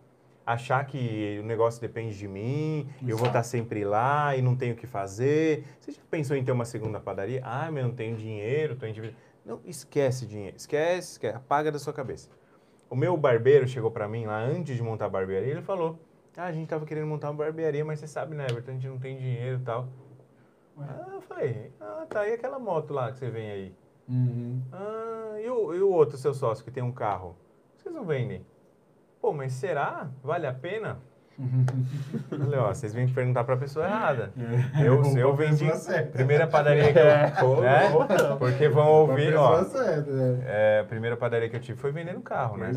[0.46, 3.28] Achar que o negócio depende de mim, eu vou Exato.
[3.28, 5.66] estar sempre lá e não tenho o que fazer.
[5.80, 7.42] Você já pensou em ter uma segunda padaria?
[7.44, 9.18] Ah, mas eu não tenho dinheiro, estou endividado.
[9.44, 10.56] Não, esquece dinheiro.
[10.56, 12.30] Esquece, esquece, apaga da sua cabeça.
[12.90, 16.00] O meu barbeiro chegou para mim lá antes de montar a barbearia, ele falou:
[16.38, 18.88] Ah, a gente tava querendo montar uma barbearia, mas você sabe, né, Everton, a gente
[18.88, 19.88] não tem dinheiro e tal.
[20.78, 23.76] Ah, eu falei: Ah, tá, e aquela moto lá que você vem aí?
[24.08, 24.62] Uhum.
[24.72, 27.36] Ah, e o, e o outro seu sócio que tem um carro?
[27.76, 28.46] Vocês não vendem?
[29.22, 30.10] Pô, mas será?
[30.24, 31.00] Vale a pena?
[31.38, 34.32] Eu Falei, ó, vocês vêm perguntar pra pessoa errada.
[34.84, 36.12] Eu, Vou eu pra vendi certa.
[36.12, 37.92] primeira padaria que eu, né?
[38.40, 39.64] Porque vão ouvir, Pra ó.
[39.66, 40.44] certa, né?
[40.46, 42.72] É, a primeira padaria que eu tive foi vendendo carro, né?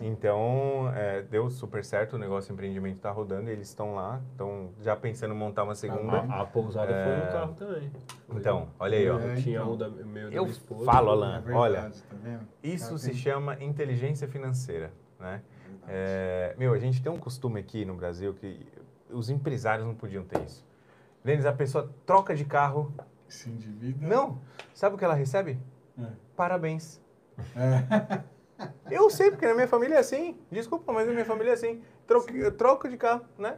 [0.00, 0.04] É.
[0.04, 4.70] Então, é, deu super certo, o negócio o empreendimento está rodando, eles estão lá, estão
[4.80, 6.18] já pensando em montar uma segunda.
[6.18, 7.04] A, a pousada É.
[7.04, 7.90] foi no carro também.
[8.34, 9.18] Então, olha aí, ó.
[9.18, 9.72] É, Eu tinha então.
[9.72, 10.84] um da, meu da Eu minha esposa.
[10.84, 11.90] falo, É Alan, verdade, olha, tá
[12.62, 15.40] isso Cara, se tem- chama inteligência financeira, né?
[15.88, 18.66] É, meu, a gente tem um costume aqui no Brasil que
[19.10, 20.64] os empresários não podiam ter isso.
[21.24, 22.92] Denis, a pessoa troca de carro.
[23.28, 24.06] Se endivida.
[24.06, 24.40] Não!
[24.74, 25.58] Sabe o que ela recebe?
[25.98, 26.06] É.
[26.36, 27.00] Parabéns.
[27.56, 28.22] É.
[28.90, 30.38] Eu sei, porque na minha família é assim.
[30.50, 31.82] Desculpa, mas na minha família é assim.
[32.06, 33.56] Troco, eu troco de carro, né?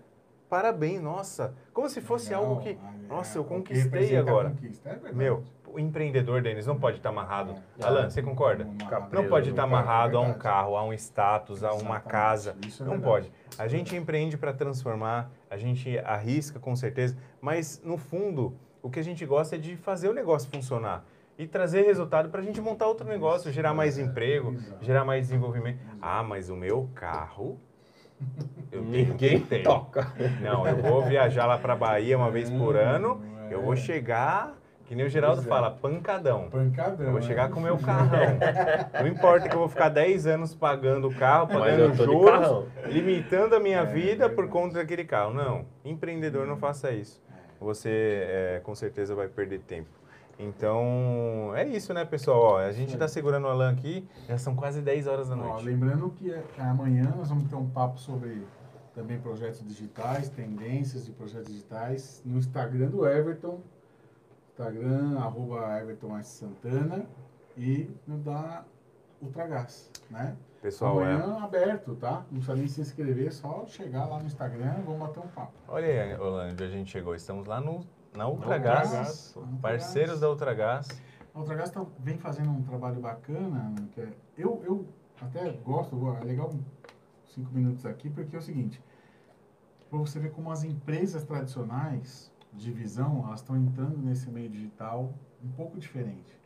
[0.48, 1.54] Parabéns, nossa.
[1.72, 2.44] Como se fosse Legal.
[2.44, 2.78] algo que.
[3.08, 4.54] Nossa, eu conquistei agora.
[4.84, 5.14] é verdade.
[5.14, 5.42] Meu,
[5.74, 7.54] o empreendedor, Denis, não pode estar amarrado.
[7.78, 7.84] É.
[7.84, 8.66] Alan, você concorda?
[9.12, 12.56] Não pode estar amarrado a um carro, a um status, a uma casa.
[12.66, 13.28] Isso é não verdade.
[13.28, 13.32] pode.
[13.58, 19.00] A gente empreende para transformar, a gente arrisca com certeza, mas no fundo, o que
[19.00, 21.04] a gente gosta é de fazer o negócio funcionar
[21.36, 25.80] e trazer resultado para a gente montar outro negócio, gerar mais emprego, gerar mais desenvolvimento.
[26.00, 27.58] Ah, mas o meu carro.
[28.70, 29.62] Eu Ninguém ter.
[29.64, 30.12] toca.
[30.40, 33.20] Não, eu vou viajar lá para Bahia uma vez por ano.
[33.50, 33.76] Eu vou É.
[33.76, 34.54] chegar,
[34.86, 35.44] que nem o Geraldo é.
[35.44, 36.48] fala, pancadão.
[36.50, 37.06] Pancadão.
[37.06, 37.26] Eu vou né?
[37.26, 38.38] chegar com o meu carrão.
[39.00, 43.60] Não importa que eu vou ficar 10 anos pagando o carro, pagando juros, limitando a
[43.60, 44.52] minha É, vida por verdade.
[44.52, 45.32] conta daquele carro.
[45.32, 47.22] Não, empreendedor não faça isso.
[47.60, 47.88] Você
[48.28, 49.88] é, com certeza vai perder tempo.
[50.38, 52.38] Então, é isso, né, pessoal?
[52.42, 55.38] Ó, a gente está segurando o Alan aqui, já são quase 10 horas da Ó,
[55.38, 55.64] noite.
[55.64, 58.42] lembrando que é- amanhã nós vamos ter um papo sobre
[58.94, 63.60] também projetos digitais, tendências de projetos digitais, no Instagram do Everton,
[64.54, 66.38] Instagram, arroba Everton S.
[66.38, 67.04] Santana,
[67.56, 68.64] e no da
[69.20, 70.36] Ultragás, né?
[70.62, 72.24] Pessoal, é, amanhã aberto, tá?
[72.30, 75.52] Não precisa nem se inscrever, só chegar lá no Instagram e vamos bater um papo.
[75.66, 77.14] olha aí, Orlando, a gente chegou.
[77.16, 79.60] Estamos lá no, na Ultragás, Ultragás.
[79.60, 80.88] parceiros da Ultragás.
[81.34, 84.86] A Ultragás tá, vem fazendo um trabalho bacana, que é- eu, eu
[85.20, 86.50] até gosto, é legal
[87.24, 88.80] cinco minutos aqui, porque é o seguinte,
[89.90, 95.12] para você ver como as empresas tradicionais de visão, elas estão entrando nesse meio digital
[95.42, 96.38] um pouco diferente.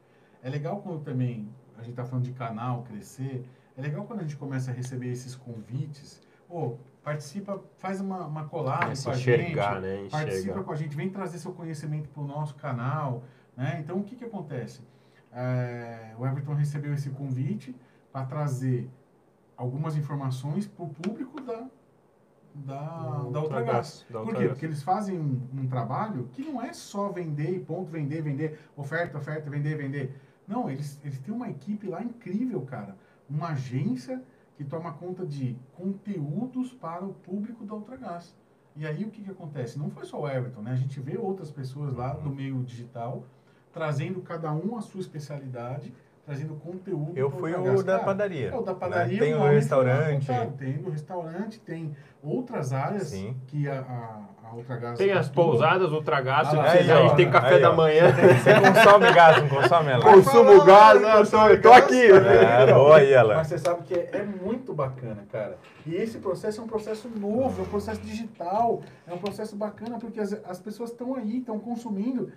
[0.42, 3.44] É legal quando também a gente está falando de canal crescer,
[3.76, 8.44] é legal quando a gente começa a receber esses convites, pô, participa, faz uma, uma
[8.44, 10.08] com a enxergar, gente, né?
[10.10, 10.64] participa Enxergar.
[10.64, 13.22] com a gente, vem trazer seu conhecimento para o nosso canal,
[13.56, 13.78] né?
[13.80, 14.82] Então, o que que acontece?
[15.32, 17.74] É, o Everton recebeu esse convite
[18.12, 18.90] para trazer
[19.56, 21.66] algumas informações para o público da,
[22.64, 24.04] da, da Ultragás.
[24.04, 24.18] Por quê?
[24.18, 24.48] Ultragás.
[24.50, 28.58] Porque eles fazem um, um trabalho que não é só vender e ponto, vender, vender,
[28.76, 30.20] oferta, oferta, vender, vender.
[30.46, 32.96] Não, eles, eles têm uma equipe lá incrível, cara.
[33.28, 34.22] Uma agência
[34.56, 38.34] que toma conta de conteúdos para o público da Ultragás.
[38.74, 39.78] E aí o que, que acontece?
[39.78, 40.72] Não foi só o Everton, né?
[40.72, 43.24] A gente vê outras pessoas lá do meio digital
[43.72, 45.92] trazendo cada um a sua especialidade,
[46.28, 47.12] trazendo conteúdo.
[47.16, 47.80] Eu fui Ultragás.
[47.80, 48.50] o da Cara, padaria.
[48.50, 48.78] é, o da né?
[48.78, 49.18] padaria.
[49.18, 50.26] Tem o nome restaurante.
[50.58, 53.34] Tem do restaurante, tem outras áreas Sim.
[53.46, 57.16] que a, a, a Ultragás Tem as pousadas, Ultragás, Ah precisar, aí, a gente ó,
[57.16, 58.12] tem café aí, da manhã.
[58.12, 59.90] Você consome gás, não consome?
[59.90, 62.06] Vai Consumo gás, tô, falar, eu tô aqui.
[62.06, 63.36] É, boa aí, Alan.
[63.36, 65.56] Mas você sabe que é, é muito bacana, cara.
[65.86, 69.98] E esse processo é um processo novo, é um processo digital, é um processo bacana
[69.98, 72.30] porque as, as pessoas estão aí, estão consumindo,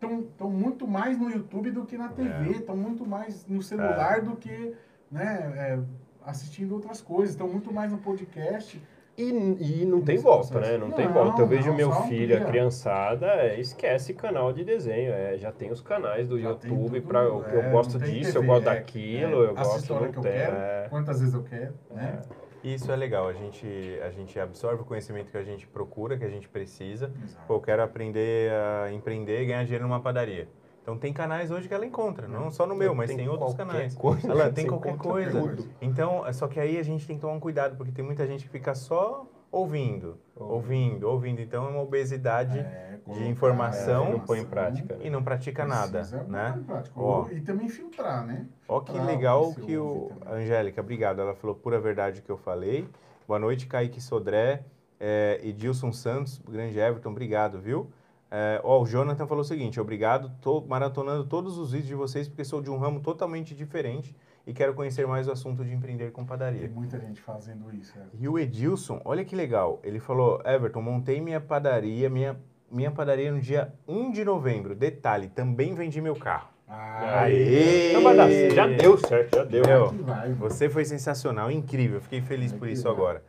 [0.00, 4.36] estão muito mais no YouTube do que na TV, estão muito mais no celular do
[4.36, 4.74] que
[5.10, 5.78] né, é,
[6.24, 8.80] assistindo outras coisas, estão muito mais no podcast.
[9.16, 10.78] E, e não tem volta, né?
[10.78, 11.42] Não, tem Não, volta.
[11.42, 12.44] Eu vejo não, meu filho, a amplia.
[12.44, 15.12] criançada, é, esquece canal de desenho.
[15.12, 18.14] É, já tem os canais do Já tem YouTube para eu é, gosto não tem
[18.14, 20.32] disso, TV, eu gosto é, daquilo, é, eu gosto não que eu tem.
[20.32, 20.86] quero, é.
[20.88, 22.20] quantas vezes eu quero, né?
[22.62, 23.66] Isso é legal, a gente,
[24.02, 27.12] a gente absorve o conhecimento que a gente procura, que a gente precisa.
[27.22, 27.46] Exato.
[27.46, 30.48] Pô, eu quero aprender a empreender e ganhar dinheiro numa padaria.
[30.82, 33.72] Então tem canais hoje que ela encontra, não só no meu, mas tem, outros qualquer
[33.72, 33.94] canais.
[33.94, 35.38] Coisa, Alan, tem qualquer coisa.
[35.38, 35.68] tudo.
[35.82, 38.26] Então, é só que aí a gente tem que tomar um cuidado, porque tem muita
[38.26, 41.40] gente que fica só ouvindo, ouvindo, ouvindo.
[41.40, 44.98] Então é uma obesidade É, colocar informação, a não põe em prática.
[45.00, 46.58] e não pratica nada, né?
[46.94, 47.26] Ó.
[47.30, 48.46] E também filtrar, né?
[48.66, 50.10] Ó que legal que o...
[50.20, 50.42] também.
[50.42, 51.20] Angélica, obrigado.
[51.20, 52.88] Ela falou pura verdade que eu falei.
[53.26, 54.64] Boa noite, Kaique Sodré.
[55.00, 57.88] É, Edilson Santos, grande Everton, obrigado, viu?
[58.30, 62.28] É, ó, o Jonathan falou o seguinte, obrigado, tô maratonando todos os vídeos de vocês
[62.28, 64.14] porque sou de um ramo totalmente diferente
[64.48, 66.70] e quero conhecer mais o assunto de empreender com Tem padaria.
[66.70, 67.92] muita gente fazendo isso.
[67.98, 68.02] É.
[68.18, 72.34] E o Edilson, olha que legal, ele falou, Everton, montei minha padaria, minha,
[72.72, 74.74] minha padaria no dia 1 de novembro.
[74.74, 76.48] Detalhe, também vendi meu carro.
[76.66, 77.90] Ah, Aê!
[77.90, 78.54] Então dar certo.
[78.54, 79.64] Já deu certo, já deu.
[79.66, 80.32] Meu, vai.
[80.32, 82.00] Você foi sensacional, incrível.
[82.00, 83.22] Fiquei feliz por isso agora.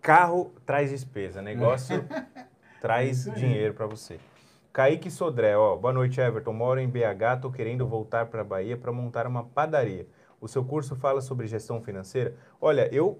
[0.00, 2.04] Carro traz despesa, negócio
[2.80, 4.20] traz dinheiro para você.
[4.72, 6.52] Kaique Sodré, ó, boa noite, Everton.
[6.52, 10.06] Moro em BH, tô querendo voltar para Bahia para montar uma padaria.
[10.42, 12.34] O seu curso fala sobre gestão financeira?
[12.60, 13.18] Olha, eu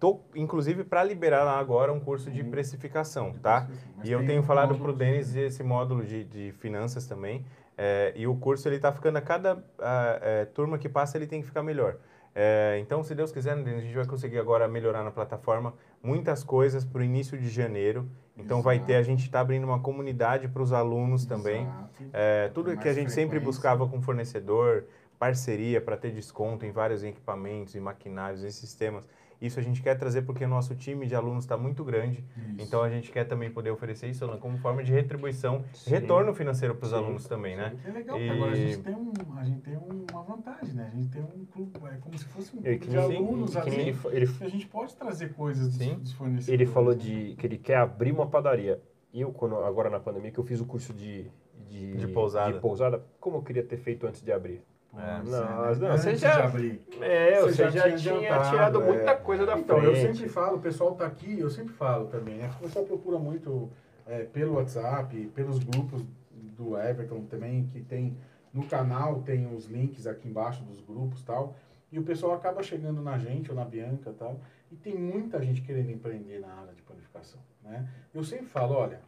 [0.00, 2.50] tô inclusive para liberar lá agora um curso de Uhum.
[2.50, 3.68] precificação, tá?
[4.02, 7.44] E eu tenho falado para o Denis esse módulo de, de finanças também.
[7.78, 11.26] é, e o curso ele está ficando a cada ah, é, turma que passa ele
[11.26, 11.96] tem que ficar melhor.
[12.34, 16.82] É, então, se Deus quiser, a gente vai conseguir agora melhorar na plataforma muitas coisas
[16.84, 18.08] para o início de janeiro.
[18.36, 21.62] Então, vai ter, a gente está abrindo uma comunidade para os alunos também.
[21.64, 22.04] Exato.
[22.12, 24.84] É, tudo que a gente sempre buscava com fornecedor,
[25.22, 29.08] parceria para ter desconto em vários equipamentos e maquinários e sistemas.
[29.40, 32.24] Isso a gente quer trazer porque o nosso time de alunos está muito grande.
[32.36, 32.60] Isso.
[32.66, 35.90] Então a gente quer também poder oferecer isso como forma de retribuição, Sim.
[35.90, 36.96] retorno financeiro para os Sim.
[36.96, 37.76] alunos também, né?
[37.86, 39.76] É legal, E- porque agora a gente tem, um, a gente tem
[40.10, 40.90] uma vantagem, né?
[40.92, 43.76] A gente tem um clube, é como se fosse um clube de nem- alunos ali.
[43.76, 45.98] ele, ele, a gente pode trazer coisas Sim.
[46.00, 46.48] dos fornecedores.
[46.48, 46.98] ele falou né?
[46.98, 48.82] de que ele quer abrir uma padaria.
[49.14, 51.30] Eu, quando, agora na pandemia, que eu fiz o curso de,
[51.68, 52.52] de, De pousada.
[52.52, 54.64] de pousada, como eu queria ter feito antes de abrir?
[54.96, 55.00] É.
[55.00, 55.76] é, Não, né?
[55.88, 56.52] não, você já-.
[57.00, 58.86] É, Você você já já, tinha tinha adiantado, tirado é.
[58.86, 59.98] muita coisa da Então, frente.
[59.98, 62.50] eu sempre falo, o pessoal tá aqui, eu sempre falo também, né?
[62.58, 63.70] O pessoal procura muito
[64.06, 68.16] é, pelo WhatsApp, pelos grupos do Everton também, que tem
[68.52, 71.56] no canal, tem os links aqui embaixo dos grupos e tal.
[71.90, 74.38] E o pessoal acaba chegando na gente ou na Bianca e tal.
[74.70, 77.86] E tem muita gente querendo empreender na área de panificação, né?
[78.14, 79.00] Eu sempre falo, olha,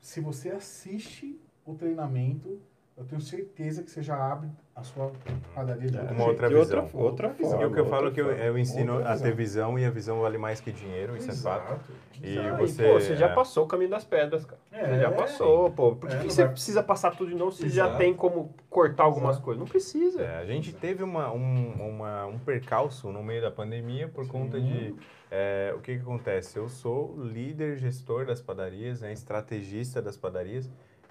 [0.00, 2.60] se você assiste o treinamento,
[3.00, 5.10] eu tenho certeza que você já abre a sua
[5.54, 7.00] padaria de É, Uma outra outra, visão.
[7.00, 7.62] outra E o forma.
[7.62, 9.70] E o que eu outra falo é que eu, eu ensino Outra a ter visão.
[9.72, 11.72] visão e a visão vale mais que dinheiro, isso é fato.
[11.72, 12.48] Exato, E exato.
[12.48, 13.34] Ah, você- pô, você já é.
[13.34, 14.60] passou o caminho das pedras, cara.
[14.70, 15.96] É, você já passou, pô.
[15.96, 17.98] Por que, É, que você vai- precisa passar tudo de novo se já Exato.
[17.98, 19.44] tem como cortar algumas Exato.
[19.44, 19.58] coisas?
[19.60, 20.20] Não precisa.
[20.22, 24.30] É, a gente teve uma, um, uma, um percalço no meio da pandemia por Sim.
[24.30, 24.94] conta de.
[25.30, 26.58] é, o que, que acontece?
[26.58, 30.68] Eu sou líder gestor das padarias, né, estrategista das padarias,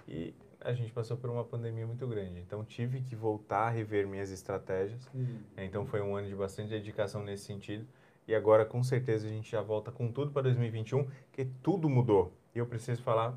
[0.07, 2.39] e a gente passou por uma pandemia muito grande.
[2.39, 5.09] Então tive que voltar a rever minhas estratégias.
[5.55, 7.85] né, Então foi um ano de bastante dedicação nesse sentido.
[8.27, 12.31] E agora, com certeza, a gente já volta com tudo para 2021, que tudo mudou.
[12.53, 13.35] E eu preciso falar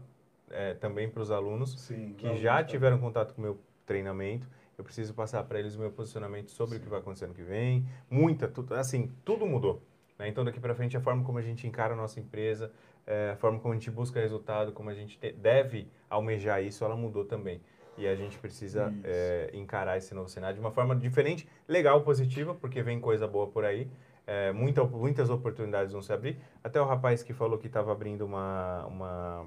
[0.50, 4.46] é, também para os alunos Sim, que já tiveram contato com o meu treinamento.
[4.76, 7.42] Eu preciso passar para eles o meu posicionamento sobre o que vai acontecer no que
[7.42, 7.86] vem.
[8.10, 9.82] Muita, tudo, assim, tudo mudou.
[10.18, 10.28] né?
[10.28, 12.70] Então, daqui para frente, a forma como a gente encara a nossa empresa,
[13.06, 16.84] é, a forma como a gente busca resultado, como a gente te- deve almejar isso,
[16.84, 17.60] ela mudou também.
[17.98, 22.54] E a gente precisa é, encarar esse novo cenário de uma forma diferente, legal, positiva,
[22.54, 23.86] porque vem coisa boa por aí.
[24.26, 26.38] É, muita, muitas oportunidades vão se abrir.
[26.64, 29.46] Até o rapaz que falou que estava abrindo uma, uma,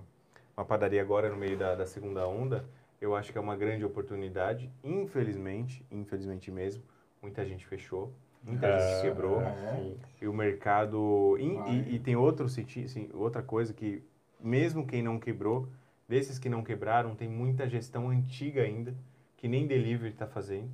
[0.55, 2.65] uma padaria agora no meio da, da segunda onda,
[3.01, 4.69] eu acho que é uma grande oportunidade.
[4.83, 6.83] Infelizmente, infelizmente mesmo,
[7.21, 8.13] muita gente fechou,
[8.45, 9.41] muita gente quebrou.
[9.41, 9.93] é.
[10.21, 11.37] E o mercado.
[11.39, 14.01] E, e- e tem outro, assim, outra coisa que,
[14.39, 15.67] mesmo quem não quebrou,
[16.07, 18.93] desses que não quebraram, tem muita gestão antiga ainda,
[19.37, 20.69] que nem delivery está fazendo,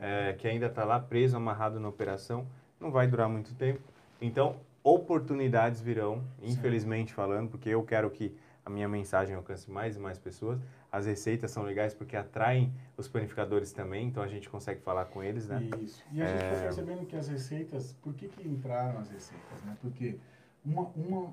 [0.00, 0.30] É.
[0.30, 2.46] é, que ainda está lá preso, amarrado na operação.
[2.80, 3.80] Não vai durar muito tempo.
[4.20, 8.34] Então, oportunidades virão, infelizmente falando, porque eu quero que
[8.64, 10.58] a minha mensagem alcance mais e mais pessoas.
[10.90, 15.22] As receitas são legais porque atraem os panificadores também, então a gente consegue falar com
[15.22, 15.62] eles, né?
[15.80, 16.02] Isso.
[16.12, 16.48] E a gente É.
[16.50, 19.62] está percebendo que as receitas, por que, que entraram as receitas?
[19.64, 19.76] Né?
[19.82, 20.18] Porque
[20.64, 21.32] uma, uma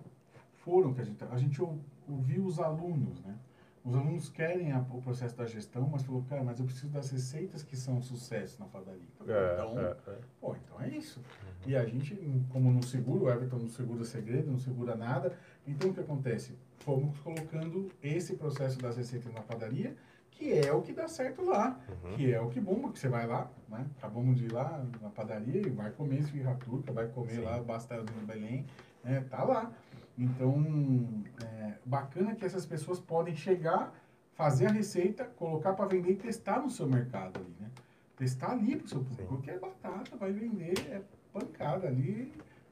[0.56, 1.24] foram que a gente.
[1.24, 1.80] A gente ou-
[2.10, 3.36] ouviu os alunos, né?
[3.84, 7.10] Os alunos querem a- o processo da gestão, mas falou, cara, mas eu preciso das
[7.10, 9.02] receitas que são sucesso na padaria.
[9.20, 10.18] então, É, é, é.
[10.40, 11.20] Pô, então é isso.
[11.66, 12.16] E a gente,
[12.50, 15.36] como não segura, o Everton não segura segredo, não segura nada.
[15.68, 16.56] Então o que acontece?
[16.80, 19.96] Fomos colocando esse processo das receitas na padaria,
[20.32, 22.16] que é o que dá certo lá, Uhum.
[22.16, 23.86] que é o que bomba, que você vai lá, né?
[23.98, 27.42] Acabamos de ir lá na padaria e vai comer esfirra turca, vai comer Sim.
[27.42, 28.66] lá bastardo no Belém,
[29.04, 29.24] né?
[29.30, 29.72] Tá lá.
[30.18, 33.94] Então, é bacana que essas pessoas podem chegar,
[34.34, 37.70] fazer a receita, colocar para vender e testar no seu mercado ali, né?
[38.18, 39.28] Testar ali pro seu público, Sim.
[39.28, 41.02] porque é batata, vai vender, é
[41.32, 42.32] pancada ali,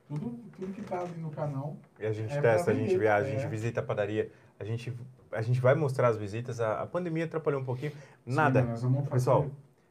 [0.09, 1.77] tudo, tudo que tá ali no canal.
[1.99, 3.37] E a gente É testa, a gente viaja, a é.
[3.37, 4.91] gente visita a padaria, a gente,
[5.31, 6.59] a gente vai mostrar as visitas.
[6.59, 7.91] A, a pandemia atrapalhou um pouquinho.
[8.25, 9.47] Nada, Sim, pessoal,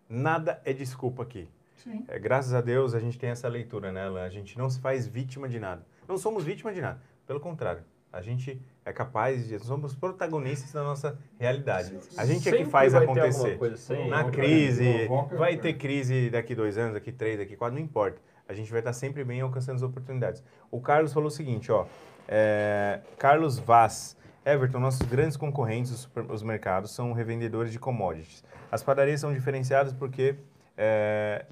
[0.09, 1.49] nada é desculpa aqui.
[1.77, 2.05] Sim.
[2.09, 4.23] É, graças a Deus a gente tem essa leitura, né, Alan?
[4.25, 5.87] A gente não se faz vítima de nada.
[6.09, 7.01] Não somos vítima de nada.
[7.25, 7.83] Pelo contrário,
[8.13, 9.59] a gente é capaz de.
[9.61, 11.97] Somos protagonistas da nossa realidade.
[12.17, 13.59] A gente é que Sempre faz vai ter alguma acontecer.
[13.59, 17.85] coisa assim, Na crise, vai ter crise daqui dois anos, daqui três, daqui quatro, não
[17.85, 18.21] importa.
[18.49, 20.43] A gente vai estar sempre bem alcançando as oportunidades.
[20.71, 21.87] O Carlos falou o seguinte, ó.
[22.27, 24.17] é, Carlos Vaz.
[24.47, 28.43] Everton, nossos grandes concorrentes, os, super- os mercados, são revendedores de commodities.
[28.73, 30.37] As padarias são diferenciadas porque
[30.75, 31.45] é,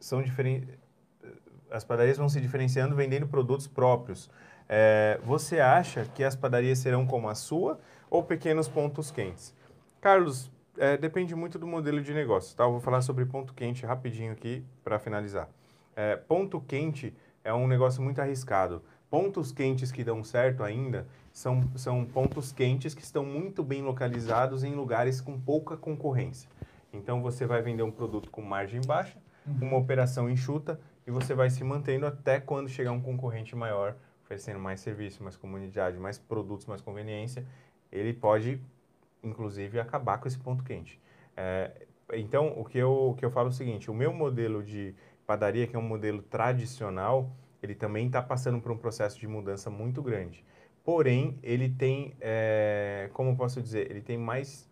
[0.00, 0.66] são diferen...
[1.70, 4.30] as padarias vão se diferenciando vendendo produtos próprios.
[4.66, 9.54] É, você acha que as padarias serão como a sua ou pequenos pontos quentes?
[10.00, 12.64] Carlos, é, depende muito do modelo de negócio, tá?
[12.64, 15.50] Eu vou falar sobre ponto quente rapidinho aqui para finalizar.
[16.00, 17.12] É, ponto quente
[17.42, 18.84] é um negócio muito arriscado.
[19.10, 24.62] Pontos quentes que dão certo ainda são, são pontos quentes que estão muito bem localizados
[24.62, 26.48] em lugares com pouca concorrência.
[26.92, 29.18] Então você vai vender um produto com margem baixa,
[29.60, 34.60] uma operação enxuta e você vai se mantendo até quando chegar um concorrente maior, oferecendo
[34.60, 37.44] mais serviço, mais comunidade, mais produtos, mais conveniência.
[37.90, 38.62] Ele pode,
[39.20, 41.00] inclusive, acabar com esse ponto quente.
[41.36, 44.62] É, então, o que, eu, o que eu falo é o seguinte: o meu modelo
[44.62, 44.94] de
[45.28, 47.30] padaria, que é um modelo tradicional,
[47.62, 50.42] ele também está passando por um processo de mudança muito grande.
[50.82, 54.66] Porém, ele tem, é, como posso dizer, ele tem mais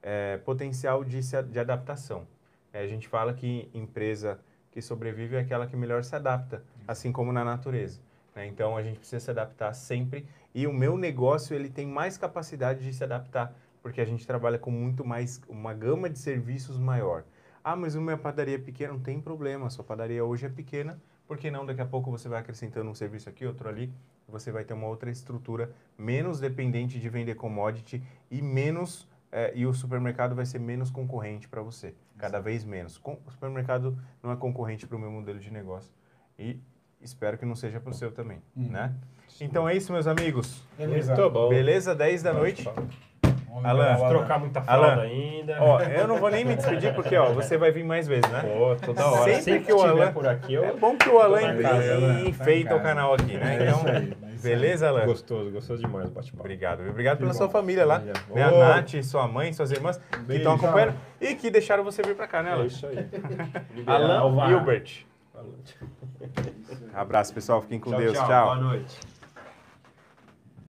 [0.00, 1.18] é, potencial de,
[1.50, 2.28] de adaptação.
[2.72, 4.38] É, a gente fala que empresa
[4.70, 8.00] que sobrevive é aquela que melhor se adapta, assim como na natureza.
[8.36, 8.46] Né?
[8.46, 10.28] Então, a gente precisa se adaptar sempre.
[10.54, 13.52] E o meu negócio, ele tem mais capacidade de se adaptar,
[13.82, 17.24] porque a gente trabalha com muito mais, uma gama de serviços maior.
[17.70, 21.36] Ah, mas uma padaria é pequena, não tem problema, sua padaria hoje é pequena, por
[21.36, 23.92] que não daqui a pouco você vai acrescentando um serviço aqui, outro ali,
[24.26, 29.66] você vai ter uma outra estrutura menos dependente de vender commodity e menos é, e
[29.66, 32.96] o supermercado vai ser menos concorrente para você, cada vez menos.
[32.96, 35.92] Com, o supermercado não é concorrente para o meu modelo de negócio
[36.38, 36.58] e
[37.02, 38.70] espero que não seja para o seu também, Uhum.
[38.70, 38.94] né?
[39.42, 40.64] Então é isso, meus amigos.
[40.78, 41.14] Beleza.
[41.14, 41.50] Muito bom.
[41.50, 41.94] Beleza?
[41.94, 42.64] 10 da noite.
[43.48, 44.08] Vamos Alan.
[44.08, 45.02] Trocar muita fralda Alan.
[45.02, 45.56] ainda.
[45.60, 48.42] Ó, eu não vou nem me despedir porque, ó, você vai vir mais vezes, né?
[48.42, 49.24] Pô, toda hora.
[49.24, 50.64] Sempre Sempre, que o Alan- por aqui, eu...
[50.64, 52.14] É bom que o Alan casa, Alan.
[52.22, 53.56] Tá enfeita o canal aqui, né?
[53.58, 55.06] É Então, é beleza, Alan?
[55.06, 56.40] Gostoso, gostoso demais o bate-papo.
[56.42, 56.88] Obrigado.
[56.88, 58.12] Obrigado pela sua família lá, né?
[58.44, 58.50] A.
[58.76, 62.42] Nath, sua mãe, suas irmãs, que estão acompanhando e que deixaram você vir pra cá,
[62.42, 62.66] né, É Alan?
[62.66, 63.06] isso aí.
[63.86, 64.50] Alan.
[64.50, 65.06] Hilbert.
[66.94, 67.62] Abraço, pessoal.
[67.62, 68.12] Fiquem com Tchau, Deus.
[68.16, 68.26] tchau.
[68.26, 68.44] Tchau.
[68.46, 69.17] Boa noite.